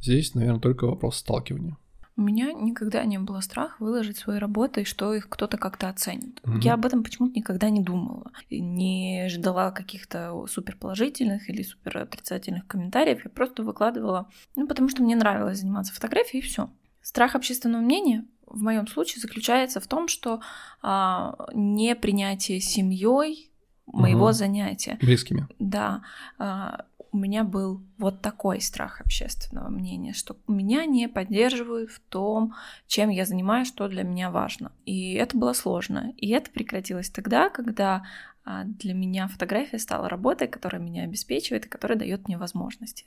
здесь, 0.00 0.34
наверное, 0.34 0.60
только 0.60 0.86
вопрос 0.86 1.16
сталкивания. 1.16 1.76
У 2.18 2.20
меня 2.20 2.52
никогда 2.52 3.04
не 3.04 3.16
было 3.20 3.38
страха 3.40 3.76
выложить 3.78 4.18
свои 4.18 4.38
работы, 4.38 4.80
и 4.80 4.84
что 4.84 5.14
их 5.14 5.28
кто-то 5.28 5.56
как-то 5.56 5.88
оценит. 5.88 6.40
Угу. 6.44 6.58
Я 6.58 6.74
об 6.74 6.84
этом 6.84 7.04
почему-то 7.04 7.32
никогда 7.32 7.70
не 7.70 7.80
думала. 7.80 8.32
Не 8.50 9.28
ждала 9.28 9.70
каких-то 9.70 10.44
супер 10.48 10.76
положительных 10.76 11.48
или 11.48 11.62
супер 11.62 11.98
отрицательных 11.98 12.66
комментариев. 12.66 13.24
Я 13.24 13.30
просто 13.30 13.62
выкладывала, 13.62 14.28
ну, 14.56 14.66
потому 14.66 14.88
что 14.88 15.04
мне 15.04 15.14
нравилось 15.14 15.60
заниматься 15.60 15.94
фотографией, 15.94 16.42
и 16.42 16.44
все. 16.44 16.68
Страх 17.02 17.36
общественного 17.36 17.82
мнения 17.82 18.24
в 18.46 18.60
моем 18.60 18.88
случае 18.88 19.20
заключается 19.20 19.78
в 19.78 19.86
том, 19.86 20.08
что 20.08 20.40
а, 20.82 21.36
непринятие 21.54 22.58
семьей 22.58 23.52
моего 23.86 24.26
угу. 24.26 24.32
занятия. 24.32 24.98
Близкими. 25.00 25.46
Да. 25.60 26.02
А, 26.36 26.84
у 27.12 27.18
меня 27.18 27.44
был 27.44 27.82
вот 27.98 28.20
такой 28.20 28.60
страх 28.60 29.00
общественного 29.00 29.68
мнения, 29.68 30.12
что 30.12 30.36
меня 30.46 30.84
не 30.84 31.08
поддерживают 31.08 31.90
в 31.90 32.00
том, 32.00 32.54
чем 32.86 33.08
я 33.08 33.24
занимаюсь, 33.24 33.68
что 33.68 33.88
для 33.88 34.02
меня 34.02 34.30
важно. 34.30 34.72
И 34.84 35.14
это 35.14 35.36
было 35.36 35.52
сложно. 35.52 36.12
И 36.16 36.28
это 36.30 36.50
прекратилось 36.50 37.10
тогда, 37.10 37.48
когда 37.48 38.04
а, 38.44 38.64
для 38.64 38.94
меня 38.94 39.28
фотография 39.28 39.78
стала 39.78 40.08
работой, 40.08 40.48
которая 40.48 40.82
меня 40.82 41.04
обеспечивает 41.04 41.66
и 41.66 41.68
которая 41.68 41.98
дает 41.98 42.28
мне 42.28 42.38
возможности. 42.38 43.04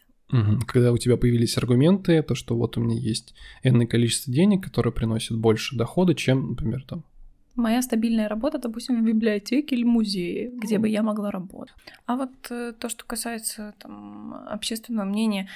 Когда 0.65 0.93
у 0.93 0.97
тебя 0.97 1.17
появились 1.17 1.57
аргументы, 1.57 2.23
то, 2.23 2.35
что 2.35 2.55
вот 2.55 2.77
у 2.77 2.81
меня 2.81 2.97
есть 2.97 3.33
энное 3.63 3.85
количество 3.85 4.31
денег, 4.33 4.63
которые 4.63 4.93
приносят 4.93 5.37
больше 5.37 5.75
дохода, 5.75 6.15
чем, 6.15 6.51
например, 6.51 6.83
там 6.83 7.03
Моя 7.55 7.81
стабильная 7.81 8.29
работа, 8.29 8.57
допустим, 8.57 9.01
в 9.01 9.05
библиотеке 9.05 9.75
или 9.75 9.83
музее, 9.83 10.51
где 10.53 10.77
бы 10.77 10.87
я 10.87 11.03
могла 11.03 11.31
работать. 11.31 11.75
А 12.05 12.15
вот 12.15 12.31
э, 12.49 12.73
то, 12.79 12.87
что 12.87 13.03
касается 13.05 13.73
там, 13.79 14.33
общественного 14.49 15.05
мнения, 15.05 15.49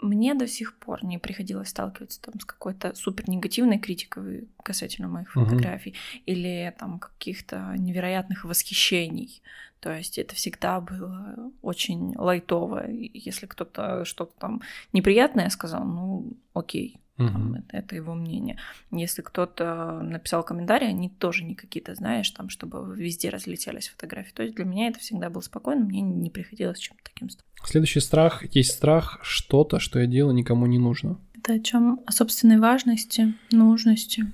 мне 0.00 0.34
до 0.34 0.46
сих 0.46 0.74
пор 0.76 1.04
не 1.04 1.18
приходилось 1.18 1.68
сталкиваться 1.68 2.20
там, 2.20 2.38
с 2.38 2.44
какой-то 2.44 2.94
супер 2.94 3.28
негативной 3.30 3.78
критикой 3.78 4.48
касательно 4.62 5.08
моих 5.08 5.32
фотографий 5.32 5.94
или 6.26 6.74
там 6.78 6.98
каких-то 6.98 7.74
невероятных 7.78 8.44
восхищений. 8.44 9.42
То 9.80 9.92
есть 9.92 10.18
это 10.18 10.34
всегда 10.34 10.80
было 10.80 11.52
очень 11.62 12.14
лайтово. 12.16 12.90
Если 12.90 13.46
кто-то 13.46 14.04
что-то 14.04 14.32
там 14.38 14.62
неприятное 14.92 15.48
сказал, 15.50 15.84
ну 15.84 16.32
окей, 16.52 17.00
Это, 17.18 17.76
это 17.76 17.96
его 17.96 18.14
мнение. 18.14 18.58
Если 18.92 19.22
кто-то 19.22 20.00
написал 20.02 20.44
комментарий, 20.44 20.88
они 20.88 21.08
тоже 21.08 21.44
не 21.44 21.54
какие-то, 21.54 21.94
знаешь, 21.94 22.30
там, 22.30 22.48
чтобы 22.48 22.94
везде 22.96 23.28
разлетелись 23.28 23.88
фотографии. 23.88 24.32
То 24.32 24.42
есть 24.44 24.54
для 24.54 24.64
меня 24.64 24.88
это 24.88 25.00
всегда 25.00 25.28
было 25.28 25.40
спокойно, 25.40 25.84
мне 25.84 26.00
не 26.00 26.30
приходилось 26.30 26.78
чем-то 26.78 27.02
таким 27.04 27.28
Следующий 27.64 28.00
страх 28.00 28.44
есть 28.54 28.70
страх 28.70 29.18
что-то, 29.22 29.80
что 29.80 29.98
я 29.98 30.06
делаю, 30.06 30.34
никому 30.34 30.66
не 30.66 30.78
нужно. 30.78 31.18
Это 31.36 31.54
о 31.54 31.58
чем? 31.58 32.00
О 32.06 32.12
собственной 32.12 32.58
важности, 32.58 33.34
нужности. 33.50 34.26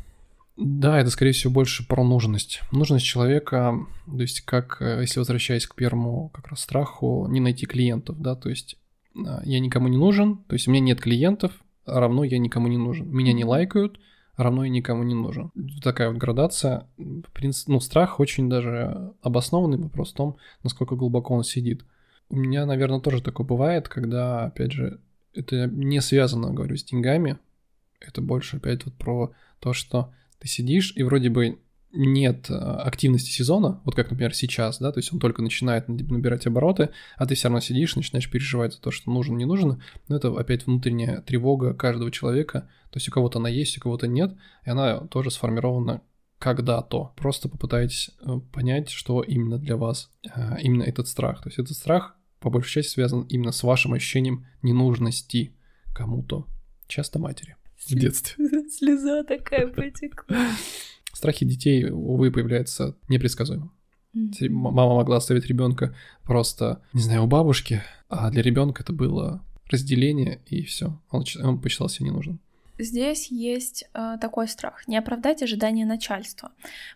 Да, 0.57 1.01
это, 1.01 1.11
скорее 1.11 1.33
всего, 1.33 1.53
больше 1.53 1.87
про 1.87 2.05
нужность. 2.05 2.61
Нужность 2.71 3.05
человека, 3.05 3.75
то 4.07 4.21
есть 4.21 4.43
как, 4.43 4.81
э, 4.81 5.01
если 5.01 5.19
возвращаясь 5.19 5.67
к 5.67 5.75
первому 5.75 6.29
как 6.29 6.49
раз 6.49 6.61
страху, 6.61 7.27
не 7.29 7.41
найти 7.41 7.67
клиентов, 7.67 8.21
да, 8.21 8.37
то 8.37 8.51
есть 8.51 8.77
э, 9.17 9.41
я 9.45 9.59
никому 9.59 9.89
не 9.89 9.97
нужен, 9.97 10.37
то 10.37 10.55
есть 10.55 10.69
у 10.69 10.71
меня 10.71 10.81
нет 10.81 11.01
клиентов, 11.01 11.53
равно 11.87 12.25
я 12.25 12.39
никому 12.39 12.69
не 12.69 12.79
нужен. 12.79 13.11
Меня 13.11 13.33
не 13.33 13.45
лайкают, 13.45 13.99
равно 14.37 14.65
я 14.65 14.71
никому 14.71 15.03
не 15.03 15.15
нужен. 15.15 15.51
Такая 15.83 16.11
вот 16.11 16.19
градация. 16.19 16.87
В 16.97 17.31
принципе, 17.33 17.73
ну, 17.73 17.81
страх 17.81 18.21
очень 18.21 18.49
даже 18.49 19.13
обоснованный 19.23 19.79
вопрос 19.79 20.13
в 20.13 20.17
том, 20.17 20.37
насколько 20.63 20.97
глубоко 20.97 21.35
он 21.35 21.45
сидит. 21.45 21.85
У 22.29 22.37
меня, 22.37 22.67
наверное, 22.67 23.01
тоже 23.01 23.23
такое 23.23 23.47
бывает, 23.47 23.89
когда, 23.89 24.47
опять 24.47 24.73
же, 24.73 25.01
это 25.35 25.67
не 25.67 26.01
связано, 26.01 26.53
говорю, 26.53 26.77
с 26.77 26.85
деньгами. 26.85 27.39
Это 28.01 28.21
больше 28.21 28.57
опять 28.57 28.85
вот 28.85 28.95
про 28.95 29.33
то, 29.61 29.73
что 29.73 30.13
ты 30.39 30.49
сидишь 30.49 30.93
и 30.97 31.03
вроде 31.03 31.31
бы 31.31 31.59
нет 31.95 32.51
э, 32.51 32.55
активности 32.55 33.31
сезона, 33.31 33.81
вот 33.85 33.95
как, 33.95 34.11
например, 34.11 34.35
сейчас, 34.35 34.79
да, 34.79 34.93
то 34.93 34.99
есть 34.99 35.13
он 35.13 35.21
только 35.21 35.43
начинает 35.43 35.89
набирать 35.89 36.47
обороты, 36.47 36.91
а 37.17 37.27
ты 37.27 37.35
все 37.35 37.49
равно 37.49 37.61
сидишь, 37.61 37.97
начинаешь 37.97 38.31
переживать 38.31 38.75
за 38.75 38.81
то, 38.81 38.91
что 38.91 39.11
нужен, 39.11 39.37
не 39.37 39.45
нужен, 39.45 39.83
но 40.09 40.17
это 40.17 40.29
опять 40.37 40.67
внутренняя 40.67 41.21
тревога 41.21 41.75
каждого 41.75 42.11
человека, 42.11 42.69
то 42.91 42.97
есть 42.99 43.09
у 43.09 43.13
кого-то 43.13 43.39
она 43.39 43.49
есть, 43.49 43.79
у 43.79 43.81
кого-то 43.81 44.07
нет, 44.07 44.35
и 44.65 44.71
она 44.71 45.01
тоже 45.07 45.31
сформирована 45.31 46.03
когда-то. 46.39 47.13
Просто 47.17 47.49
попытайтесь 47.49 48.11
э, 48.21 48.39
понять, 48.53 48.91
что 48.91 49.23
именно 49.23 49.59
для 49.59 49.77
вас 49.77 50.11
э, 50.25 50.61
именно 50.61 50.83
этот 50.83 51.09
страх. 51.09 51.43
То 51.43 51.49
есть 51.49 51.59
этот 51.59 51.77
страх 51.77 52.17
по 52.41 52.51
большей 52.51 52.83
части 52.83 52.93
связан 52.93 53.23
именно 53.23 53.53
с 53.53 53.63
вашим 53.63 53.95
ощущением 53.95 54.47
ненужности 54.63 55.55
кому-то, 55.95 56.47
часто 56.87 57.19
матери 57.19 57.57
в 57.77 57.95
детстве. 57.95 58.47
Слеза 58.71 59.25
такая 59.25 59.69
потекла. 59.69 60.51
Страхи 61.15 61.47
детей, 61.47 61.89
увы, 61.91 62.31
появляются 62.31 62.97
непредсказуемо. 63.09 63.73
Mm-hmm. 64.15 64.49
Мама 64.49 64.95
могла 64.95 65.17
оставить 65.17 65.47
ребенка 65.47 65.95
просто, 66.23 66.83
не 66.93 67.03
знаю, 67.03 67.25
у 67.25 67.27
бабушки, 67.27 67.83
а 68.09 68.31
для 68.31 68.43
ребенка 68.43 68.83
это 68.83 68.93
было 68.93 69.45
разделение, 69.71 70.41
и 70.47 70.63
все. 70.63 71.01
Он, 71.11 71.25
он 71.43 71.61
посчитал 71.61 71.89
себя 71.89 72.09
ненужным. 72.09 72.41
Здесь 72.79 73.31
есть 73.31 73.85
э, 73.95 74.17
такой 74.21 74.49
страх 74.49 74.89
не 74.89 74.97
оправдать 74.97 75.43
ожидания 75.43 75.87
начальства. 75.87 76.51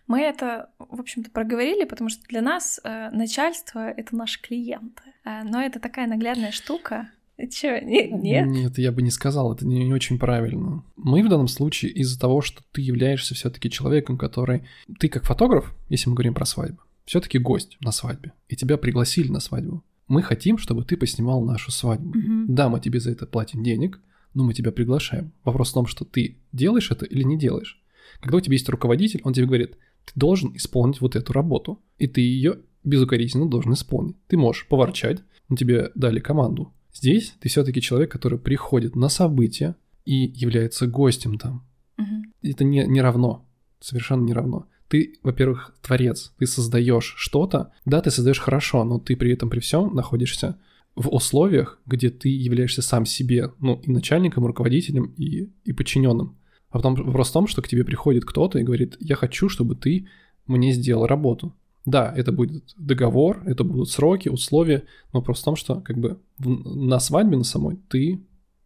Мы 0.08 0.22
это, 0.22 0.70
в 0.78 1.00
общем-то, 1.00 1.30
проговорили, 1.30 1.84
потому 1.84 2.10
что 2.10 2.26
для 2.26 2.42
нас 2.42 2.80
э, 2.82 3.10
начальство 3.10 3.88
это 3.88 4.16
наши 4.16 4.40
клиенты. 4.40 5.02
Э, 5.24 5.44
но 5.44 5.62
это 5.62 5.78
такая 5.78 6.08
наглядная 6.08 6.50
штука, 6.50 7.10
Чё, 7.52 7.80
нет, 7.80 8.10
нет? 8.10 8.46
Нет, 8.46 8.78
я 8.78 8.90
бы 8.90 9.02
не 9.02 9.10
сказал, 9.10 9.52
это 9.52 9.66
не, 9.66 9.84
не 9.84 9.92
очень 9.92 10.18
правильно. 10.18 10.82
Мы 10.96 11.22
в 11.22 11.28
данном 11.28 11.48
случае 11.48 11.92
из-за 11.92 12.18
того, 12.18 12.40
что 12.40 12.62
ты 12.72 12.80
являешься 12.80 13.34
все-таки 13.34 13.70
человеком, 13.70 14.18
который... 14.18 14.64
Ты 14.98 15.08
как 15.08 15.24
фотограф, 15.24 15.74
если 15.88 16.10
мы 16.10 16.16
говорим 16.16 16.34
про 16.34 16.44
свадьбу, 16.44 16.82
все-таки 17.04 17.38
гость 17.38 17.76
на 17.80 17.92
свадьбе, 17.92 18.32
и 18.48 18.56
тебя 18.56 18.76
пригласили 18.76 19.30
на 19.30 19.40
свадьбу. 19.40 19.84
Мы 20.08 20.22
хотим, 20.22 20.58
чтобы 20.58 20.84
ты 20.84 20.96
поснимал 20.96 21.42
нашу 21.42 21.70
свадьбу. 21.70 22.10
Угу. 22.10 22.46
Да, 22.48 22.68
мы 22.68 22.80
тебе 22.80 22.98
за 22.98 23.12
это 23.12 23.26
платим 23.26 23.62
денег, 23.62 24.00
но 24.34 24.44
мы 24.44 24.54
тебя 24.54 24.72
приглашаем. 24.72 25.32
Вопрос 25.44 25.70
в 25.70 25.74
том, 25.74 25.86
что 25.86 26.04
ты 26.04 26.38
делаешь 26.52 26.90
это 26.90 27.04
или 27.04 27.22
не 27.22 27.38
делаешь. 27.38 27.80
Когда 28.20 28.38
у 28.38 28.40
тебя 28.40 28.54
есть 28.54 28.68
руководитель, 28.68 29.20
он 29.22 29.32
тебе 29.32 29.46
говорит, 29.46 29.76
ты 30.06 30.12
должен 30.16 30.56
исполнить 30.56 31.00
вот 31.00 31.14
эту 31.14 31.32
работу, 31.32 31.82
и 31.98 32.06
ты 32.06 32.20
ее 32.22 32.60
безукоризненно 32.84 33.48
должен 33.48 33.74
исполнить. 33.74 34.16
Ты 34.26 34.38
можешь 34.38 34.66
поворчать, 34.66 35.20
но 35.48 35.56
тебе 35.56 35.92
дали 35.94 36.20
команду. 36.20 36.72
Здесь 36.98 37.34
ты 37.38 37.48
все-таки 37.48 37.80
человек, 37.80 38.10
который 38.10 38.40
приходит 38.40 38.96
на 38.96 39.08
события 39.08 39.76
и 40.04 40.32
является 40.34 40.88
гостем 40.88 41.38
там. 41.38 41.64
Мгм. 41.96 42.32
Это 42.42 42.64
не, 42.64 42.84
не 42.86 43.00
равно, 43.00 43.46
совершенно 43.78 44.24
не 44.24 44.32
равно. 44.32 44.66
Ты, 44.88 45.14
во-первых, 45.22 45.76
творец, 45.80 46.32
ты 46.38 46.46
создаешь 46.46 47.14
что-то, 47.16 47.72
да, 47.84 48.00
ты 48.00 48.10
создаешь 48.10 48.40
хорошо, 48.40 48.82
но 48.82 48.98
ты 48.98 49.14
при 49.14 49.32
этом 49.32 49.48
при 49.48 49.60
всем 49.60 49.94
находишься 49.94 50.58
в 50.96 51.08
условиях, 51.10 51.80
где 51.86 52.10
ты 52.10 52.30
являешься 52.30 52.82
сам 52.82 53.06
себе, 53.06 53.52
ну, 53.60 53.80
и 53.84 53.92
начальником, 53.92 54.42
и 54.44 54.48
руководителем, 54.48 55.14
и, 55.16 55.50
и 55.64 55.72
подчиненным. 55.72 56.36
А 56.70 56.78
потом 56.78 56.96
вопрос 56.96 57.30
в 57.30 57.32
том, 57.32 57.46
что 57.46 57.62
к 57.62 57.68
тебе 57.68 57.84
приходит 57.84 58.24
кто-то 58.24 58.58
и 58.58 58.64
говорит, 58.64 58.96
я 58.98 59.14
хочу, 59.14 59.48
чтобы 59.48 59.76
ты 59.76 60.08
мне 60.48 60.72
сделал 60.72 61.06
работу. 61.06 61.54
Да, 61.90 62.12
это 62.14 62.32
будет 62.32 62.74
договор, 62.76 63.42
это 63.46 63.64
будут 63.64 63.88
сроки, 63.90 64.28
условия, 64.28 64.84
но 65.12 65.20
вопрос 65.20 65.40
в 65.40 65.44
том, 65.44 65.56
что 65.56 65.80
как 65.80 65.96
бы 65.98 66.18
на 66.38 67.00
свадьбе 67.00 67.36
на 67.36 67.44
самой 67.44 67.76
ты 67.88 68.20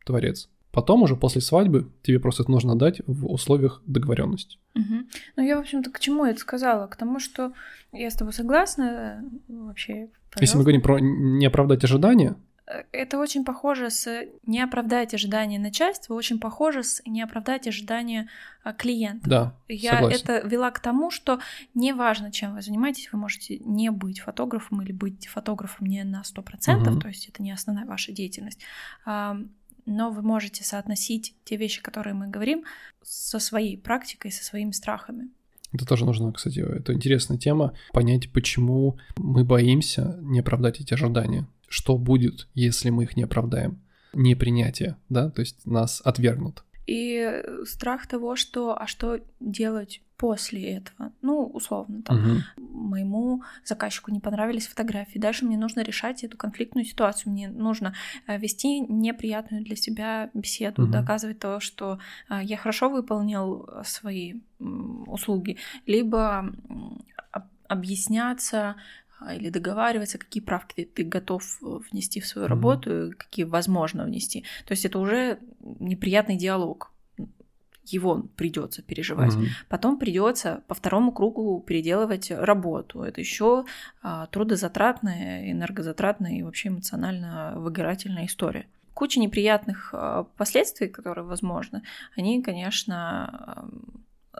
творец. 0.05 0.49
Потом 0.73 1.03
уже 1.03 1.17
после 1.17 1.41
свадьбы 1.43 1.89
тебе 2.03 2.19
просто 2.19 2.43
это 2.43 2.51
нужно 2.51 2.75
дать 2.77 3.03
в 3.07 3.27
условиях 3.31 3.83
договоренности. 3.87 4.59
Мгм. 4.75 5.07
Ну, 5.37 5.43
я, 5.47 5.57
в 5.57 5.61
общем-то, 5.61 5.91
к 5.91 6.01
чему 6.01 6.25
это 6.25 6.41
сказала? 6.41 6.87
К 6.87 6.97
тому, 6.97 7.21
что 7.21 7.53
я 7.93 8.11
с 8.11 8.17
тобой 8.17 8.33
согласна. 8.33 9.23
э, 9.49 9.53
Вообще, 9.55 9.93
Если 9.93 10.07
мы 10.07 10.11
пожалуйста. 10.31 10.59
говорим 10.61 10.81
про 10.81 10.99
не 10.99 11.47
оправдать 11.47 11.85
ожидания, 11.85 12.37
Это 12.93 13.19
очень 13.19 13.45
похоже 13.45 13.91
с 13.91 14.25
не 14.47 14.61
оправдать 14.61 15.15
ожидания 15.15 15.59
начальства, 15.59 16.15
очень 16.15 16.39
похоже 16.39 16.85
с 16.85 17.03
не 17.05 17.21
оправдать 17.21 17.67
ожидания 17.67 18.29
а, 18.63 18.73
клиента. 18.73 19.29
да, 19.29 19.57
Я 19.69 19.95
согласен. 19.95 20.21
это 20.23 20.47
вела 20.47 20.71
к 20.71 20.79
тому, 20.79 21.11
что 21.11 21.41
неважно, 21.75 22.31
чем 22.31 22.55
вы 22.55 22.63
занимаетесь, 22.63 23.13
вы 23.13 23.19
можете 23.19 23.59
не 23.59 23.91
быть 23.91 24.21
фотографом 24.21 24.81
или 24.83 24.93
быть 24.93 25.27
фотографом 25.27 25.87
не 25.89 26.05
на 26.05 26.23
100%, 26.23 26.79
Мгм. 26.79 27.01
то 27.01 27.09
есть 27.09 27.29
это 27.29 27.43
не 27.43 27.51
основная 27.51 27.85
ваша 27.85 28.13
деятельность. 28.13 28.61
Но 29.05 30.11
вы 30.11 30.23
можете 30.23 30.63
соотносить 30.63 31.35
те 31.45 31.57
вещи, 31.57 31.83
которые 31.83 32.15
мы 32.15 32.29
говорим, 32.29 32.63
со 33.03 33.41
своей 33.41 33.77
практикой, 33.77 34.31
со 34.31 34.45
своими 34.45 34.71
страхами. 34.71 35.29
Это 35.73 35.87
тоже 35.87 36.05
нужно, 36.05 36.33
кстати, 36.33 36.61
это 36.61 36.93
интересная 36.93 37.39
тема, 37.39 37.73
понять, 37.93 38.31
почему 38.31 38.99
мы 39.17 39.43
боимся 39.45 40.19
не 40.21 40.39
оправдать 40.41 40.81
эти 40.81 40.95
ожидания. 40.95 41.47
Что 41.73 41.97
будет, 41.97 42.49
если 42.53 42.91
мы 42.91 43.05
их 43.05 43.17
не 43.17 43.23
оправдаем? 43.23 43.81
Непринятие, 44.13 44.99
да, 45.09 45.31
то 45.31 45.41
есть 45.41 45.65
нас 45.65 46.03
отвергнут. 46.05 46.65
И 46.87 47.43
страх 47.65 48.07
того, 48.07 48.37
что 48.37 48.79
а 48.79 48.87
что 48.87 49.21
делать 49.41 50.03
после 50.19 50.61
этого? 50.77 51.13
Ну, 51.23 51.47
условно, 51.47 52.03
там, 52.03 52.19
Мгм. 52.19 52.43
моему 52.59 53.43
заказчику 53.65 54.11
не 54.11 54.21
понравились 54.21 54.67
фотографии. 54.67 55.19
Дальше 55.19 55.47
мне 55.47 55.57
нужно 55.57 55.81
решать 55.81 56.25
эту 56.25 56.37
конфликтную 56.37 56.85
ситуацию. 56.85 57.33
Мне 57.33 57.49
нужно 57.49 57.95
э, 58.27 58.37
вести 58.37 58.81
неприятную 58.81 59.65
для 59.65 59.77
себя 59.77 60.29
беседу, 60.35 60.83
Мгм. 60.83 60.91
доказывать 60.91 61.39
то, 61.39 61.59
что 61.61 61.99
э, 62.29 62.41
я 62.43 62.59
хорошо 62.59 62.91
выполнил 62.91 63.67
свои 63.85 64.35
услуги, 65.07 65.57
либо 65.87 66.53
объясняться 67.73 68.77
или 69.37 69.51
договариваться, 69.51 70.19
какие 70.19 70.43
правки 70.43 70.75
ты, 70.75 70.85
ты 70.85 71.05
готов 71.05 71.43
э, 71.63 71.79
внести 71.91 72.21
в 72.21 72.27
свою 72.27 72.49
работу, 72.49 73.09
и 73.09 73.11
какие 73.13 73.45
возможно 73.45 74.05
внести. 74.05 74.45
То 74.67 74.73
есть 74.73 74.85
это 74.85 74.99
уже 74.99 75.39
неприятный 75.61 76.37
диалог. 76.37 76.91
Его 77.85 78.23
придется 78.37 78.81
переживать. 78.81 79.35
Мгм. 79.35 79.47
Потом 79.69 79.99
придется 79.99 80.63
по 80.69 80.75
второму 80.75 81.11
кругу 81.13 81.61
переделывать 81.67 82.31
работу. 82.31 83.03
Это 83.03 83.21
еще 83.21 83.65
трудозатратная, 84.31 85.51
энергозатратная 85.51 86.39
и 86.39 86.43
вообще 86.43 86.69
эмоционально 86.69 87.55
выгорательная 87.57 88.27
история. 88.27 88.67
Куча 88.95 89.19
неприятных 89.21 89.91
а, 89.95 90.25
последствий, 90.37 90.89
которые 90.89 91.25
возможны, 91.25 91.83
они, 92.15 92.43
конечно, 92.43 93.57
ам, 93.57 93.83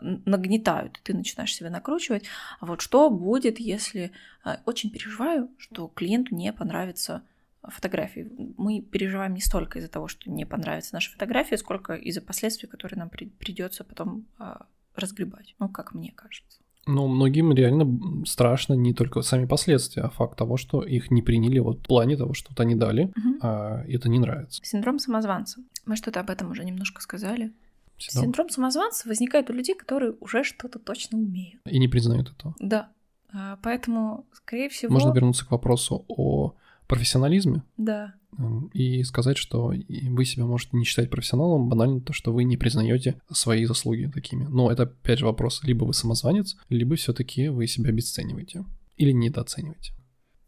нагнетают, 0.01 0.99
ты 1.03 1.13
начинаешь 1.13 1.53
себя 1.55 1.69
накручивать. 1.69 2.23
А 2.59 2.65
вот 2.65 2.81
что 2.81 3.09
будет, 3.09 3.59
если... 3.59 4.11
а, 4.43 4.59
Очень 4.65 4.89
переживаю, 4.89 5.49
что 5.57 5.87
клиенту 5.87 6.35
не 6.35 6.51
понравится 6.53 7.21
фотографии. 7.63 8.29
Мы 8.57 8.81
переживаем 8.81 9.33
не 9.33 9.41
столько 9.41 9.79
из-за 9.79 9.87
того, 9.89 10.07
что 10.07 10.29
не 10.29 10.45
понравится 10.45 10.93
наша 10.93 11.11
фотография, 11.11 11.57
сколько 11.57 11.93
из-за 11.93 12.21
последствий, 12.21 12.67
которые 12.67 12.99
нам 12.99 13.09
при- 13.09 13.27
придется 13.29 13.83
потом 13.83 14.25
а, 14.37 14.65
разгребать. 14.95 15.55
Ну, 15.59 15.69
как 15.69 15.93
мне 15.93 16.11
кажется. 16.13 16.59
Но 16.85 17.07
многим 17.07 17.53
реально 17.53 18.25
страшно 18.25 18.73
не 18.73 18.93
только 18.93 19.21
сами 19.21 19.45
последствия, 19.45 20.03
а 20.03 20.09
факт 20.09 20.37
того, 20.37 20.57
что 20.57 20.81
их 20.83 21.11
не 21.11 21.21
приняли 21.21 21.59
вот 21.59 21.79
в 21.79 21.83
плане 21.83 22.17
того, 22.17 22.33
что 22.33 22.49
вот 22.49 22.59
они 22.59 22.75
дали, 22.75 23.09
Мгм. 23.15 23.39
а 23.41 23.85
это 23.87 24.09
не 24.09 24.19
нравится. 24.19 24.59
Синдром 24.65 24.99
самозванца. 24.99 25.61
Мы 25.85 25.95
что-то 25.95 26.19
об 26.19 26.29
этом 26.29 26.51
уже 26.51 26.65
немножко 26.65 27.01
сказали. 27.01 27.53
Синдром. 27.97 28.23
Синдром 28.23 28.49
самозванца 28.49 29.07
возникает 29.07 29.49
у 29.49 29.53
людей, 29.53 29.75
которые 29.75 30.13
уже 30.19 30.43
что-то 30.43 30.79
точно 30.79 31.17
умеют. 31.17 31.61
И 31.65 31.79
не 31.79 31.87
признают 31.87 32.31
этого. 32.31 32.55
Да. 32.59 32.89
А, 33.31 33.57
Поэтому, 33.63 34.25
скорее 34.33 34.69
всего... 34.69 34.93
Можно 34.93 35.13
вернуться 35.13 35.45
к 35.45 35.51
вопросу 35.51 36.05
о 36.07 36.55
профессионализме 36.87 37.63
Да. 37.77 38.13
м, 38.37 38.67
и 38.73 39.03
сказать, 39.03 39.37
что 39.37 39.67
вы 39.67 40.25
себя 40.25 40.45
можете 40.45 40.75
не 40.77 40.83
считать 40.83 41.09
профессионалом, 41.09 41.69
банально 41.69 42.01
то, 42.01 42.13
что 42.13 42.33
вы 42.33 42.43
не 42.43 42.57
признаете 42.57 43.19
свои 43.31 43.65
заслуги 43.65 44.11
такими. 44.13 44.45
Но 44.45 44.71
это 44.71 44.83
опять 44.83 45.19
же 45.19 45.25
вопрос, 45.25 45.63
либо 45.63 45.85
вы 45.85 45.93
самозванец, 45.93 46.57
либо 46.69 46.95
все-таки 46.95 47.47
вы 47.47 47.67
себя 47.67 47.89
обесцениваете 47.89 48.65
или 48.97 49.11
недооцениваете. 49.11 49.93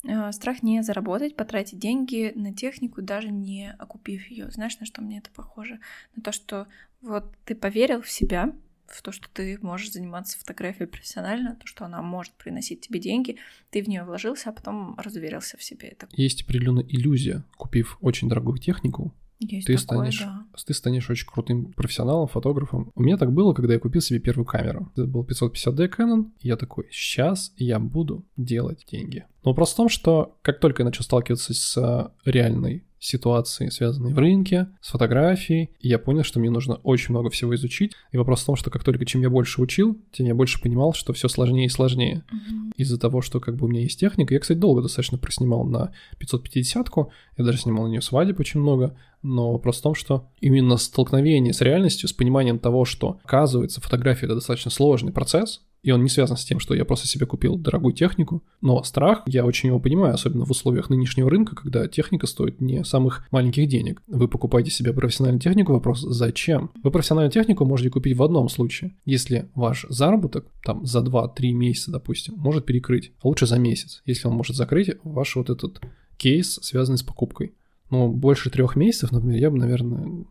А, 0.07 0.31
Страх 0.31 0.63
не 0.63 0.83
заработать, 0.83 1.35
потратить 1.35 1.79
деньги 1.79 2.31
на 2.35 2.53
технику, 2.53 3.01
даже 3.01 3.29
не 3.31 3.71
окупив 3.79 4.27
ее. 4.27 4.49
Знаешь, 4.51 4.79
на 4.79 4.85
что 4.85 5.01
мне 5.01 5.19
это 5.19 5.29
похоже? 5.31 5.79
На 6.15 6.23
то, 6.23 6.31
что 6.31 6.67
вот 7.01 7.35
ты 7.45 7.55
поверил 7.55 8.01
в 8.01 8.09
себя, 8.09 8.53
в 8.87 9.01
то, 9.01 9.11
что 9.11 9.27
ты 9.29 9.57
можешь 9.61 9.91
заниматься 9.91 10.37
фотографией 10.37 10.87
профессионально, 10.87 11.55
то, 11.55 11.65
что 11.65 11.85
она 11.85 12.01
может 12.01 12.33
приносить 12.33 12.81
тебе 12.81 12.99
деньги, 12.99 13.37
ты 13.71 13.83
в 13.83 13.87
нее 13.87 14.03
вложился, 14.03 14.49
а 14.49 14.53
потом 14.53 14.97
разуверился 14.99 15.57
в 15.57 15.63
себе. 15.63 15.89
Это 15.89 16.07
Есть 16.11 16.43
определенная 16.43 16.83
иллюзия, 16.83 17.43
купив 17.57 17.97
очень 18.01 18.29
дорогую 18.29 18.59
технику, 18.59 19.13
есть 19.39 19.67
ты 19.67 19.77
такое, 19.77 20.11
станешь, 20.11 20.19
да. 20.19 20.45
ты 20.65 20.73
станешь 20.73 21.09
очень 21.09 21.27
крутым 21.27 21.73
профессионалом, 21.73 22.27
фотографом. 22.27 22.91
У 22.95 23.03
меня 23.03 23.17
так 23.17 23.31
было, 23.33 23.53
когда 23.53 23.73
я 23.73 23.79
купил 23.79 24.01
себе 24.01 24.19
первую 24.19 24.45
камеру. 24.45 24.91
Это 24.95 25.05
был 25.05 25.23
550D 25.23 25.91
Canon. 25.95 26.31
И 26.39 26.47
я 26.47 26.57
такой, 26.57 26.87
сейчас 26.91 27.53
я 27.57 27.79
буду 27.79 28.25
делать 28.37 28.85
деньги. 28.89 29.25
Но 29.43 29.51
вопрос 29.51 29.73
в 29.73 29.77
том, 29.77 29.89
что 29.89 30.37
как 30.41 30.59
только 30.59 30.81
я 30.81 30.85
начал 30.85 31.03
сталкиваться 31.03 31.53
с 31.53 31.77
а, 31.77 32.11
реальной 32.23 32.85
ситуацией, 33.05 33.69
связанной 33.69 34.13
в 34.13 34.17
рынке, 34.17 34.67
с 34.81 34.89
фотографией, 34.91 35.69
я 35.79 35.99
понял, 35.99 36.23
что 36.23 36.39
мне 36.39 36.49
нужно 36.49 36.75
очень 36.83 37.11
много 37.11 37.29
всего 37.29 37.53
изучить. 37.55 37.93
И 38.11 38.17
вопрос 38.17 38.41
в 38.41 38.45
том, 38.45 38.55
что 38.55 38.69
как 38.71 38.83
только 38.83 39.05
чем 39.05 39.21
я 39.21 39.29
больше 39.29 39.61
учил, 39.61 39.97
тем 40.11 40.25
я 40.25 40.35
больше 40.35 40.61
понимал, 40.61 40.93
что 40.93 41.13
все 41.13 41.27
сложнее 41.27 41.65
и 41.65 41.69
сложнее 41.69 42.23
Мгм. 42.31 42.73
из-за 42.77 42.99
того, 42.99 43.21
что 43.21 43.39
как 43.39 43.55
бы 43.55 43.65
у 43.65 43.69
меня 43.69 43.81
есть 43.81 43.99
техника. 43.99 44.33
Я, 44.33 44.39
кстати, 44.39 44.57
долго 44.57 44.81
достаточно 44.81 45.17
проснимал 45.17 45.63
на 45.65 45.91
550-ку, 46.19 47.11
я 47.37 47.43
даже 47.43 47.59
снимал 47.59 47.85
на 47.85 47.89
нее 47.89 48.01
свадеб 48.01 48.39
очень 48.39 48.59
много, 48.59 48.97
но 49.21 49.51
вопрос 49.51 49.79
в 49.79 49.83
том, 49.83 49.95
что 49.95 50.27
именно 50.39 50.77
столкновение 50.77 51.53
с 51.53 51.61
реальностью, 51.61 52.09
с 52.09 52.13
пониманием 52.13 52.59
того, 52.59 52.85
что 52.85 53.19
оказывается 53.23 53.81
фотография 53.81 54.25
это 54.25 54.35
достаточно 54.35 54.71
сложный 54.71 55.11
процесс, 55.11 55.61
и 55.85 55.91
он 55.91 56.01
не 56.01 56.09
связан 56.09 56.35
с 56.35 56.43
тем, 56.43 56.59
что 56.59 56.73
я 56.73 56.83
просто 56.83 57.07
себе 57.07 57.27
купил 57.27 57.57
дорогую 57.57 57.93
технику, 57.93 58.43
но 58.59 58.81
страх, 58.83 59.21
я 59.27 59.45
очень 59.45 59.67
его 59.67 59.79
понимаю, 59.79 60.15
особенно 60.15 60.43
в 60.43 60.49
условиях 60.49 60.89
нынешнего 60.89 61.29
рынка, 61.29 61.55
когда 61.55 61.87
техника 61.87 62.25
стоит 62.25 62.59
не 62.59 62.83
самых 62.83 63.27
маленьких 63.29 63.67
денег. 63.67 64.01
Вы 64.07 64.27
покупаете 64.27 64.71
себе 64.71 64.93
профессиональную 64.93 65.39
технику, 65.39 65.73
вопрос 65.73 66.01
зачем? 66.01 66.71
Вы 66.81 66.89
профессиональную 66.89 67.31
технику 67.31 67.65
можете 67.65 67.91
купить 67.91 68.17
в 68.17 68.23
одном 68.23 68.49
случае, 68.49 68.95
если 69.05 69.47
ваш 69.53 69.85
заработок 69.87 70.47
там 70.63 70.83
за 70.87 71.01
2-3 71.01 71.51
месяца, 71.51 71.91
допустим, 71.91 72.33
может 72.35 72.65
перекрыть, 72.65 73.11
а 73.21 73.27
лучше 73.27 73.45
за 73.45 73.59
месяц, 73.59 74.01
если 74.05 74.27
он 74.27 74.33
может 74.33 74.55
закрыть 74.55 74.89
ваш 75.03 75.35
вот 75.35 75.51
этот 75.51 75.81
кейс, 76.17 76.59
связанный 76.63 76.97
с 76.97 77.03
покупкой. 77.03 77.53
Но 77.91 78.07
больше 78.07 78.49
трех 78.49 78.75
месяцев, 78.75 79.11
например, 79.11 79.39
я 79.39 79.51
бы, 79.51 79.57
наверное, 79.59 80.25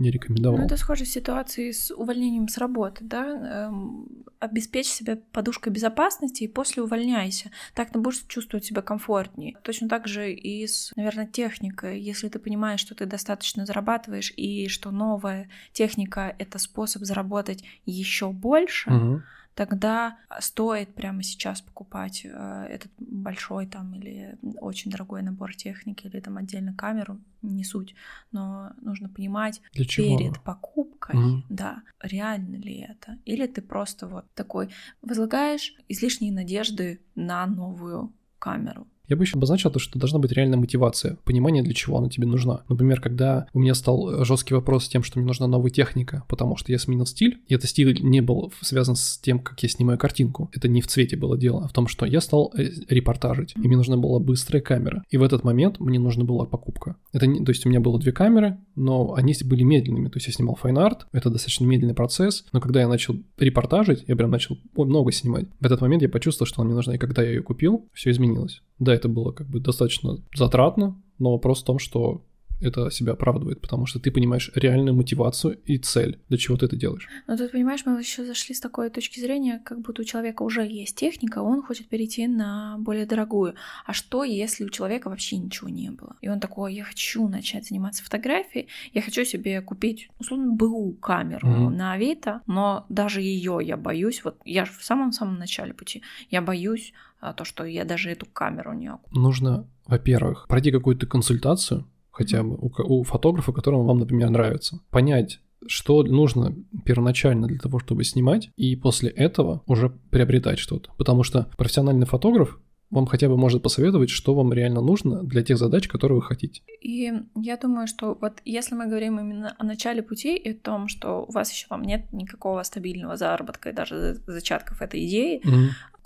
не 0.00 0.10
рекомендовал. 0.10 0.58
Ну, 0.58 0.64
это 0.64 0.76
схоже 0.76 1.04
с 1.04 1.12
ситуацией 1.12 1.72
с 1.72 1.94
увольнением 1.94 2.48
с 2.48 2.58
работы, 2.58 3.04
да? 3.04 3.68
Эм, 3.68 4.24
обеспечь 4.38 4.88
себя 4.88 5.18
подушкой 5.32 5.72
безопасности 5.72 6.44
и 6.44 6.48
после 6.48 6.82
увольняйся. 6.82 7.50
Так 7.74 7.90
ты 7.92 7.98
будешь 7.98 8.24
чувствовать 8.26 8.64
себя 8.64 8.82
комфортнее. 8.82 9.56
Точно 9.62 9.88
так 9.88 10.08
же 10.08 10.32
и 10.32 10.66
с, 10.66 10.92
наверное, 10.96 11.26
техникой. 11.26 12.00
Если 12.00 12.28
ты 12.28 12.38
понимаешь, 12.38 12.80
что 12.80 12.94
ты 12.94 13.06
достаточно 13.06 13.66
зарабатываешь 13.66 14.32
и 14.36 14.68
что 14.68 14.90
новая 14.90 15.48
техника— 15.72 16.34
это 16.38 16.58
способ 16.58 17.02
заработать 17.02 17.62
еще 17.84 18.30
больше, 18.30 18.90
Мгм. 18.90 19.22
Тогда 19.60 20.16
стоит 20.38 20.94
прямо 20.94 21.22
сейчас 21.22 21.60
покупать 21.60 22.22
э, 22.24 22.66
этот 22.70 22.90
большой 22.98 23.66
там 23.66 23.92
или 23.92 24.38
очень 24.58 24.90
дорогой 24.90 25.20
набор 25.20 25.54
техники 25.54 26.06
или 26.06 26.18
там 26.20 26.38
отдельно 26.38 26.72
камеру, 26.72 27.20
не 27.42 27.62
суть, 27.62 27.94
но 28.32 28.72
нужно 28.80 29.10
понимать 29.10 29.60
Для 29.74 29.84
чего? 29.84 30.16
перед 30.16 30.40
покупкой, 30.40 31.16
Мгм. 31.16 31.44
да, 31.50 31.82
реально 32.02 32.56
ли 32.56 32.78
это, 32.88 33.18
или 33.26 33.46
ты 33.46 33.60
просто 33.60 34.06
вот 34.06 34.24
такой 34.32 34.70
возлагаешь 35.02 35.74
излишние 35.88 36.32
надежды 36.32 37.02
на 37.14 37.46
новую 37.46 38.14
камеру. 38.38 38.88
Я 39.10 39.16
бы 39.16 39.24
еще 39.24 39.36
обозначил 39.36 39.70
то, 39.70 39.80
что 39.80 39.98
должна 39.98 40.20
быть 40.20 40.30
реальная 40.30 40.56
мотивация, 40.56 41.18
понимание, 41.24 41.64
для 41.64 41.74
чего 41.74 41.98
она 41.98 42.08
тебе 42.08 42.28
нужна. 42.28 42.62
Например, 42.68 43.00
когда 43.00 43.48
у 43.52 43.58
меня 43.58 43.74
стал 43.74 44.24
жесткий 44.24 44.54
вопрос 44.54 44.84
с 44.84 44.88
тем, 44.88 45.02
что 45.02 45.18
мне 45.18 45.26
нужна 45.26 45.48
новая 45.48 45.70
техника, 45.70 46.22
потому 46.28 46.56
что 46.56 46.70
я 46.70 46.78
сменил 46.78 47.06
стиль, 47.06 47.40
и 47.48 47.54
этот 47.54 47.68
стиль 47.68 48.00
не 48.02 48.20
был 48.20 48.52
связан 48.60 48.94
с 48.94 49.18
тем, 49.18 49.40
как 49.40 49.60
я 49.64 49.68
снимаю 49.68 49.98
картинку. 49.98 50.48
Это 50.54 50.68
не 50.68 50.80
в 50.80 50.86
цвете 50.86 51.16
было 51.16 51.36
дело, 51.36 51.64
а 51.64 51.68
в 51.68 51.72
том, 51.72 51.88
что 51.88 52.06
я 52.06 52.20
стал 52.20 52.52
э, 52.56 52.70
репортажить, 52.88 53.54
и 53.56 53.66
мне 53.66 53.76
нужна 53.76 53.96
была 53.96 54.20
быстрая 54.20 54.62
камера. 54.62 55.02
И 55.10 55.16
в 55.16 55.24
этот 55.24 55.42
момент 55.42 55.80
мне 55.80 55.98
нужна 55.98 56.24
была 56.24 56.46
покупка. 56.46 56.94
Это 57.12 57.26
не, 57.26 57.44
то 57.44 57.50
есть 57.50 57.66
у 57.66 57.68
меня 57.68 57.80
было 57.80 57.98
две 57.98 58.12
камеры, 58.12 58.58
но 58.76 59.14
они 59.14 59.34
были 59.44 59.64
медленными. 59.64 60.08
То 60.08 60.18
есть 60.18 60.28
я 60.28 60.32
снимал 60.32 60.54
fine 60.54 60.81
art, 60.81 61.08
это 61.10 61.30
достаточно 61.30 61.64
медленный 61.64 61.94
процесс, 61.94 62.44
но 62.52 62.60
когда 62.60 62.80
я 62.80 62.86
начал 62.86 63.16
репортажить, 63.38 64.04
я 64.06 64.14
прям 64.14 64.30
начал 64.30 64.56
много 64.76 65.10
снимать. 65.10 65.46
В 65.58 65.66
этот 65.66 65.80
момент 65.80 66.02
я 66.02 66.08
почувствовал, 66.08 66.46
что 66.46 66.62
она 66.62 66.68
мне 66.68 66.76
нужна, 66.76 66.94
и 66.94 66.98
когда 66.98 67.22
я 67.22 67.30
ее 67.30 67.42
купил, 67.42 67.88
все 67.92 68.10
изменилось. 68.10 68.62
Да, 68.78 68.94
это 69.00 69.08
было 69.08 69.32
как 69.32 69.48
бы 69.48 69.60
достаточно 69.60 70.18
затратно, 70.34 71.00
но 71.18 71.32
вопрос 71.32 71.62
в 71.62 71.64
том, 71.66 71.78
что 71.78 72.22
это 72.60 72.90
себя 72.90 73.12
оправдывает, 73.12 73.60
потому 73.60 73.86
что 73.86 73.98
ты 73.98 74.10
понимаешь 74.10 74.50
реальную 74.54 74.94
мотивацию 74.94 75.58
и 75.64 75.78
цель, 75.78 76.20
для 76.28 76.38
чего 76.38 76.56
ты 76.56 76.66
это 76.66 76.76
делаешь. 76.76 77.08
Но 77.26 77.36
тут, 77.36 77.52
понимаешь, 77.52 77.82
мы 77.86 77.98
еще 77.98 78.24
зашли 78.24 78.54
с 78.54 78.60
такой 78.60 78.90
точки 78.90 79.20
зрения, 79.20 79.60
как 79.64 79.80
будто 79.80 80.02
у 80.02 80.04
человека 80.04 80.42
уже 80.42 80.66
есть 80.66 80.96
техника, 80.96 81.40
он 81.40 81.62
хочет 81.62 81.88
перейти 81.88 82.26
на 82.26 82.76
более 82.78 83.06
дорогую. 83.06 83.54
А 83.86 83.92
что, 83.92 84.24
если 84.24 84.64
у 84.64 84.70
человека 84.70 85.08
вообще 85.08 85.36
ничего 85.36 85.68
не 85.68 85.90
было? 85.90 86.16
И 86.20 86.28
он 86.28 86.40
такой, 86.40 86.74
я 86.74 86.84
хочу 86.84 87.28
начать 87.28 87.68
заниматься 87.68 88.04
фотографией, 88.04 88.68
я 88.92 89.02
хочу 89.02 89.24
себе 89.24 89.60
купить, 89.60 90.08
условно, 90.18 90.52
БУ 90.52 90.92
камеру 91.00 91.46
Мгм. 91.46 91.76
на 91.76 91.92
Авито, 91.92 92.42
но 92.46 92.84
даже 92.88 93.20
ее 93.20 93.58
я 93.62 93.76
боюсь, 93.76 94.22
вот 94.24 94.36
я 94.44 94.64
же 94.64 94.72
в 94.72 94.84
самом-самом 94.84 95.38
начале 95.38 95.74
пути, 95.74 96.02
я 96.30 96.42
боюсь 96.42 96.92
а, 97.20 97.32
то, 97.32 97.44
что 97.44 97.64
я 97.64 97.84
даже 97.84 98.10
эту 98.10 98.26
камеру 98.26 98.72
не 98.72 98.88
окуплю. 98.88 99.20
Нужно, 99.20 99.66
во-первых, 99.86 100.46
пройти 100.48 100.70
какую-то 100.70 101.06
консультацию, 101.06 101.86
хотя 102.10 102.42
бы 102.42 102.56
у, 102.56 102.70
у 103.00 103.02
фотографа, 103.04 103.52
которому 103.52 103.84
вам, 103.84 103.98
например, 103.98 104.30
нравится, 104.30 104.80
понять, 104.90 105.40
что 105.66 106.02
нужно 106.02 106.54
первоначально 106.84 107.46
для 107.46 107.58
того, 107.58 107.78
чтобы 107.78 108.04
снимать, 108.04 108.50
и 108.56 108.76
после 108.76 109.10
этого 109.10 109.62
уже 109.66 109.90
приобретать 110.10 110.58
что-то. 110.58 110.90
Потому 110.96 111.22
что 111.22 111.50
профессиональный 111.56 112.06
фотограф 112.06 112.58
вам 112.90 113.06
хотя 113.06 113.28
бы 113.28 113.36
может 113.36 113.62
посоветовать, 113.62 114.10
что 114.10 114.34
вам 114.34 114.52
реально 114.52 114.80
нужно 114.80 115.22
для 115.22 115.42
тех 115.42 115.58
задач, 115.58 115.86
которые 115.86 116.16
вы 116.16 116.22
хотите. 116.22 116.62
И 116.80 117.12
я 117.36 117.56
думаю, 117.56 117.86
что 117.86 118.18
вот 118.20 118.40
если 118.44 118.74
мы 118.74 118.86
говорим 118.86 119.20
именно 119.20 119.54
о 119.58 119.64
начале 119.64 120.02
пути 120.02 120.36
и 120.36 120.50
о 120.50 120.54
том, 120.54 120.88
что 120.88 121.24
у 121.28 121.32
вас 121.32 121.52
еще 121.52 121.66
вам 121.70 121.82
нет 121.82 122.12
никакого 122.12 122.62
стабильного 122.64 123.16
заработка 123.16 123.70
и 123.70 123.72
даже 123.72 124.20
зачатков 124.26 124.82
этой 124.82 125.06
идеи, 125.06 125.40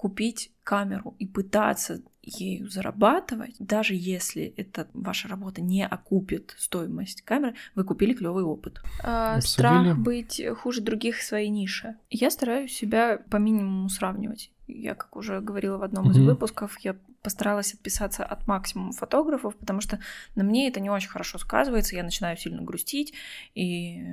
купить 0.05 0.53
камеру 0.65 1.17
и 1.19 1.27
пытаться 1.27 2.03
ею 2.21 2.69
зарабатывать, 2.69 3.57
даже 3.59 3.95
если 3.95 4.53
это 4.59 4.87
ваша 4.93 5.29
работа 5.29 5.63
не 5.63 5.87
окупит 5.87 6.55
стоимость 6.59 7.23
камеры, 7.23 7.55
вы 7.75 7.85
купили 7.85 8.13
клевый 8.13 8.45
опыт. 8.45 8.83
А, 9.03 9.41
страх 9.41 9.97
быть 9.97 10.43
хуже 10.59 10.83
других 10.83 11.17
в 11.17 11.23
своей 11.23 11.49
нише. 11.49 11.97
Я 12.11 12.31
стараюсь 12.31 12.75
себя 12.75 13.17
по 13.31 13.39
минимуму 13.39 13.89
сравнивать. 13.89 14.51
Я, 14.67 14.95
как 14.95 15.17
уже 15.17 15.41
говорила 15.41 15.77
в 15.77 15.83
одном 15.83 16.11
из 16.11 16.19
выпусков, 16.19 16.79
я 16.81 16.97
постаралась 17.23 17.73
отписаться 17.73 18.25
от 18.25 18.47
максимума 18.47 18.93
фотографов, 18.93 19.57
потому 19.57 19.81
что 19.81 19.99
на 20.35 20.45
мне 20.45 20.69
это 20.69 20.79
не 20.81 20.91
очень 20.91 21.09
хорошо 21.09 21.39
сказывается, 21.39 21.97
я 21.97 22.03
начинаю 22.03 22.37
сильно 22.37 22.63
грустить, 22.63 23.15
и 23.55 24.05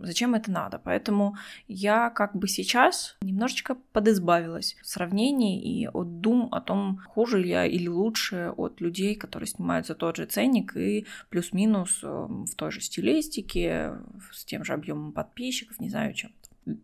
зачем 0.00 0.34
это 0.34 0.50
надо? 0.50 0.80
Поэтому 0.82 1.36
я 1.68 2.10
как 2.10 2.34
бы 2.34 2.48
сейчас 2.48 3.16
немножечко 3.20 3.76
подизбавилась 3.92 4.76
в 4.82 4.86
сравнении 4.88 5.62
и 5.62 5.86
от 5.86 6.20
дум 6.20 6.48
о 6.52 6.60
том, 6.60 7.00
хуже 7.08 7.40
я 7.46 7.66
или 7.66 7.88
лучше 7.88 8.52
от 8.56 8.80
людей, 8.80 9.14
которые 9.14 9.46
снимают 9.46 9.86
за 9.86 9.94
тот 9.94 10.16
же 10.16 10.26
ценник 10.26 10.76
и 10.76 11.06
плюс-минус 11.28 12.00
э, 12.02 12.06
в 12.06 12.54
той 12.56 12.72
же 12.72 12.80
стилистике, 12.80 13.94
с 14.32 14.44
тем 14.44 14.64
же 14.64 14.72
объемом 14.72 15.12
подписчиков, 15.12 15.78
не 15.78 15.88
знаю 15.88 16.14
чем. 16.14 16.32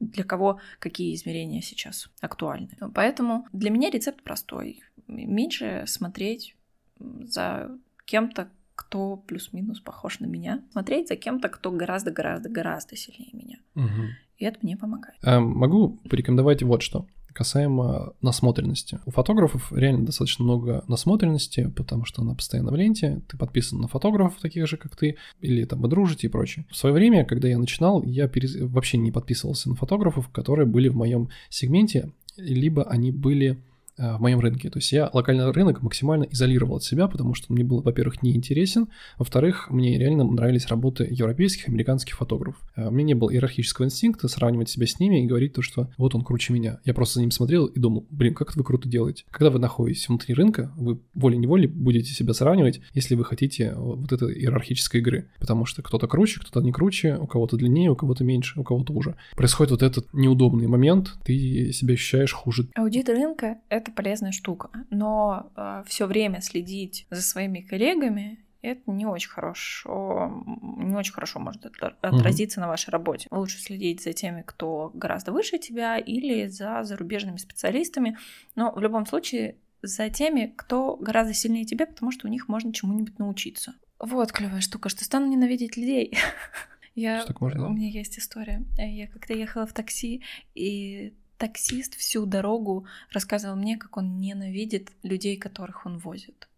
Для 0.01 0.24
кого 0.24 0.61
какие 0.78 1.14
измерения 1.14 1.61
сейчас 1.61 2.09
актуальны. 2.20 2.68
Поэтому 2.95 3.47
для 3.53 3.70
меня 3.70 3.91
рецепт 3.91 4.22
простой. 4.22 4.82
Меньше 5.07 5.84
смотреть 5.87 6.57
за 6.99 7.70
кем-то, 8.05 8.49
кто 8.74 9.16
плюс-минус 9.16 9.80
похож 9.80 10.20
на 10.20 10.26
меня. 10.26 10.62
Смотреть 10.72 11.09
за 11.09 11.16
кем-то, 11.16 11.49
кто 11.49 11.70
гораздо-гораздо-гораздо 11.70 12.97
сильнее 12.97 13.30
меня. 13.32 13.59
Мгм. 13.74 14.11
И 14.39 14.45
это 14.45 14.59
мне 14.62 14.76
помогает. 14.76 15.18
А, 15.22 15.41
Могу 15.41 15.99
порекомендовать 16.09 16.62
вот 16.62 16.82
что 16.82 17.07
касаемо 17.37 18.14
насмотренности. 18.22 18.99
У 19.05 19.11
фотографов 19.11 19.70
реально 19.72 20.07
достаточно 20.07 20.45
много 20.45 20.84
насмотренности, 20.89 21.70
потому 21.76 22.07
что 22.07 22.22
она 22.22 22.34
постоянно 22.34 22.70
в 22.72 22.76
ленте, 22.76 23.20
ты 23.28 23.37
подписан 23.37 23.80
на 23.80 23.89
фотографов 23.89 24.41
таких 24.41 24.66
же, 24.66 24.78
как 24.78 24.97
ты, 24.97 25.16
или 25.41 25.64
там 25.64 25.82
вы 25.82 25.89
дружите 25.89 26.26
и 26.26 26.30
прочее. 26.30 26.64
В 26.70 26.76
свое 26.76 26.95
время, 26.95 27.24
когда 27.24 27.49
я 27.49 27.59
начинал, 27.59 28.03
я 28.03 28.26
перез- 28.26 28.64
вообще 28.66 28.97
не 28.97 29.12
подписывался 29.12 29.68
на 29.68 29.74
фотографов, 29.74 30.28
которые 30.30 30.66
были 30.66 30.89
в 30.89 30.97
моем 30.97 31.28
сегменте, 31.51 32.11
либо 32.37 32.84
они 32.84 33.12
были 33.12 33.59
в 33.97 34.20
моем 34.20 34.40
рынке. 34.40 34.70
То 34.70 34.78
есть 34.78 34.92
я 34.92 35.11
локальный 35.12 35.51
рынок 35.51 35.82
максимально 35.82 36.24
изолировал 36.24 36.76
от 36.76 36.84
себя, 36.84 37.09
потому 37.09 37.34
что 37.34 37.47
он 37.51 37.57
мне 37.57 37.64
был, 37.64 37.80
во-первых, 37.82 38.22
неинтересен, 38.22 38.88
во-вторых, 39.18 39.70
мне 39.70 39.99
реально 39.99 40.24
нравились 40.24 40.66
работы 40.66 41.07
европейских, 41.11 41.68
американских 41.68 42.16
фотографов. 42.16 42.61
Э, 42.76 42.88
У 42.88 42.90
меня 42.90 43.07
не 43.07 43.14
было 43.14 43.30
иерархического 43.32 43.86
инстинкта 43.86 44.28
сравнивать 44.28 44.68
себя 44.68 44.86
с 44.86 44.99
ними 45.01 45.22
и 45.22 45.26
говорить 45.26 45.55
то, 45.55 45.62
что 45.62 45.90
вот 45.97 46.14
он 46.14 46.22
круче 46.22 46.53
меня. 46.53 46.80
Я 46.84 46.94
просто 46.94 47.14
за 47.14 47.20
ним 47.20 47.30
смотрел 47.30 47.66
и 47.66 47.78
думал, 47.78 48.07
блин, 48.11 48.34
как 48.34 48.51
это 48.51 48.59
вы 48.59 48.64
круто 48.64 48.88
делаете. 48.88 49.24
Когда 49.30 49.51
вы 49.51 49.59
находитесь 49.59 50.09
внутри 50.09 50.34
рынка, 50.34 50.72
вы 50.76 51.01
волей-неволей 51.14 51.66
будете 51.66 52.12
себя 52.12 52.34
сравнивать, 52.34 52.80
если 52.92 53.14
вы 53.14 53.24
хотите 53.24 53.74
вот 53.76 54.12
этой 54.12 54.34
иерархической 54.34 55.01
игры. 55.01 55.28
Потому 55.38 55.64
что 55.64 55.82
кто-то 55.82 56.07
круче, 56.07 56.40
кто-то 56.40 56.61
не 56.61 56.72
круче, 56.72 57.16
у 57.16 57.26
кого-то 57.26 57.57
длиннее, 57.57 57.90
у 57.90 57.97
кого-то 57.97 58.24
меньше, 58.24 58.61
у 58.61 58.64
кого-то 58.64 58.92
уже. 58.92 59.16
Происходит 59.36 59.70
вот 59.70 59.82
этот 59.82 60.12
неудобный 60.12 60.66
момент, 60.66 61.14
ты 61.24 61.72
себя 61.72 61.94
ощущаешь 61.94 62.32
хуже. 62.32 62.68
Аудит 62.74 63.09
рынка— 63.09 63.59
это 63.68 63.86
полезная 63.93 64.32
штука, 64.32 64.70
но 64.91 65.51
все 65.87 66.07
время 66.07 66.41
следить 66.41 67.07
за 67.11 67.22
своими 67.22 67.61
коллегами 67.61 68.41
это 68.62 68.91
не 68.91 69.07
очень 69.07 69.30
хорошо, 69.30 70.45
не 70.78 70.95
очень 70.97 71.12
хорошо 71.12 71.39
может 71.39 71.64
отра- 71.64 71.95
отразиться 72.01 72.61
на 72.61 72.66
вашей 72.66 72.91
работе. 72.91 73.28
Лучше 73.30 73.61
следить 73.61 74.03
за 74.03 74.12
теми, 74.12 74.43
кто 74.45 74.91
гораздо 74.93 75.32
выше 75.32 75.59
тебя, 75.59 75.99
или 75.99 76.47
за 76.49 76.82
зарубежными 76.82 77.37
специалистами. 77.37 78.18
Но 78.57 78.72
в 78.72 78.80
любом 78.80 79.07
случае 79.07 79.57
за 79.82 80.11
теми, 80.11 80.53
кто 80.57 80.97
гораздо 80.97 81.32
сильнее 81.32 81.64
тебя, 81.64 81.87
потому 81.87 82.11
что 82.11 82.26
у 82.26 82.30
них 82.30 82.49
можно 82.49 82.72
чему-нибудь 82.72 83.18
научиться. 83.18 83.74
Вот 84.01 84.32
клевая 84.32 84.61
штука, 84.61 84.89
что 84.89 85.05
стану 85.05 85.26
ненавидеть 85.26 85.76
людей. 85.76 86.18
Я, 86.97 87.18
Что 87.20 87.28
так 87.28 87.41
можно? 87.43 87.68
у 87.68 87.72
меня 87.72 87.89
есть 87.89 88.18
история. 88.18 88.64
Я 88.78 89.07
как-то 89.07 89.34
ехала 89.34 89.66
в 89.66 89.72
такси, 89.74 90.22
и 90.55 91.14
таксист 91.39 91.95
всю 91.97 92.26
дорогу 92.26 92.87
рассказывал 93.12 93.57
мне, 93.57 93.76
как 93.76 93.97
он 93.97 94.20
ненавидит 94.20 94.93
людей, 95.03 95.37
которых 95.37 95.87
он 95.87 95.99
возит. 95.99 96.49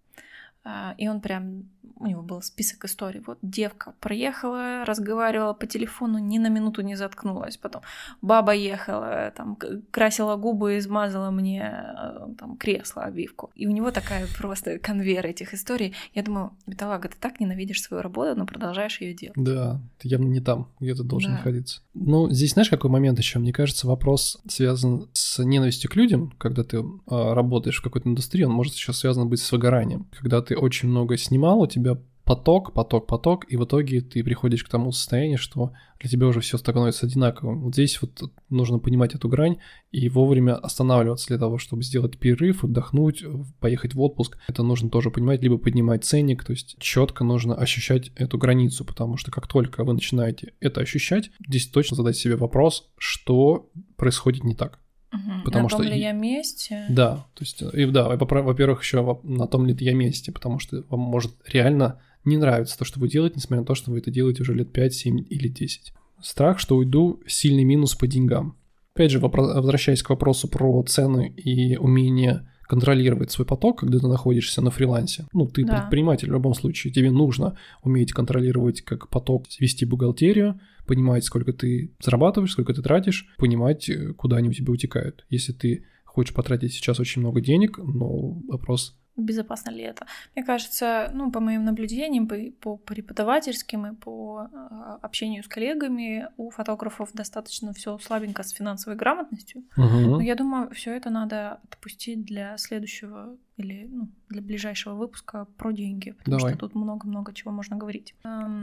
А, 0.70 0.94
И 0.98 1.08
он 1.08 1.20
прям, 1.20 1.64
у 1.96 2.06
него 2.06 2.20
был 2.22 2.42
список 2.42 2.84
историй. 2.84 3.22
Вот 3.26 3.38
девка 3.40 3.94
проехала, 4.00 4.84
разговаривала 4.84 5.54
по 5.54 5.66
телефону, 5.66 6.18
ни 6.18 6.38
на 6.38 6.48
минуту 6.50 6.82
не 6.82 6.94
заткнулась. 6.94 7.56
Потом 7.56 7.80
баба 8.20 8.52
ехала, 8.52 9.32
там, 9.34 9.56
красила 9.90 10.36
губы 10.36 10.76
и 10.76 10.80
смазала 10.82 11.30
мне 11.30 11.62
э, 11.72 12.34
там, 12.38 12.56
кресло, 12.58 13.04
обивку. 13.04 13.50
И 13.54 13.66
у 13.66 13.70
него 13.70 13.90
такая 13.90 14.26
просто 14.38 14.78
конвейер 14.78 15.24
этих 15.26 15.54
историй. 15.54 15.94
Я 16.14 16.22
думаю, 16.22 16.50
бедолага, 16.66 17.08
ты 17.08 17.16
так 17.18 17.40
ненавидишь 17.40 17.82
свою 17.82 18.02
работу, 18.02 18.38
но 18.38 18.44
продолжаешь 18.44 19.00
ее 19.00 19.14
делать. 19.14 19.36
Да, 19.36 19.80
ты 19.98 20.08
явно 20.08 20.28
не 20.28 20.40
там, 20.40 20.68
где 20.80 20.94
ты 20.94 21.02
должен 21.02 21.30
Да. 21.30 21.36
находиться. 21.38 21.80
Ну, 21.94 22.28
здесь 22.30 22.52
знаешь, 22.52 22.68
какой 22.68 22.90
момент 22.90 23.18
еще? 23.18 23.38
Мне 23.38 23.52
кажется, 23.54 23.86
вопрос 23.86 24.38
связан 24.48 25.08
с 25.14 25.42
ненавистью 25.42 25.90
к 25.90 25.96
людям, 25.96 26.30
когда 26.36 26.62
ты 26.62 26.84
а, 27.06 27.34
работаешь 27.34 27.78
в 27.78 27.82
какой-то 27.82 28.08
индустрии, 28.08 28.44
он 28.44 28.52
может 28.52 28.74
еще 28.74 28.92
связан 28.92 29.28
быть 29.28 29.40
с 29.40 29.50
выгоранием. 29.50 30.06
Когда 30.18 30.42
ты 30.42 30.57
очень 30.58 30.88
много 30.88 31.16
снимал, 31.16 31.60
у 31.60 31.66
тебя 31.66 31.98
поток, 32.28 32.74
поток, 32.74 33.06
поток, 33.06 33.46
и 33.48 33.56
в 33.56 33.64
итоге 33.64 34.02
ты 34.02 34.22
приходишь 34.22 34.62
к 34.62 34.68
тому 34.68 34.92
состоянию, 34.92 35.38
что 35.38 35.72
для 35.98 36.10
тебя 36.10 36.26
уже 36.26 36.40
все 36.40 36.58
становится 36.58 37.06
одинаковым. 37.06 37.62
Вот 37.62 37.72
здесь 37.72 38.02
вот 38.02 38.20
нужно 38.50 38.78
понимать 38.78 39.14
эту 39.14 39.30
грань 39.30 39.56
и 39.92 40.10
вовремя 40.10 40.56
останавливаться 40.56 41.28
для 41.28 41.38
того, 41.38 41.56
чтобы 41.56 41.82
сделать 41.82 42.18
перерыв, 42.18 42.64
отдохнуть, 42.64 43.24
поехать 43.60 43.94
в 43.94 44.00
отпуск. 44.02 44.36
Это 44.46 44.62
нужно 44.62 44.90
тоже 44.90 45.10
понимать, 45.10 45.42
либо 45.42 45.56
поднимать 45.56 46.04
ценник, 46.04 46.44
то 46.44 46.52
есть 46.52 46.76
четко 46.78 47.24
нужно 47.24 47.54
ощущать 47.54 48.12
эту 48.14 48.36
границу, 48.36 48.84
потому 48.84 49.16
что 49.16 49.30
как 49.30 49.46
только 49.46 49.82
вы 49.82 49.94
начинаете 49.94 50.52
это 50.60 50.82
ощущать, 50.82 51.30
здесь 51.48 51.66
точно 51.66 51.96
задать 51.96 52.18
себе 52.18 52.36
вопрос, 52.36 52.90
что 52.98 53.70
происходит 53.96 54.44
не 54.44 54.54
так. 54.54 54.80
Угу. 55.12 55.44
Потому 55.44 55.64
на 55.64 55.68
том 55.70 55.80
что 55.80 55.88
ли 55.88 55.96
и- 55.96 56.00
я 56.02 56.12
месте? 56.12 56.84
Да, 56.90 57.26
то 57.34 57.42
есть, 57.44 57.62
и 57.62 57.86
да, 57.86 58.12
и, 58.12 58.16
во- 58.16 58.42
во-первых, 58.42 58.82
еще 58.82 59.18
на 59.22 59.46
том 59.46 59.66
ли 59.66 59.74
я 59.80 59.94
месте, 59.94 60.32
потому 60.32 60.58
что 60.58 60.84
вам 60.90 61.00
может 61.00 61.32
реально 61.46 62.00
не 62.24 62.36
нравится 62.36 62.76
то, 62.78 62.84
что 62.84 63.00
вы 63.00 63.08
делаете, 63.08 63.36
несмотря 63.36 63.60
на 63.60 63.66
то, 63.66 63.74
что 63.74 63.90
вы 63.90 63.98
это 63.98 64.10
делаете 64.10 64.42
уже 64.42 64.54
лет 64.54 64.72
5, 64.72 64.92
7 64.94 65.24
или 65.30 65.48
10. 65.48 65.92
Страх, 66.20 66.58
что 66.58 66.76
уйду, 66.76 67.20
сильный 67.26 67.64
минус 67.64 67.94
по 67.94 68.06
деньгам. 68.06 68.56
Опять 68.94 69.12
же, 69.12 69.20
возвращаясь 69.20 70.02
к 70.02 70.10
вопросу 70.10 70.48
про 70.48 70.82
цены 70.82 71.32
и 71.36 71.76
умение 71.76 72.50
контролировать 72.68 73.30
свой 73.30 73.46
поток, 73.46 73.80
когда 73.80 73.98
ты 73.98 74.06
находишься 74.06 74.60
на 74.60 74.70
фрилансе. 74.70 75.26
Ну, 75.32 75.46
ты 75.48 75.64
Да. 75.64 75.72
предприниматель 75.72 76.28
в 76.28 76.32
любом 76.32 76.54
случае, 76.54 76.92
тебе 76.92 77.10
нужно 77.10 77.56
уметь 77.82 78.12
контролировать 78.12 78.82
как 78.82 79.08
поток, 79.08 79.46
вести 79.58 79.86
бухгалтерию, 79.86 80.60
понимать, 80.86 81.24
сколько 81.24 81.52
ты 81.52 81.92
зарабатываешь, 82.00 82.52
сколько 82.52 82.74
ты 82.74 82.82
тратишь, 82.82 83.26
понимать, 83.38 83.88
э, 83.88 84.12
куда 84.12 84.36
они 84.36 84.50
у 84.50 84.52
тебя 84.52 84.72
утекают. 84.72 85.24
Если 85.30 85.52
ты 85.52 85.86
хочешь 86.04 86.34
потратить 86.34 86.72
сейчас 86.74 87.00
очень 87.00 87.22
много 87.22 87.40
денег, 87.40 87.78
но 87.78 88.32
вопрос 88.48 88.96
Безопасно 89.18 89.70
ли 89.70 89.82
это? 89.82 90.06
Мне 90.34 90.44
кажется, 90.44 91.10
ну, 91.12 91.30
по 91.30 91.40
моим 91.40 91.64
наблюдениям, 91.64 92.28
по, 92.28 92.36
по 92.60 92.76
преподавательским 92.76 93.86
и 93.86 93.94
по 93.94 94.48
э, 94.50 94.98
общению 95.02 95.42
с 95.42 95.48
коллегами, 95.48 96.28
у 96.36 96.50
фотографов 96.50 97.10
достаточно 97.12 97.72
все 97.72 97.98
слабенько 97.98 98.42
с 98.42 98.50
финансовой 98.50 98.96
грамотностью. 98.96 99.64
Но 99.76 100.20
я 100.20 100.34
думаю, 100.34 100.70
все 100.70 100.96
это 100.96 101.10
надо 101.10 101.60
отпустить 101.70 102.24
для 102.24 102.56
следующего 102.58 103.36
или 103.56 103.88
ну, 103.90 104.08
для 104.28 104.40
ближайшего 104.40 104.94
выпуска 104.94 105.46
про 105.56 105.72
деньги, 105.72 106.12
потому 106.12 106.38
Давай. 106.38 106.52
что 106.52 106.60
тут 106.60 106.74
много-много 106.74 107.34
чего 107.34 107.50
можно 107.50 107.76
говорить. 107.76 108.14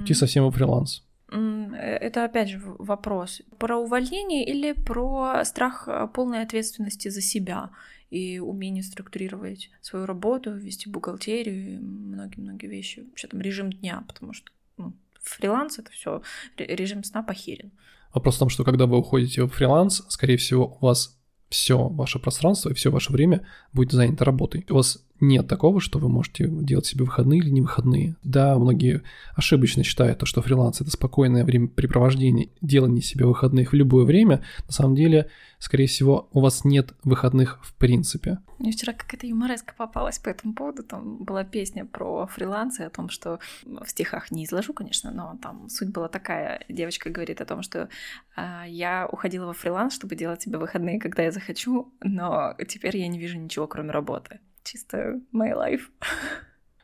Идти 0.01 0.13
совсем 0.13 0.45
во 0.45 0.51
фриланс. 0.51 1.03
Э, 1.31 1.97
Это 2.01 2.23
опять 2.23 2.49
же 2.49 2.61
вопрос 2.63 3.41
про 3.57 3.77
увольнение 3.77 4.45
или 4.45 4.71
про 4.73 5.43
страх 5.43 5.87
э, 5.87 6.07
полной 6.13 6.41
ответственности 6.41 7.09
за 7.09 7.21
себя 7.21 7.71
и 8.09 8.39
умение 8.39 8.83
структурировать 8.83 9.69
свою 9.81 10.05
работу, 10.05 10.53
вести 10.53 10.89
бухгалтерию 10.89 11.75
и 11.75 11.77
многие-многие 11.77 12.67
вещи. 12.67 13.01
Вообще 13.01 13.27
там 13.27 13.41
режим 13.41 13.71
дня, 13.71 14.03
потому 14.07 14.33
что 14.33 14.51
ну, 14.77 14.93
фриланс 15.21 15.79
это 15.79 15.91
все 15.91 16.21
режим 16.57 17.03
сна 17.03 17.23
похерен. 17.23 17.71
Вопрос 18.13 18.35
в 18.35 18.39
том, 18.39 18.49
что 18.49 18.63
когда 18.63 18.85
вы 18.85 18.97
уходите 18.97 19.43
в 19.43 19.49
фриланс, 19.49 20.03
скорее 20.07 20.37
всего, 20.37 20.77
у 20.79 20.85
вас 20.85 21.19
все 21.49 21.87
ваше 21.89 22.19
пространство 22.19 22.69
и 22.69 22.73
все 22.73 22.91
ваше 22.91 23.11
время 23.11 23.47
будет 23.73 23.91
занято 23.91 24.25
работой. 24.25 24.65
У 24.69 24.75
вас 24.75 25.05
нет 25.19 25.47
такого, 25.47 25.79
что 25.79 25.99
вы 25.99 26.09
можете 26.09 26.47
делать 26.47 26.85
себе 26.85 27.05
выходные 27.05 27.39
или 27.39 27.49
не 27.49 27.61
выходные. 27.61 28.15
Да, 28.23 28.57
многие 28.57 29.01
ошибочно 29.35 29.83
считают, 29.83 30.19
то, 30.19 30.25
что 30.25 30.41
фриланс 30.41 30.81
это 30.81 30.91
спокойное 30.91 31.45
времяпрепровождение, 31.45 32.49
делание 32.61 33.01
себе 33.01 33.25
выходных 33.25 33.71
в 33.71 33.75
любое 33.75 34.05
время. 34.05 34.43
На 34.67 34.73
самом 34.73 34.95
деле, 34.95 35.29
скорее 35.59 35.87
всего, 35.87 36.29
у 36.33 36.41
вас 36.41 36.65
нет 36.65 36.93
выходных 37.03 37.59
в 37.63 37.73
принципе. 37.75 38.39
Мне 38.59 38.71
вчера 38.71 38.93
какая-то 38.93 39.27
юмореска 39.27 39.73
попалась 39.77 40.19
по 40.19 40.29
этому 40.29 40.53
поводу. 40.53 40.83
Там 40.83 41.23
была 41.23 41.43
песня 41.43 41.85
про 41.85 42.25
фриланс 42.27 42.79
и 42.79 42.83
о 42.83 42.89
том, 42.89 43.09
что 43.09 43.39
в 43.65 43.87
стихах 43.87 44.31
не 44.31 44.45
изложу, 44.45 44.73
конечно, 44.73 45.11
но 45.11 45.37
там 45.41 45.69
суть 45.69 45.89
была 45.89 46.07
такая. 46.07 46.63
Девочка 46.69 47.09
говорит 47.09 47.41
о 47.41 47.45
том, 47.45 47.61
что 47.61 47.89
а, 48.35 48.65
я 48.65 49.07
уходила 49.11 49.45
во 49.45 49.53
фриланс, 49.53 49.93
чтобы 49.93 50.15
делать 50.15 50.41
себе 50.41 50.57
выходные, 50.57 50.99
когда 50.99 51.23
я 51.23 51.31
захочу, 51.31 51.93
но 52.01 52.55
теперь 52.67 52.97
я 52.97 53.07
не 53.07 53.19
вижу 53.19 53.37
ничего, 53.37 53.67
кроме 53.67 53.91
работы. 53.91 54.39
Чисто 54.65 55.21
my 55.31 55.53
life. 55.55 55.83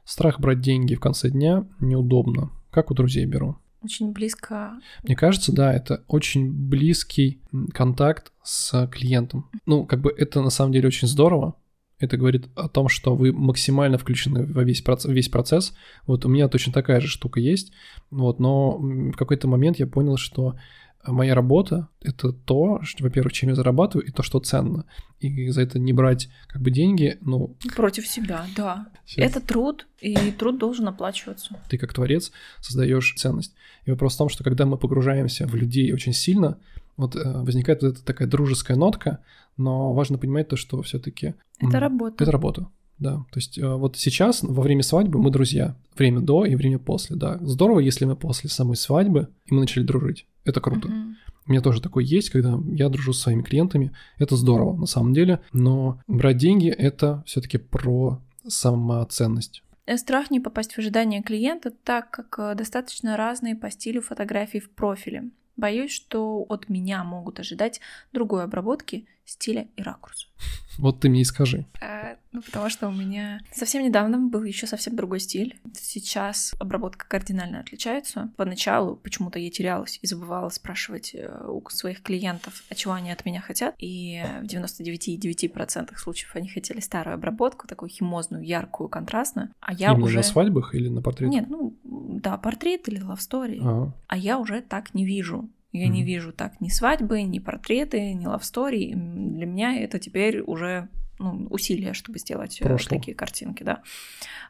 Страх 0.06 0.40
брать 0.40 0.62
деньги 0.62 0.94
в 0.94 1.00
конце 1.00 1.32
дня 1.32 1.66
неудобно. 1.80 2.52
Как 2.70 2.92
у 2.92 2.94
друзей 2.94 3.26
беру. 3.26 3.58
Очень 3.82 4.12
близко. 4.12 4.74
Мне 5.02 5.16
кажется, 5.16 5.52
да, 5.52 5.74
это 5.74 6.04
очень 6.08 6.52
близкий 6.52 7.42
контакт 7.74 8.32
с 8.44 8.88
клиентом. 8.92 9.50
Ну, 9.66 9.88
как 9.88 10.02
бы 10.02 10.14
это 10.16 10.42
на 10.42 10.52
самом 10.52 10.74
деле 10.74 10.88
очень 10.88 11.08
здорово. 11.08 11.56
Это 11.98 12.18
говорит 12.18 12.50
о 12.56 12.70
том, 12.70 12.88
что 12.88 13.16
вы 13.16 13.34
максимально 13.34 13.98
включены 13.98 14.46
во 14.46 14.64
весь 14.64 14.82
процесс, 14.82 15.12
весь 15.12 15.30
процесс. 15.30 15.76
Вот 16.06 16.24
у 16.24 16.30
меня 16.30 16.48
точно 16.50 16.74
такая 16.74 17.02
же 17.02 17.08
штука 17.08 17.40
есть. 17.40 17.74
Вот, 18.12 18.40
но 18.40 18.78
в 18.78 19.14
какой-то 19.14 19.48
момент 19.48 19.80
я 19.80 19.88
понял, 19.88 20.18
что 20.18 20.56
моя 21.06 21.36
работа— 21.36 21.90
это 22.02 22.32
то, 22.32 22.82
что, 22.84 23.04
во-первых, 23.04 23.34
чем 23.34 23.50
я 23.50 23.56
зарабатываю, 23.56 24.08
и 24.08 24.12
то, 24.12 24.24
что 24.24 24.40
ценно. 24.40 24.86
И 25.20 25.50
за 25.50 25.62
это 25.62 25.80
не 25.80 25.94
брать 25.94 26.30
как 26.48 26.62
бы 26.62 26.72
деньги, 26.72 27.18
ну... 27.22 27.56
Против 27.76 28.08
себя, 28.08 28.46
да. 28.56 28.88
щас 29.06 29.32
Это 29.32 29.46
труд, 29.46 29.88
и 30.00 30.16
труд 30.32 30.58
должен 30.58 30.88
оплачиваться. 30.88 31.56
ты 31.70 31.78
как 31.78 31.94
творец 31.94 32.32
создаешь 32.60 33.14
ценность. 33.16 33.54
И 33.86 33.92
вопрос 33.92 34.16
в 34.16 34.18
том, 34.18 34.30
что 34.30 34.44
когда 34.44 34.66
мы 34.66 34.78
погружаемся 34.78 35.48
в 35.48 35.56
людей 35.56 35.94
очень 35.94 36.14
сильно, 36.14 36.58
вот 36.98 37.16
э, 37.16 37.42
возникает 37.42 37.82
вот 37.82 37.94
эта 37.94 38.06
такая 38.06 38.28
дружеская 38.28 38.78
нотка, 38.78 39.20
но 39.58 39.94
важно 39.94 40.18
понимать 40.18 40.48
то, 40.48 40.56
что 40.56 40.82
все-таки 40.82 41.36
Это 41.60 41.80
работа. 41.80 42.24
Это 42.24 42.32
работа. 42.32 42.68
Да, 43.00 43.16
то 43.32 43.38
есть 43.38 43.58
э, 43.58 43.68
вот 43.68 43.98
сейчас, 43.98 44.44
во 44.44 44.62
время 44.62 44.84
свадьбы, 44.84 45.20
мы 45.20 45.32
друзья. 45.32 45.76
Время 45.98 46.20
до 46.20 46.46
и 46.46 46.56
время 46.56 46.78
после, 46.78 47.16
да. 47.16 47.40
Здорово, 47.42 47.80
если 47.80 48.06
мы 48.06 48.16
после 48.16 48.50
самой 48.50 48.76
свадьбы, 48.76 49.30
и 49.46 49.54
мы 49.56 49.62
начали 49.62 49.84
дружить. 49.84 50.28
Это 50.44 50.62
круто. 50.62 50.88
Мгм. 50.88 51.18
У 51.48 51.52
меня 51.52 51.62
тоже 51.62 51.82
такое 51.82 52.04
есть, 52.04 52.30
когда 52.30 52.60
я 52.72 52.90
дружу 52.90 53.14
со 53.14 53.24
своими 53.24 53.42
клиентами. 53.42 53.92
Это 54.18 54.36
здорово, 54.36 54.78
на 54.78 54.86
самом 54.86 55.14
деле. 55.14 55.42
Но 55.54 56.02
брать 56.08 56.38
деньги— 56.38 56.70
это 56.70 57.24
все 57.26 57.42
таки 57.42 57.58
про 57.58 58.22
самоценность. 58.48 59.64
Э, 59.86 59.98
Страх 59.98 60.32
не 60.32 60.40
попасть 60.40 60.74
в 60.74 60.80
ожидание 60.80 61.22
клиента, 61.22 61.72
так 61.72 62.12
как 62.12 62.36
э, 62.40 62.56
достаточно 62.56 63.18
разные 63.18 63.56
по 63.56 63.70
стилю 63.70 64.02
фотографий 64.02 64.60
в 64.60 64.70
профиле. 64.70 65.32
Боюсь, 65.58 65.92
что 65.92 66.46
от 66.50 66.70
меня 66.70 67.04
могут 67.04 67.40
ожидать 67.40 67.82
другой 68.12 68.44
обработки 68.44 69.08
стиля 69.26 69.68
и 69.76 69.82
ракурса. 69.82 70.28
Вот 70.78 71.00
ты 71.00 71.10
мне 71.10 71.22
и 71.22 71.26
скажи. 71.26 71.66
Э, 71.82 72.16
ну, 72.32 72.42
потому 72.42 72.70
что 72.70 72.88
у 72.88 72.92
меня 72.92 73.42
совсем 73.52 73.84
недавно 73.84 74.18
был 74.18 74.44
еще 74.44 74.68
совсем 74.68 74.96
другой 74.96 75.20
стиль. 75.20 75.60
Сейчас 75.74 76.56
обработка 76.60 77.06
кардинально 77.08 77.60
отличается. 77.60 78.32
Поначалу 78.38 78.96
почему-то 78.96 79.38
я 79.38 79.50
терялась 79.52 80.00
и 80.02 80.08
забывала 80.08 80.50
спрашивать 80.50 81.14
э, 81.14 81.30
у 81.48 81.62
своих 81.70 82.02
клиентов, 82.02 82.64
а 82.70 82.76
чего 82.76 82.94
они 82.94 83.12
от 83.12 83.26
меня 83.26 83.42
хотят. 83.42 83.76
И 83.78 84.24
в 84.42 84.46
99,9% 84.46 85.96
случаев 85.98 86.36
они 86.36 86.48
хотели 86.48 86.80
старую 86.80 87.16
обработку, 87.16 87.68
такую 87.68 87.90
химозную, 87.90 88.44
яркую, 88.44 88.90
контрастную. 88.90 89.50
А 89.60 89.74
я 89.74 89.92
Именно 89.92 90.06
уже... 90.06 90.18
на 90.18 90.24
свадьбах 90.24 90.74
или 90.74 90.90
на 90.90 91.02
портретах? 91.02 91.34
Нет, 91.34 91.50
ну, 91.50 91.78
да, 92.22 92.38
портрет 92.38 92.88
или 92.88 93.02
love 93.02 93.18
story. 93.20 93.60
Ага. 93.62 93.94
А 94.08 94.18
я 94.18 94.38
уже 94.40 94.62
так 94.62 94.94
не 94.94 95.06
вижу. 95.06 95.50
Я 95.74 95.88
не 95.88 96.00
Мгм. 96.00 96.08
вижу 96.08 96.34
так 96.34 96.60
ни 96.60 96.68
свадьбы, 96.70 97.22
ни 97.24 97.40
портреты, 97.40 98.14
ни 98.14 98.26
лавстори. 98.26 98.94
Для 98.94 99.46
меня 99.46 99.78
это 99.78 100.00
теперь 100.00 100.42
уже 100.42 100.90
ну, 101.18 101.48
усилия, 101.50 101.94
чтобы 101.94 102.18
сделать 102.20 102.60
э, 102.62 102.66
Прошло. 102.66 102.98
такие 102.98 103.16
картинки, 103.16 103.64
да. 103.64 103.82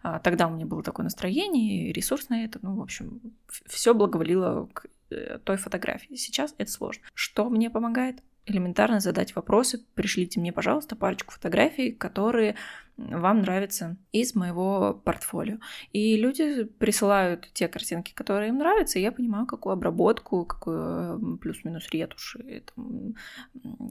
А, 0.04 0.20
Тогда 0.20 0.48
у 0.48 0.52
меня 0.56 0.66
было 0.66 0.82
такое 0.82 1.04
настроение, 1.04 1.92
ресурс 1.92 2.30
на 2.30 2.44
это, 2.46 2.60
ну, 2.62 2.76
в 2.76 2.82
общем, 2.82 3.20
все 3.68 3.94
благоволило 3.94 4.68
к 4.74 4.86
э, 5.12 5.38
той 5.44 5.58
фотографии. 5.58 6.16
Сейчас 6.16 6.56
это 6.58 6.72
сложно. 6.72 7.04
Что 7.14 7.50
мне 7.50 7.70
помогает? 7.70 8.24
Элементарно 8.46 9.00
задать 9.00 9.36
вопросы. 9.36 9.86
Пришлите 9.94 10.40
мне, 10.40 10.52
пожалуйста, 10.52 10.96
парочку 10.96 11.32
фотографий, 11.32 11.92
которые 11.92 12.56
вам 12.98 13.42
нравятся 13.42 13.98
из 14.12 14.36
моего 14.36 15.00
портфолио. 15.06 15.58
И 15.92 16.18
люди 16.18 16.64
присылают 16.64 17.50
те 17.54 17.68
картинки, 17.68 18.14
которые 18.14 18.50
им 18.50 18.58
нравятся, 18.58 19.00
и 19.00 19.02
я 19.02 19.12
понимаю, 19.12 19.46
какую 19.46 19.74
обработку, 19.74 20.46
какую 20.46 21.38
плюс-минус 21.38 21.90
ретушь, 21.92 22.38
там, 22.76 23.16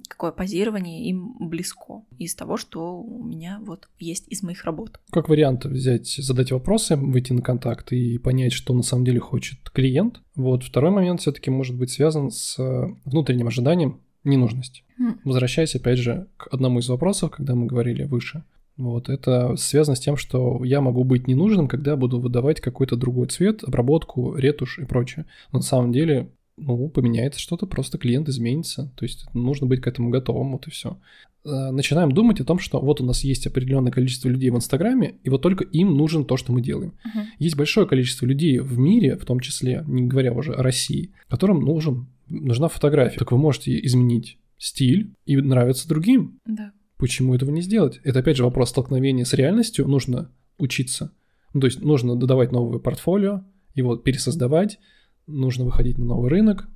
какое 0.08 0.32
позирование 0.32 1.08
им 1.08 1.36
близко 1.38 2.02
из 2.18 2.34
того, 2.34 2.56
что 2.56 3.00
у 3.00 3.24
меня 3.24 3.60
вот 3.62 3.88
есть 3.98 4.28
из 4.28 4.42
моих 4.42 4.64
работ. 4.64 5.00
Как 5.10 5.28
вариант 5.28 5.64
взять, 5.64 6.08
задать 6.08 6.52
вопросы, 6.52 6.96
выйти 6.96 7.32
на 7.32 7.42
контакт 7.42 7.92
и 7.92 8.18
понять, 8.18 8.52
что 8.52 8.74
на 8.74 8.82
самом 8.82 9.04
деле 9.04 9.20
хочет 9.20 9.70
клиент. 9.70 10.20
Вот 10.36 10.62
второй 10.64 10.90
момент 10.90 11.20
все-таки 11.20 11.50
может 11.50 11.76
быть 11.76 11.90
связан 11.90 12.30
с 12.30 12.58
э, 12.58 12.86
внутренним 13.04 13.48
ожиданием 13.48 14.00
ненужности. 14.24 14.82
М. 14.98 15.20
Возвращаясь 15.24 15.74
опять 15.74 15.98
же 15.98 16.26
к 16.36 16.48
одному 16.52 16.80
из 16.80 16.88
вопросов, 16.88 17.30
когда 17.30 17.54
мы 17.54 17.66
говорили 17.66 18.04
выше. 18.04 18.44
Вот, 18.76 19.08
это 19.10 19.56
связано 19.56 19.94
с 19.94 20.00
тем, 20.00 20.16
что 20.16 20.64
я 20.64 20.80
могу 20.80 21.04
быть 21.04 21.28
ненужным, 21.28 21.68
когда 21.68 21.96
буду 21.96 22.18
выдавать 22.18 22.60
какой-то 22.60 22.96
другой 22.96 23.26
цвет, 23.26 23.62
обработку, 23.62 24.34
ретушь 24.34 24.78
и 24.78 24.86
прочее. 24.86 25.26
Но 25.52 25.58
на 25.58 25.64
самом 25.64 25.92
деле, 25.92 26.30
ну, 26.56 26.88
поменяется 26.88 27.40
что-то, 27.40 27.66
просто 27.66 27.98
клиент 27.98 28.28
изменится. 28.28 28.90
То 28.96 29.04
есть 29.04 29.26
нужно 29.34 29.66
быть 29.66 29.82
к 29.82 29.86
этому 29.86 30.08
готовым, 30.08 30.52
вот 30.52 30.66
и 30.66 30.70
все. 30.70 30.96
Начинаем 31.44 32.12
думать 32.12 32.40
о 32.40 32.44
том, 32.44 32.58
что 32.58 32.80
вот 32.80 33.00
у 33.00 33.04
нас 33.04 33.24
есть 33.24 33.46
определенное 33.46 33.92
количество 33.92 34.28
людей 34.28 34.50
в 34.50 34.56
Инстаграме, 34.56 35.16
и 35.24 35.30
вот 35.30 35.42
только 35.42 35.64
им 35.64 35.96
нужен 35.96 36.24
то, 36.24 36.36
что 36.36 36.52
мы 36.52 36.60
делаем. 36.60 36.92
Мгм. 37.04 37.26
Есть 37.38 37.56
большое 37.56 37.86
количество 37.86 38.26
людей 38.26 38.58
в 38.58 38.78
мире, 38.78 39.16
в 39.16 39.24
том 39.24 39.40
числе, 39.40 39.84
не 39.86 40.06
говоря 40.06 40.32
уже 40.32 40.52
о 40.52 40.62
России, 40.62 41.12
которым 41.28 41.60
нужен, 41.60 42.08
нужна 42.30 42.68
фотография. 42.68 43.18
Так 43.18 43.32
вы 43.32 43.38
можете 43.38 43.78
изменить 43.84 44.38
стиль 44.58 45.14
и 45.24 45.36
нравиться 45.36 45.88
другим. 45.88 46.38
Да. 46.46 46.72
Почему 46.96 47.34
этого 47.34 47.50
не 47.50 47.62
сделать? 47.62 48.00
Это 48.04 48.20
опять 48.20 48.36
же 48.36 48.44
вопрос 48.44 48.70
столкновения 48.70 49.24
с 49.24 49.32
реальностью. 49.32 49.88
Нужно 49.88 50.30
учиться. 50.58 51.12
Ну, 51.52 51.60
то 51.60 51.66
есть 51.66 51.80
нужно 51.80 52.16
додавать 52.16 52.52
новое 52.52 52.78
портфолио, 52.78 53.44
его 53.74 53.96
пересоздавать, 53.96 54.78
нужно 55.26 55.64
выходить 55.64 55.98
на 55.98 56.04
новый 56.04 56.30
рынок. 56.30 56.68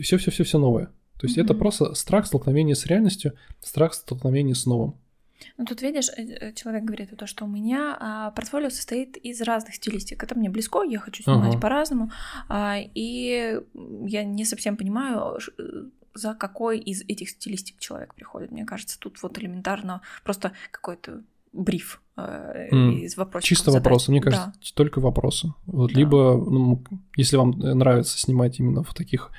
Все-все-все-все 0.00 0.58
новое. 0.58 0.86
То 1.18 1.26
есть 1.26 1.36
mm-hmm. 1.36 1.44
это 1.44 1.54
просто 1.54 1.94
страх 1.94 2.26
столкновения 2.26 2.74
с 2.74 2.86
реальностью, 2.86 3.34
страх 3.60 3.94
столкновения 3.94 4.54
с 4.54 4.66
новым. 4.66 4.94
Ну 5.56 5.64
тут 5.64 5.82
видишь, 5.82 6.08
э, 6.16 6.22
э, 6.22 6.52
человек 6.52 6.84
говорит 6.84 7.16
то, 7.16 7.26
что 7.26 7.44
у 7.44 7.48
меня 7.48 7.96
а, 8.00 8.30
портфолио 8.30 8.70
состоит 8.70 9.16
из 9.16 9.40
разных 9.40 9.74
стилистик. 9.74 10.22
Это 10.22 10.36
мне 10.36 10.50
близко, 10.50 10.82
я 10.82 10.98
хочу 10.98 11.22
снимать 11.22 11.54
uh-huh. 11.54 11.60
по-разному, 11.60 12.10
а, 12.48 12.76
и 12.78 13.60
я 14.06 14.24
не 14.24 14.44
совсем 14.44 14.76
понимаю, 14.76 15.38
э, 15.58 15.62
за 16.14 16.34
какой 16.34 16.78
из 16.78 17.02
этих 17.02 17.30
стилистик 17.30 17.78
человек 17.78 18.14
приходит. 18.14 18.50
Мне 18.50 18.64
кажется, 18.64 18.98
тут 18.98 19.22
вот 19.22 19.38
элементарно 19.38 20.00
просто 20.24 20.52
какой-то 20.70 21.22
бриф 21.52 22.02
э, 22.16 22.68
mm. 22.72 22.94
из 23.00 23.16
вопросов. 23.16 23.48
Чисто 23.48 23.70
задать. 23.70 23.84
вопросы, 23.84 24.10
мне 24.10 24.20
кажется, 24.20 24.52
да. 24.54 24.70
только 24.74 25.00
вопросы. 25.00 25.54
Вот 25.66 25.92
да. 25.92 25.98
либо, 25.98 26.36
ну, 26.36 26.84
если 27.16 27.36
вам 27.36 27.50
нравится 27.50 28.18
снимать 28.18 28.58
именно 28.58 28.82
в 28.82 28.94
таких, 28.94 29.30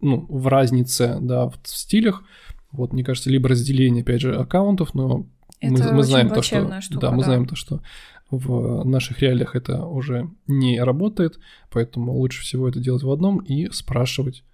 ну, 0.00 0.26
в 0.28 0.46
разнице, 0.46 1.18
да, 1.20 1.48
в 1.48 1.58
стилях, 1.64 2.24
вот, 2.70 2.92
мне 2.92 3.04
кажется, 3.04 3.30
либо 3.30 3.48
разделение, 3.48 4.02
опять 4.02 4.20
же, 4.20 4.34
аккаунтов, 4.34 4.94
но 4.94 5.26
это 5.60 5.84
мы, 5.84 5.92
мы 5.92 6.02
знаем 6.04 6.30
то, 6.30 6.42
что, 6.42 6.80
штука, 6.80 7.00
да, 7.00 7.10
мы 7.10 7.18
да. 7.18 7.24
знаем 7.24 7.46
то, 7.46 7.56
что 7.56 7.80
в 8.30 8.84
наших 8.84 9.20
реалиях 9.20 9.56
это 9.56 9.84
уже 9.84 10.28
не 10.46 10.80
работает, 10.80 11.38
поэтому 11.70 12.12
лучше 12.12 12.42
всего 12.42 12.68
это 12.68 12.78
делать 12.78 13.02
в 13.02 13.10
одном 13.10 13.38
и 13.38 13.70
спрашивать. 13.70 14.44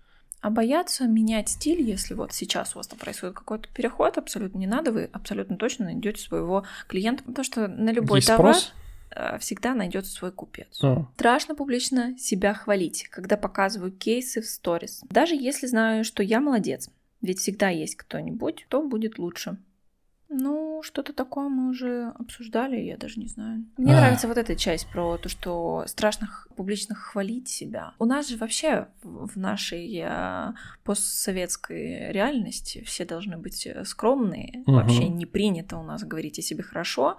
А 0.41 0.51
бояться 0.51 1.07
менять 1.07 1.49
стиль, 1.49 1.81
если 1.81 2.13
вот 2.15 2.33
сейчас 2.33 2.75
у 2.75 2.79
вас 2.79 2.87
там 2.87 2.99
происходит 2.99 3.35
какой-то 3.35 3.69
переход, 3.75 4.19
абсолютно 4.19 4.59
не 4.59 4.67
надо, 4.67 4.93
вы 4.93 5.09
абсолютно 5.13 5.57
точно 5.57 5.87
найдете 5.87 6.21
своего 6.21 6.65
клиента, 6.87 7.25
потому 7.25 7.45
что 7.45 7.67
на 7.67 7.91
любой 7.91 8.19
Есть 8.19 8.29
товар 8.29 8.55
спрос? 8.55 8.75
Э, 9.11 9.39
всегда 9.39 9.75
найдется 9.75 10.13
свой 10.13 10.33
купец. 10.33 10.79
А. 10.83 11.07
Страшно 11.15 11.55
публично 11.55 12.19
себя 12.19 12.53
хвалить, 12.53 13.09
когда 13.11 13.37
показываю 13.37 13.93
кейсы 13.93 14.43
в 14.43 14.47
сторис. 14.47 15.01
Даже 15.09 15.35
если 15.35 15.67
знаю, 15.67 16.05
что 16.05 16.23
я 16.23 16.41
молодец, 16.41 16.91
ведь 17.23 17.39
всегда 17.39 17.69
есть 17.71 17.97
кто-нибудь, 17.97 18.65
кто 18.67 18.87
будет 18.87 19.19
лучше. 19.19 19.57
Ну, 20.37 20.83
что-то 20.83 21.13
такое 21.13 21.49
мы 21.49 21.71
уже 21.71 22.13
обсуждали, 22.19 22.77
я 22.77 22.97
даже 22.97 23.21
не 23.21 23.29
знаю. 23.29 23.65
Мне 23.77 23.93
а. 23.93 23.97
нравится 23.97 24.27
вот 24.27 24.37
эта 24.37 24.57
часть 24.57 24.89
про 24.89 25.17
то, 25.17 25.29
что 25.29 25.85
страшно 25.87 26.29
публично 26.57 26.95
хвалить 26.95 27.49
себя. 27.49 27.93
У 27.99 28.05
нас 28.05 28.29
же 28.29 28.37
вообще 28.37 28.89
в 29.03 29.39
нашей 29.39 30.03
э, 30.05 30.53
постсоветской 30.83 32.13
реальности 32.13 32.83
все 32.85 33.05
должны 33.05 33.37
быть 33.39 33.67
э, 33.67 33.85
скромные. 33.85 34.63
Угу. 34.67 34.73
Вообще 34.73 35.09
не 35.09 35.27
принято 35.27 35.79
у 35.79 35.85
нас 35.85 36.03
говорить 36.03 36.39
о 36.41 36.43
себе 36.43 36.65
хорошо. 36.65 37.17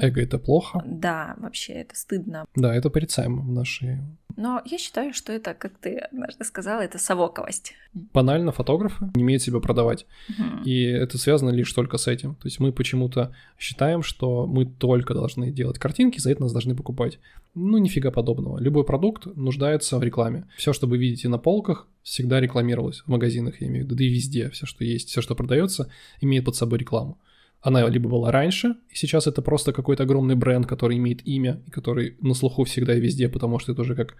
Эго 0.00 0.22
это 0.22 0.38
плохо. 0.38 0.82
Да, 0.86 1.34
вообще 1.36 1.74
это 1.74 1.96
стыдно. 1.96 2.46
Да, 2.54 2.74
это 2.74 2.88
порицаемо 2.88 3.42
в 3.42 3.50
нашей 3.50 4.00
но 4.36 4.62
я 4.64 4.78
считаю, 4.78 5.14
что 5.14 5.32
это, 5.32 5.54
как 5.54 5.78
ты 5.78 5.98
однажды 5.98 6.44
сказала, 6.44 6.80
это 6.80 6.98
совоковость. 6.98 7.74
Банально 7.92 8.52
фотографы 8.52 9.10
не 9.14 9.22
умеют 9.22 9.42
себя 9.42 9.60
продавать. 9.60 10.06
Угу. 10.28 10.64
И 10.64 10.84
это 10.84 11.18
связано 11.18 11.50
лишь 11.50 11.72
только 11.72 11.98
с 11.98 12.08
этим. 12.08 12.34
То 12.34 12.46
есть 12.48 12.53
мы 12.58 12.72
почему-то 12.72 13.34
считаем, 13.58 14.02
что 14.02 14.46
мы 14.46 14.66
только 14.66 15.14
должны 15.14 15.50
делать 15.50 15.78
картинки, 15.78 16.18
за 16.18 16.30
это 16.30 16.42
нас 16.42 16.52
должны 16.52 16.74
покупать. 16.74 17.18
Ну, 17.54 17.78
нифига 17.78 18.10
подобного. 18.10 18.58
Любой 18.58 18.84
продукт 18.84 19.26
нуждается 19.36 19.98
в 19.98 20.02
рекламе. 20.02 20.46
Все, 20.56 20.72
что 20.72 20.86
вы 20.86 20.98
видите 20.98 21.28
на 21.28 21.38
полках, 21.38 21.86
всегда 22.02 22.40
рекламировалось 22.40 23.00
в 23.00 23.08
магазинах, 23.08 23.60
я 23.60 23.68
имею 23.68 23.84
в 23.84 23.86
виду, 23.86 23.96
да 23.96 24.04
и 24.04 24.08
везде. 24.08 24.50
Все, 24.50 24.66
что 24.66 24.84
есть, 24.84 25.08
все, 25.08 25.22
что 25.22 25.34
продается, 25.34 25.90
имеет 26.20 26.44
под 26.44 26.56
собой 26.56 26.78
рекламу. 26.78 27.18
Она 27.60 27.88
либо 27.88 28.10
была 28.10 28.30
раньше, 28.30 28.76
и 28.90 28.94
сейчас 28.94 29.26
это 29.26 29.40
просто 29.40 29.72
какой-то 29.72 30.02
огромный 30.02 30.34
бренд, 30.34 30.66
который 30.66 30.98
имеет 30.98 31.26
имя, 31.26 31.62
и 31.66 31.70
который 31.70 32.16
на 32.20 32.34
слуху 32.34 32.64
всегда 32.64 32.94
и 32.94 33.00
везде, 33.00 33.28
потому 33.28 33.58
что 33.58 33.72
это 33.72 33.80
уже 33.80 33.94
как 33.94 34.16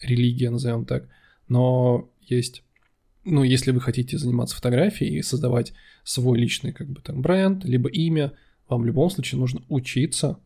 религия, 0.00 0.50
назовем 0.50 0.84
так. 0.84 1.08
Но 1.48 2.08
есть, 2.22 2.64
ну, 3.24 3.42
если 3.42 3.70
вы 3.70 3.80
хотите 3.80 4.18
заниматься 4.18 4.56
фотографией 4.56 5.18
и 5.18 5.22
создавать 5.22 5.72
свой 6.02 6.38
личный 6.38 6.72
как 6.72 6.88
бы 6.88 7.00
там 7.00 7.22
бренд, 7.22 7.64
либо 7.64 7.88
имя, 7.88 8.32
вам 8.68 8.82
в 8.82 8.84
любом 8.86 9.10
случае 9.10 9.40
нужно 9.40 9.62
учиться, 9.68 10.38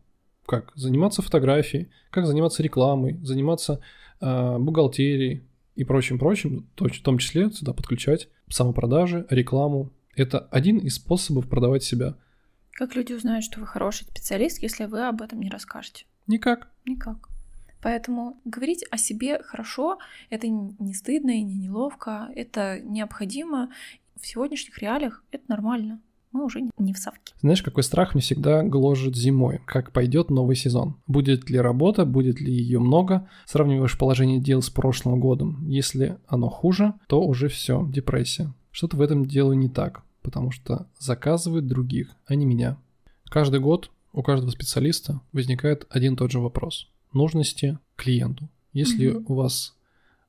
как 0.45 0.71
заниматься 0.75 1.21
фотографией, 1.21 1.89
как 2.09 2.25
заниматься 2.25 2.63
рекламой, 2.63 3.19
заниматься 3.23 3.81
э, 4.19 4.57
бухгалтерией 4.57 5.43
и 5.75 5.83
прочим-прочим, 5.83 6.67
в 6.75 7.01
том 7.01 7.17
числе 7.17 7.51
сюда 7.51 7.73
подключать 7.73 8.27
самопродажи, 8.49 9.25
рекламу, 9.29 9.91
это 10.15 10.39
один 10.39 10.79
из 10.79 10.95
способов 10.95 11.47
продавать 11.47 11.83
себя. 11.83 12.15
Как 12.71 12.95
люди 12.95 13.13
узнают, 13.13 13.45
что 13.45 13.59
вы 13.59 13.67
хороший 13.67 14.03
специалист, 14.03 14.61
если 14.61 14.85
вы 14.85 15.07
об 15.07 15.21
этом 15.21 15.39
не 15.39 15.49
расскажете? 15.49 16.05
Никак. 16.27 16.69
Никак. 16.85 17.29
Поэтому 17.81 18.37
говорить 18.45 18.85
о 18.91 18.97
себе 18.97 19.41
хорошо— 19.43 19.97
это 20.29 20.47
не 20.47 20.93
стыдно 20.93 21.31
и 21.31 21.43
не 21.43 21.55
неловко, 21.55 22.29
это 22.35 22.79
необходимо. 22.81 23.69
В 24.19 24.27
сегодняшних 24.27 24.77
реалиях 24.79 25.23
это 25.31 25.43
нормально. 25.47 26.01
Мы 26.31 26.45
уже 26.45 26.61
не 26.77 26.93
в 26.93 26.97
совке. 26.97 27.33
Знаешь, 27.41 27.63
какой 27.63 27.81
страх 27.81 28.13
мне 28.13 28.21
всегда 28.21 28.61
гложет 28.61 29.15
зимой? 29.15 29.61
Как 29.65 29.91
пойдет 29.91 30.29
новый 30.29 30.55
сезон? 30.55 30.95
Будет 31.07 31.49
ли 31.49 31.59
работа, 31.59 32.05
будет 32.05 32.39
ли 32.39 32.53
ее 32.53 32.79
много? 32.79 33.27
Сравниваешь 33.45 33.97
положение 33.97 34.39
дел 34.39 34.61
с 34.61 34.69
прошлым 34.69 35.19
годом. 35.19 35.65
Если 35.67 36.19
оно 36.27 36.49
хуже, 36.49 36.93
то 37.07 37.25
уже 37.25 37.47
все, 37.47 37.83
депрессия. 37.89 38.53
Что-то 38.71 38.97
в 38.97 39.01
этом 39.01 39.25
дело 39.25 39.53
не 39.53 39.69
так 39.69 40.03
потому 40.21 40.51
что 40.51 40.87
заказывают 40.99 41.67
других, 41.67 42.15
а 42.25 42.35
не 42.35 42.45
меня. 42.45 42.77
Каждый 43.25 43.59
год 43.59 43.91
у 44.13 44.23
каждого 44.23 44.51
специалиста 44.51 45.21
возникает 45.31 45.85
один 45.89 46.13
и 46.13 46.17
тот 46.17 46.31
же 46.31 46.39
вопрос 46.39 46.87
нужности 47.13 47.79
клиенту. 47.95 48.49
Если 48.73 49.11
mm-hmm. 49.11 49.25
у 49.27 49.33
вас 49.35 49.75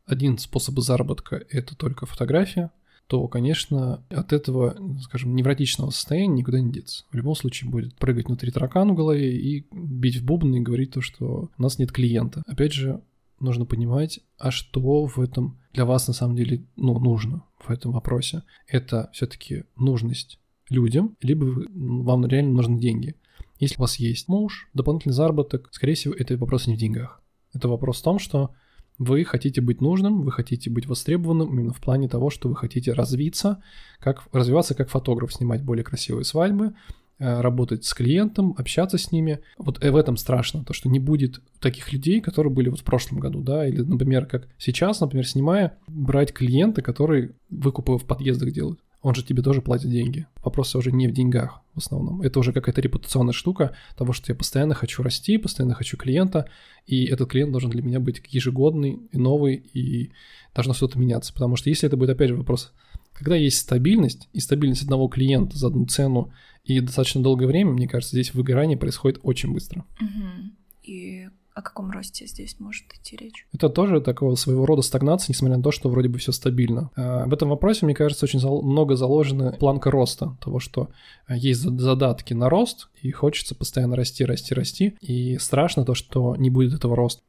один 0.07 0.39
способ 0.39 0.79
заработка 0.81 1.45
это 1.51 1.77
только 1.77 2.07
фотография, 2.07 2.71
то, 3.07 3.27
конечно, 3.27 4.05
от 4.09 4.33
этого, 4.33 4.77
скажем, 5.03 5.35
невротичного 5.35 5.91
состояния 5.91 6.39
никуда 6.39 6.61
не 6.61 6.71
деться. 6.71 7.05
В 7.11 7.17
любом 7.17 7.35
случае 7.35 7.69
будет 7.69 7.97
прыгать 7.97 8.27
внутри 8.27 8.53
таракан 8.53 8.93
в 8.93 8.95
голове 8.95 9.37
и 9.37 9.67
бить 9.73 10.19
в 10.19 10.25
бубны 10.25 10.59
и 10.59 10.61
говорить 10.61 10.93
то, 10.93 11.01
что 11.01 11.51
у 11.57 11.63
нас 11.63 11.79
нет 11.79 11.91
клиента. 11.91 12.45
Опять 12.47 12.73
же, 12.73 13.03
нужно 13.41 13.65
понимать, 13.65 14.21
а 14.39 14.53
что 14.53 15.07
в 15.07 15.21
этом 15.21 15.59
для 15.73 15.85
вас 15.87 16.07
на 16.07 16.15
самом 16.15 16.37
деле 16.37 16.63
ну, 16.77 16.99
нужно 17.01 17.43
в 17.59 17.71
этом 17.71 17.91
вопросе. 17.91 18.45
Это 18.69 19.11
все-таки 19.13 19.65
нужность 19.77 20.39
людям, 20.69 21.17
либо 21.21 21.65
вам 21.69 22.27
реально 22.27 22.53
нужны 22.53 22.79
деньги. 22.79 23.17
Если 23.61 23.77
у 23.77 23.83
вас 23.83 23.97
есть 23.97 24.27
муж, 24.27 24.69
дополнительный 24.75 25.15
заработок, 25.15 25.69
скорее 25.71 25.95
всего, 25.95 26.15
это 26.15 26.37
вопрос 26.37 26.67
не 26.67 26.75
в 26.75 26.79
деньгах. 26.79 27.23
Это 27.55 27.69
вопрос 27.69 28.01
в 28.01 28.05
том, 28.05 28.19
что 28.19 28.51
вы 28.99 29.25
хотите 29.25 29.61
быть 29.61 29.81
нужным, 29.81 30.23
вы 30.23 30.33
хотите 30.33 30.69
быть 30.69 30.87
востребованным 30.87 31.53
именно 31.53 31.73
в 31.73 31.81
плане 31.81 32.09
того, 32.09 32.31
что 32.31 32.49
вы 32.49 32.57
хотите 32.57 32.93
развиться, 32.93 33.63
как 33.99 34.25
развиваться 34.33 34.75
как 34.75 34.91
фотограф, 34.91 35.33
снимать 35.33 35.63
более 35.63 35.85
красивые 35.85 36.25
свадьбы, 36.25 36.75
Э, 37.23 37.43
работать 37.43 37.85
с 37.85 37.93
клиентом, 37.93 38.55
общаться 38.57 38.97
с 38.97 39.13
ними. 39.13 39.41
Вот 39.59 39.85
э, 39.85 39.91
в 39.91 39.97
этом 39.97 40.17
страшно, 40.17 40.65
то, 40.65 40.73
что 40.73 40.89
не 40.89 40.99
будет 40.99 41.43
таких 41.61 41.93
людей, 41.93 42.23
которые 42.23 42.51
были 42.51 42.71
вот 42.71 42.81
в 42.81 42.83
прошлом 42.83 43.19
году, 43.19 43.43
да, 43.43 43.69
или, 43.69 43.83
например, 43.83 44.25
как 44.25 44.49
сейчас, 44.57 45.01
например, 45.01 45.29
снимая, 45.29 45.77
брать 45.87 46.33
клиента, 46.33 46.81
который 46.81 47.33
выкупы 47.51 47.99
в 47.99 48.07
подъездах 48.07 48.53
делают. 48.53 48.81
Он 49.03 49.15
же 49.15 49.23
тебе 49.23 49.43
тоже 49.43 49.61
платит 49.61 49.91
деньги. 49.91 50.27
Вопрос 50.43 50.75
уже 50.75 50.93
не 50.93 51.09
в 51.09 51.13
деньгах 51.13 51.61
в 51.75 51.79
основном. 51.79 52.23
Это 52.23 52.39
уже 52.41 52.53
какая-то 52.53 52.81
репутационная 52.81 53.33
штука 53.33 53.75
того, 53.97 54.13
что 54.13 54.33
я 54.33 54.37
постоянно 54.37 54.75
хочу 54.75 55.03
расти, 55.03 55.39
постоянно 55.39 55.75
хочу 55.75 55.97
клиента, 55.97 56.49
и 56.87 57.05
этот 57.05 57.31
клиент 57.31 57.53
должен 57.53 57.71
для 57.71 57.83
меня 57.83 58.01
быть 58.01 58.23
ежегодный 58.29 59.01
и 59.13 59.17
новый, 59.17 59.57
и 59.57 60.13
должно 60.55 60.75
что-то 60.75 60.99
меняться. 60.99 61.33
Потому 61.33 61.57
что 61.57 61.71
если 61.71 61.87
это 61.87 61.97
будет, 61.97 62.11
опять 62.11 62.29
же, 62.29 62.37
вопрос, 62.37 62.73
когда 63.13 63.37
есть 63.37 63.59
стабильность, 63.59 64.29
и 64.33 64.41
стабильность 64.41 64.83
одного 64.83 65.09
клиента 65.09 65.57
за 65.57 65.69
одну 65.69 65.87
цену, 65.87 66.33
и 66.65 66.81
достаточно 66.81 67.23
долгое 67.23 67.47
время, 67.47 67.73
мне 67.73 67.89
кажется, 67.89 68.17
здесь 68.17 68.35
выгорание 68.35 68.77
происходит 68.77 69.21
очень 69.23 69.53
быстро. 69.53 69.85
Угу. 70.01 70.51
И 70.85 71.29
о 71.61 71.63
каком 71.63 71.91
росте 71.91 72.27
здесь 72.27 72.59
может 72.59 72.85
идти 72.95 73.17
речь? 73.17 73.47
Это 73.53 73.69
тоже 73.69 74.01
такого 74.01 74.35
своего 74.35 74.67
рода 74.67 74.83
стагнация, 74.83 75.33
несмотря 75.33 75.59
на 75.59 75.63
то, 75.63 75.71
что 75.71 75.89
вроде 75.89 76.09
бы 76.09 76.19
все 76.19 76.33
стабильно. 76.33 76.91
А, 76.97 77.27
в 77.27 77.33
этом 77.33 77.51
вопросе, 77.51 77.85
мне 77.85 77.95
кажется, 77.95 78.25
очень 78.25 78.41
много 78.41 78.97
заложена 78.97 79.53
планка 79.53 79.91
роста, 79.91 80.37
того, 80.41 80.59
что 80.59 80.89
а, 81.27 81.37
есть 81.37 81.61
задатки 81.61 82.33
на 82.35 82.49
рост, 82.49 82.89
и 83.03 83.11
хочется 83.11 83.55
постоянно 83.55 83.95
расти, 83.97 84.25
расти, 84.25 84.55
расти, 84.55 84.97
и 85.01 85.39
страшно 85.39 85.85
то, 85.85 85.95
что 85.95 86.35
не 86.37 86.51
будет 86.51 86.73
этого 86.75 86.97
роста. 86.97 87.23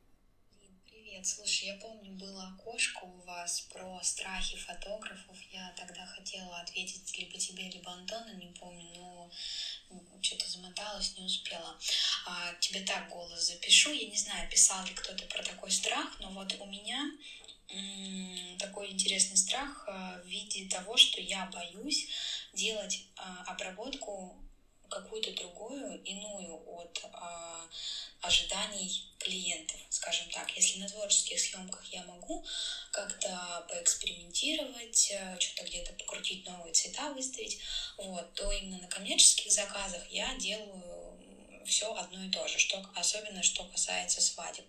Привет, 0.89 1.25
слушай, 1.25 1.67
я 1.67 1.75
помню, 1.81 2.17
было 2.17 2.55
окошко 2.55 3.03
у 3.05 3.27
вас 3.27 3.67
про 3.73 3.99
страхи 4.01 4.57
фотографов, 4.57 5.37
я 5.51 5.73
тогда 5.77 6.05
хотела 6.05 6.61
ответить 6.61 7.17
либо 7.19 7.37
тебе, 7.37 7.63
либо 7.69 7.91
Антону, 7.91 8.37
не 8.39 8.53
помню, 8.59 8.87
но 8.95 9.29
что-то 10.21 10.49
замоталась, 10.49 11.17
не 11.17 11.25
успела. 11.25 11.75
А, 12.31 12.53
тебе 12.59 12.81
так 12.81 13.09
голос 13.09 13.47
запишу. 13.47 13.91
Я 13.91 14.07
не 14.07 14.17
знаю, 14.17 14.49
писал 14.49 14.85
ли 14.85 14.93
кто-то 14.93 15.25
про 15.25 15.43
такой 15.43 15.71
страх, 15.71 16.19
но 16.19 16.29
вот 16.29 16.55
у 16.59 16.65
меня 16.65 17.11
такой 18.59 18.91
интересный 18.91 19.37
страх 19.37 19.85
а, 19.87 20.21
в 20.23 20.27
виде 20.27 20.69
того, 20.69 20.97
что 20.97 21.21
я 21.21 21.45
боюсь 21.53 22.07
делать 22.53 23.05
а, 23.15 23.43
обработку 23.47 24.37
какую-то 24.89 25.31
другую, 25.31 26.03
иную 26.03 26.61
от 26.67 27.01
а, 27.13 27.65
ожиданий 28.21 29.09
клиентов, 29.17 29.79
скажем 29.89 30.29
так. 30.29 30.55
Если 30.55 30.79
на 30.79 30.87
творческих 30.87 31.39
съемках 31.39 31.83
я 31.85 32.03
могу 32.03 32.45
как-то 32.91 33.65
поэкспериментировать, 33.69 35.11
э, 35.11 35.39
что-то 35.39 35.67
где-то 35.67 35.93
покрутить 35.93 36.45
новые 36.45 36.73
цвета 36.73 37.11
выставить, 37.13 37.59
вот, 37.97 38.33
то 38.33 38.51
именно 38.51 38.79
на 38.79 38.87
коммерческих 38.87 39.51
заказах 39.51 40.03
я 40.11 40.35
делаю 40.35 40.90
все 41.65 41.93
одно 41.95 42.23
и 42.23 42.29
то 42.29 42.47
же, 42.47 42.59
что, 42.59 42.77
особенно 42.95 43.43
что 43.43 43.63
касается 43.65 44.21
свадеб. 44.21 44.65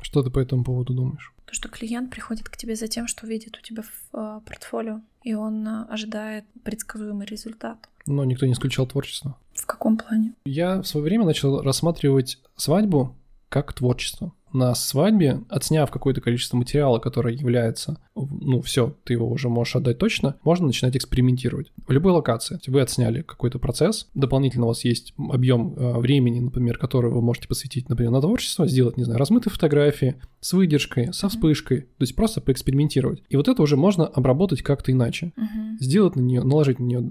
Что 0.00 0.22
ты 0.22 0.30
по 0.30 0.38
этому 0.38 0.64
поводу 0.64 0.92
думаешь? 0.92 1.32
То, 1.46 1.54
что 1.54 1.68
клиент 1.68 2.10
приходит 2.10 2.48
к 2.48 2.56
тебе 2.56 2.76
за 2.76 2.88
тем, 2.88 3.06
что 3.06 3.26
видит 3.26 3.56
у 3.56 3.60
тебя 3.60 3.82
в 3.82 4.16
э, 4.16 4.40
портфолио, 4.44 5.00
и 5.22 5.34
он 5.34 5.66
э, 5.66 5.86
ожидает 5.88 6.44
предсказуемый 6.62 7.26
результат. 7.26 7.88
Но 8.06 8.24
никто 8.24 8.46
не 8.46 8.52
исключал 8.52 8.86
творчество. 8.86 9.38
В 9.54 9.66
каком 9.66 9.96
плане? 9.96 10.34
Я 10.44 10.82
в 10.82 10.84
свое 10.84 11.04
время 11.04 11.24
начал 11.24 11.62
рассматривать 11.62 12.38
свадьбу 12.56 13.16
как 13.48 13.72
творчество 13.72 14.32
на 14.54 14.74
свадьбе, 14.74 15.40
отсняв 15.48 15.90
какое-то 15.90 16.20
количество 16.20 16.56
материала, 16.56 16.98
которое 16.98 17.34
является, 17.34 17.98
ну, 18.14 18.62
все, 18.62 18.96
ты 19.04 19.14
его 19.14 19.28
уже 19.28 19.48
можешь 19.48 19.76
отдать 19.76 19.98
точно, 19.98 20.36
можно 20.44 20.66
начинать 20.66 20.96
экспериментировать. 20.96 21.72
В 21.86 21.90
любой 21.92 22.12
локации 22.12 22.60
вы 22.66 22.80
отсняли 22.80 23.22
какой-то 23.22 23.58
процесс, 23.58 24.08
дополнительно 24.14 24.66
у 24.66 24.68
вас 24.68 24.84
есть 24.84 25.12
объем 25.18 25.74
э, 25.76 25.98
времени, 25.98 26.40
например, 26.40 26.78
который 26.78 27.10
вы 27.10 27.20
можете 27.20 27.48
посвятить, 27.48 27.88
например, 27.88 28.12
на 28.12 28.20
творчество, 28.20 28.66
сделать, 28.66 28.96
не 28.96 29.04
знаю, 29.04 29.18
размытые 29.18 29.52
фотографии 29.52 30.16
с 30.40 30.52
выдержкой, 30.52 31.12
со 31.12 31.28
вспышкой, 31.28 31.82
то 31.82 32.02
есть 32.02 32.14
просто 32.14 32.40
поэкспериментировать. 32.40 33.22
И 33.28 33.36
вот 33.36 33.48
это 33.48 33.60
уже 33.60 33.76
можно 33.76 34.06
обработать 34.06 34.62
как-то 34.62 34.92
иначе. 34.92 35.32
Мгм. 35.36 35.78
Сделать 35.80 36.16
на 36.16 36.20
нее, 36.20 36.42
наложить 36.42 36.78
на 36.78 36.84
нее 36.84 37.10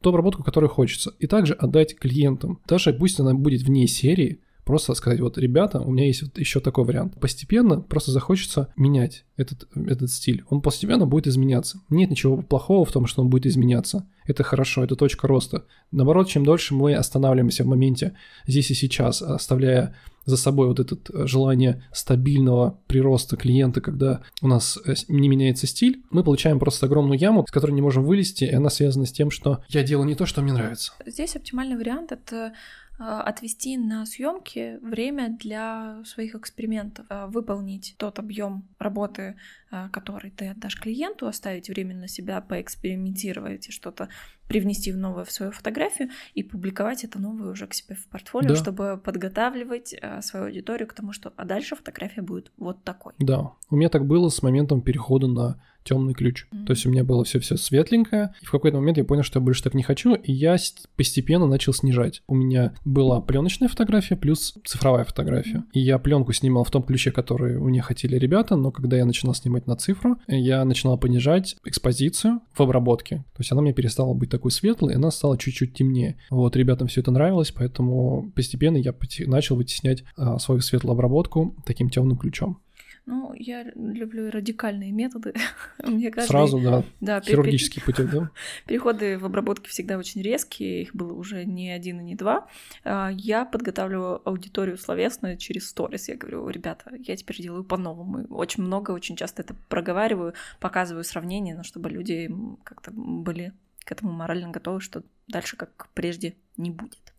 ту 0.00 0.10
обработку, 0.10 0.42
которая 0.42 0.68
хочется, 0.68 1.14
и 1.18 1.26
также 1.26 1.54
отдать 1.54 1.96
клиентам. 1.96 2.60
Даже 2.66 2.92
пусть 2.92 3.20
она 3.20 3.32
будет 3.32 3.62
вне 3.62 3.86
серии, 3.86 4.40
Просто 4.64 4.94
сказать, 4.94 5.20
вот, 5.20 5.36
ребята, 5.38 5.80
у 5.80 5.90
меня 5.90 6.06
есть 6.06 6.22
вот 6.22 6.38
еще 6.38 6.60
такой 6.60 6.84
вариант. 6.84 7.18
Постепенно 7.20 7.80
просто 7.80 8.10
захочется 8.10 8.72
менять 8.76 9.24
этот, 9.36 9.68
этот 9.74 10.10
стиль. 10.10 10.44
Он 10.48 10.62
постепенно 10.62 11.06
будет 11.06 11.26
изменяться. 11.26 11.80
Нет 11.90 12.10
ничего 12.10 12.38
плохого 12.38 12.84
в 12.84 12.92
том, 12.92 13.06
что 13.06 13.22
он 13.22 13.28
будет 13.28 13.46
изменяться. 13.46 14.06
Это 14.26 14.42
хорошо, 14.42 14.82
это 14.82 14.96
точка 14.96 15.28
роста. 15.28 15.64
Наоборот, 15.90 16.28
чем 16.28 16.44
дольше 16.44 16.74
мы 16.74 16.94
останавливаемся 16.94 17.64
в 17.64 17.66
моменте 17.66 18.14
здесь 18.46 18.70
и 18.70 18.74
сейчас, 18.74 19.20
оставляя 19.20 19.94
за 20.24 20.36
собой 20.36 20.68
вот 20.68 20.80
это 20.80 20.96
э, 21.12 21.26
желание 21.26 21.84
стабильного 21.92 22.80
прироста 22.86 23.36
клиента, 23.36 23.80
когда 23.80 24.22
у 24.42 24.48
нас 24.48 24.78
э, 24.84 24.94
не 25.08 25.28
меняется 25.28 25.66
стиль, 25.66 26.02
мы 26.10 26.24
получаем 26.24 26.58
просто 26.58 26.86
огромную 26.86 27.18
яму, 27.18 27.44
с 27.46 27.50
которой 27.50 27.72
не 27.72 27.82
можем 27.82 28.04
вылезти, 28.04 28.44
и 28.44 28.54
она 28.54 28.70
связана 28.70 29.06
с 29.06 29.12
тем, 29.12 29.30
что 29.30 29.62
я 29.68 29.82
делаю 29.82 30.06
не 30.06 30.14
то, 30.14 30.26
что 30.26 30.40
мне 30.42 30.52
нравится. 30.52 30.92
Здесь 31.06 31.36
оптимальный 31.36 31.76
вариант 31.76 32.12
это 32.12 32.54
отвести 32.98 33.76
на 33.76 34.06
съемки 34.06 34.78
время 34.80 35.36
для 35.40 36.02
своих 36.04 36.34
экспериментов, 36.34 37.06
э, 37.08 37.26
выполнить 37.26 37.94
тот 37.98 38.18
объем 38.18 38.68
работы, 38.78 39.36
э, 39.72 39.88
который 39.90 40.30
ты 40.30 40.48
отдашь 40.48 40.80
клиенту, 40.80 41.26
оставить 41.26 41.68
время 41.68 41.94
на 41.96 42.06
себя, 42.08 42.40
поэкспериментировать 42.40 43.68
и 43.68 43.72
что-то 43.72 44.08
привнести 44.48 44.92
в 44.92 44.96
новое 44.96 45.24
в 45.24 45.30
свою 45.30 45.50
фотографию 45.52 46.10
и 46.34 46.42
публиковать 46.42 47.02
это 47.02 47.18
новое 47.18 47.50
уже 47.50 47.66
к 47.66 47.74
себе 47.74 47.96
в 47.96 48.06
портфолио, 48.08 48.50
Да. 48.50 48.56
чтобы 48.56 49.00
подготавливать 49.02 49.94
свою 50.20 50.46
аудиторию 50.46 50.86
к 50.86 50.92
тому, 50.92 51.12
что 51.12 51.32
а 51.36 51.44
дальше 51.44 51.76
фотография 51.76 52.22
будет 52.22 52.52
вот 52.56 52.84
такой. 52.84 53.14
Да, 53.18 53.52
у 53.70 53.76
меня 53.76 53.88
так 53.88 54.06
было 54.06 54.28
с 54.28 54.42
моментом 54.42 54.82
перехода 54.82 55.26
на 55.26 55.60
темный 55.84 56.14
ключ. 56.14 56.46
Мгм. 56.50 56.66
То 56.66 56.72
есть 56.72 56.86
у 56.86 56.90
меня 56.90 57.04
было 57.04 57.24
все 57.24 57.38
все 57.38 57.56
светленькое, 57.56 58.34
и 58.42 58.46
в 58.46 58.50
какой-то 58.50 58.78
момент 58.78 58.98
я 58.98 59.04
понял, 59.04 59.22
что 59.22 59.38
я 59.38 59.44
больше 59.44 59.62
так 59.62 59.74
не 59.74 59.82
хочу, 59.82 60.14
и 60.14 60.32
я 60.32 60.56
постепенно 60.96 61.46
начал 61.46 61.72
снижать. 61.72 62.22
У 62.26 62.34
меня 62.34 62.74
была 62.84 63.20
пленочная 63.20 63.68
фотография 63.68 64.16
плюс 64.16 64.54
цифровая 64.64 65.04
фотография. 65.04 65.58
Мгм. 65.58 65.68
И 65.72 65.80
я 65.80 65.98
пленку 65.98 66.32
снимал 66.32 66.64
в 66.64 66.70
том 66.70 66.82
ключе, 66.82 67.12
который 67.12 67.56
у 67.56 67.66
меня 67.66 67.82
хотели 67.82 68.16
ребята, 68.16 68.56
но 68.56 68.70
когда 68.70 68.96
я 68.96 69.04
начинал 69.04 69.34
снимать 69.34 69.66
на 69.66 69.76
цифру, 69.76 70.18
я 70.26 70.64
начинал 70.64 70.98
понижать 70.98 71.56
экспозицию 71.64 72.40
в 72.52 72.60
обработке. 72.60 73.18
То 73.34 73.40
есть 73.40 73.52
она 73.52 73.62
мне 73.62 73.72
перестала 73.72 74.14
быть 74.14 74.30
такой 74.30 74.50
светлой, 74.50 74.92
и 74.92 74.96
она 74.96 75.10
стала 75.10 75.36
чуть-чуть 75.38 75.74
темнее. 75.74 76.16
Вот, 76.30 76.56
ребятам 76.56 76.88
все 76.88 77.00
это 77.00 77.10
нравилось, 77.10 77.52
поэтому 77.52 78.32
постепенно 78.34 78.76
я 78.76 78.94
начал 79.26 79.56
вытеснять 79.56 80.04
а, 80.16 80.38
свою 80.38 80.60
светлую 80.60 80.92
обработку 80.92 81.54
таким 81.66 81.90
темным 81.90 82.16
ключом. 82.16 82.58
Ну, 83.06 83.34
я 83.34 83.64
люблю 83.74 84.30
радикальные 84.30 84.90
методы. 84.90 85.34
Мне 85.84 86.10
кажется, 86.10 86.32
Сразу, 86.32 86.58
да, 86.58 86.82
да, 87.00 87.20
пе- 87.20 87.26
пе- 87.26 87.32
хирургический 87.32 87.82
путем, 87.82 88.08
да? 88.10 88.30
Переходы 88.66 89.18
в 89.18 89.26
обработке 89.26 89.68
всегда 89.68 89.98
очень 89.98 90.22
резкие, 90.22 90.82
их 90.82 90.94
было 90.96 91.12
уже 91.12 91.44
не 91.44 91.70
один 91.70 92.00
и 92.00 92.04
не 92.04 92.14
два. 92.14 92.48
А, 92.82 93.10
Я 93.12 93.44
подготавливаю 93.44 94.26
аудиторию 94.26 94.78
словесно 94.78 95.36
через 95.36 95.68
сторис. 95.68 96.08
Я 96.08 96.16
говорю, 96.16 96.48
ребята, 96.48 96.92
я 96.98 97.14
теперь 97.16 97.42
делаю 97.42 97.62
по-новому. 97.64 98.24
Очень 98.30 98.64
много, 98.64 98.92
очень 98.92 99.16
часто 99.16 99.42
это 99.42 99.54
проговариваю, 99.68 100.32
показываю 100.58 101.04
сравнение, 101.04 101.54
но 101.56 101.62
чтобы 101.62 101.90
люди 101.90 102.30
как-то 102.64 102.90
были 102.90 103.52
к 103.84 103.92
этому 103.92 104.12
морально 104.12 104.48
готовы, 104.50 104.80
что 104.80 105.02
дальше 105.28 105.56
как 105.58 105.88
прежде 105.92 106.36
не 106.56 106.70
будет. 106.70 107.12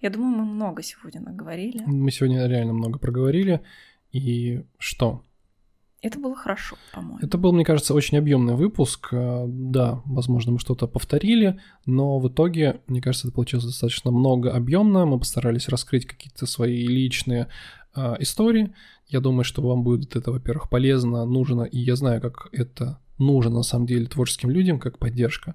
Я 0.00 0.10
думаю, 0.10 0.34
мы 0.38 0.44
много 0.44 0.82
сегодня 0.82 1.20
наговорили. 1.20 1.82
Мы 1.86 2.10
сегодня 2.10 2.46
реально 2.46 2.72
много 2.72 2.98
проговорили. 2.98 3.60
И 4.12 4.64
что? 4.78 5.22
Это 6.02 6.18
было 6.18 6.34
хорошо, 6.34 6.76
по-моему. 6.94 7.18
Это 7.20 7.36
был, 7.36 7.52
мне 7.52 7.64
кажется, 7.64 7.92
очень 7.92 8.16
объемный 8.16 8.54
выпуск. 8.54 9.08
Э, 9.12 9.44
Да, 9.46 10.00
возможно, 10.06 10.52
мы 10.52 10.58
что-то 10.58 10.86
повторили, 10.86 11.60
но 11.84 12.18
в 12.18 12.28
итоге, 12.28 12.80
мне 12.86 13.02
кажется, 13.02 13.28
это 13.28 13.34
получилось 13.34 13.66
достаточно 13.66 14.10
много 14.10 14.50
объемно. 14.52 15.04
Мы 15.04 15.18
постарались 15.18 15.68
раскрыть 15.68 16.06
какие-то 16.06 16.46
свои 16.46 16.86
личные 16.86 17.48
э, 17.94 18.16
истории. 18.20 18.72
Я 19.08 19.20
думаю, 19.20 19.44
что 19.44 19.60
вам 19.62 19.82
будет 19.82 20.16
это, 20.16 20.32
во-первых, 20.32 20.70
полезно, 20.70 21.26
нужно, 21.26 21.64
и 21.64 21.78
я 21.78 21.96
знаю, 21.96 22.20
как 22.22 22.48
это 22.52 22.98
нужно 23.18 23.50
на 23.50 23.62
самом 23.62 23.86
деле 23.86 24.06
творческим 24.06 24.50
людям, 24.50 24.78
как 24.80 24.98
поддержка. 24.98 25.54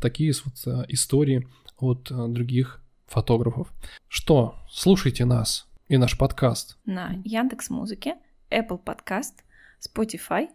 Такие 0.00 0.32
вот 0.44 0.54
э, 0.66 0.84
истории 0.88 1.46
от 1.78 2.10
э, 2.10 2.28
других 2.28 2.80
фотографов. 3.06 3.72
Что, 4.08 4.54
слушайте 4.70 5.26
нас 5.26 5.65
и 5.88 5.98
наш 5.98 6.18
подкаст. 6.18 6.78
на 6.84 7.20
Яндекс 7.24 7.70
Музыке, 7.70 8.16
Apple 8.50 8.82
Podcast, 8.82 9.44
Spotify 9.80 10.48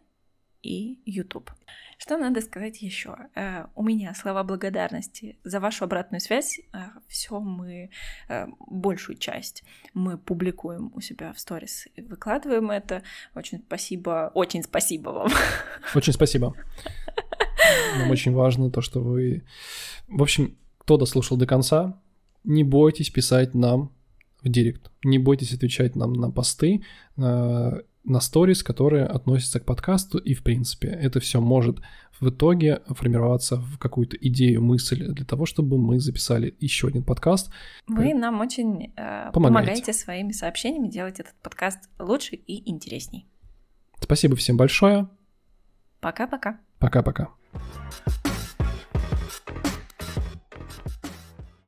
и 0.62 1.02
YouTube. 1.06 1.52
Что 1.98 2.18
надо 2.18 2.42
сказать 2.42 2.82
еще? 2.82 3.16
У 3.76 3.84
меня 3.84 4.14
слова 4.14 4.44
благодарности 4.44 5.38
за 5.44 5.60
вашу 5.60 5.86
обратную 5.86 6.20
связь. 6.20 6.60
Все 7.08 7.40
мы, 7.40 7.92
э, 8.28 8.48
большую 8.68 9.18
часть 9.18 9.64
мы 9.94 10.18
публикуем 10.18 10.92
у 10.96 11.02
себя 11.02 11.32
в 11.32 11.40
сторис 11.40 11.88
и 11.96 12.02
выкладываем 12.02 12.72
это. 12.72 13.04
Очень 13.36 13.60
спасибо, 13.60 14.32
очень 14.34 14.64
спасибо 14.64 15.10
вам. 15.10 15.30
Очень 15.96 16.14
спасибо. 16.14 16.56
Нам 17.98 18.10
очень 18.10 18.34
важно 18.34 18.72
то, 18.72 18.82
что 18.82 19.02
вы... 19.02 19.44
В 20.08 20.22
общем, 20.22 20.58
кто 20.80 20.98
дослушал 20.98 21.38
до 21.38 21.46
конца, 21.46 22.02
не 22.44 22.64
бойтесь 22.64 23.10
писать 23.10 23.54
нам 23.54 23.92
в 24.42 24.50
директ. 24.50 24.92
Не 25.04 25.20
бойтесь 25.20 25.54
отвечать 25.54 25.96
нам 25.96 26.14
на 26.14 26.32
посты, 26.32 26.84
на, 27.16 27.82
на 28.04 28.20
сторис, 28.20 28.64
которые 28.64 29.06
относятся 29.06 29.60
к 29.60 29.66
подкасту. 29.66 30.18
И, 30.18 30.34
в 30.34 30.44
принципе, 30.44 30.88
это 30.88 31.20
все 31.20 31.40
может 31.42 31.80
в 32.20 32.30
итоге 32.30 32.82
формироваться 32.88 33.56
в 33.58 33.78
какую-то 33.78 34.16
идею, 34.18 34.62
мысль 34.62 35.08
для 35.08 35.26
того, 35.26 35.46
чтобы 35.46 35.78
мы 35.78 36.00
записали 36.00 36.56
еще 36.60 36.88
один 36.88 37.04
подкаст. 37.04 37.52
Вы 37.88 38.14
нам 38.14 38.40
очень 38.42 38.94
э, 38.96 39.32
Помогаете. 39.32 39.32
помогаете 39.34 39.94
своими 39.94 40.32
сообщениями 40.32 40.88
делать 40.88 41.20
этот 41.20 41.34
подкаст 41.42 41.90
лучше 42.00 42.36
и 42.36 42.70
интересней. 42.70 43.28
Спасибо 44.00 44.36
всем 44.36 44.58
большое. 44.58 45.10
Пока-пока. 46.00 46.60
Пока-пока. 46.80 47.30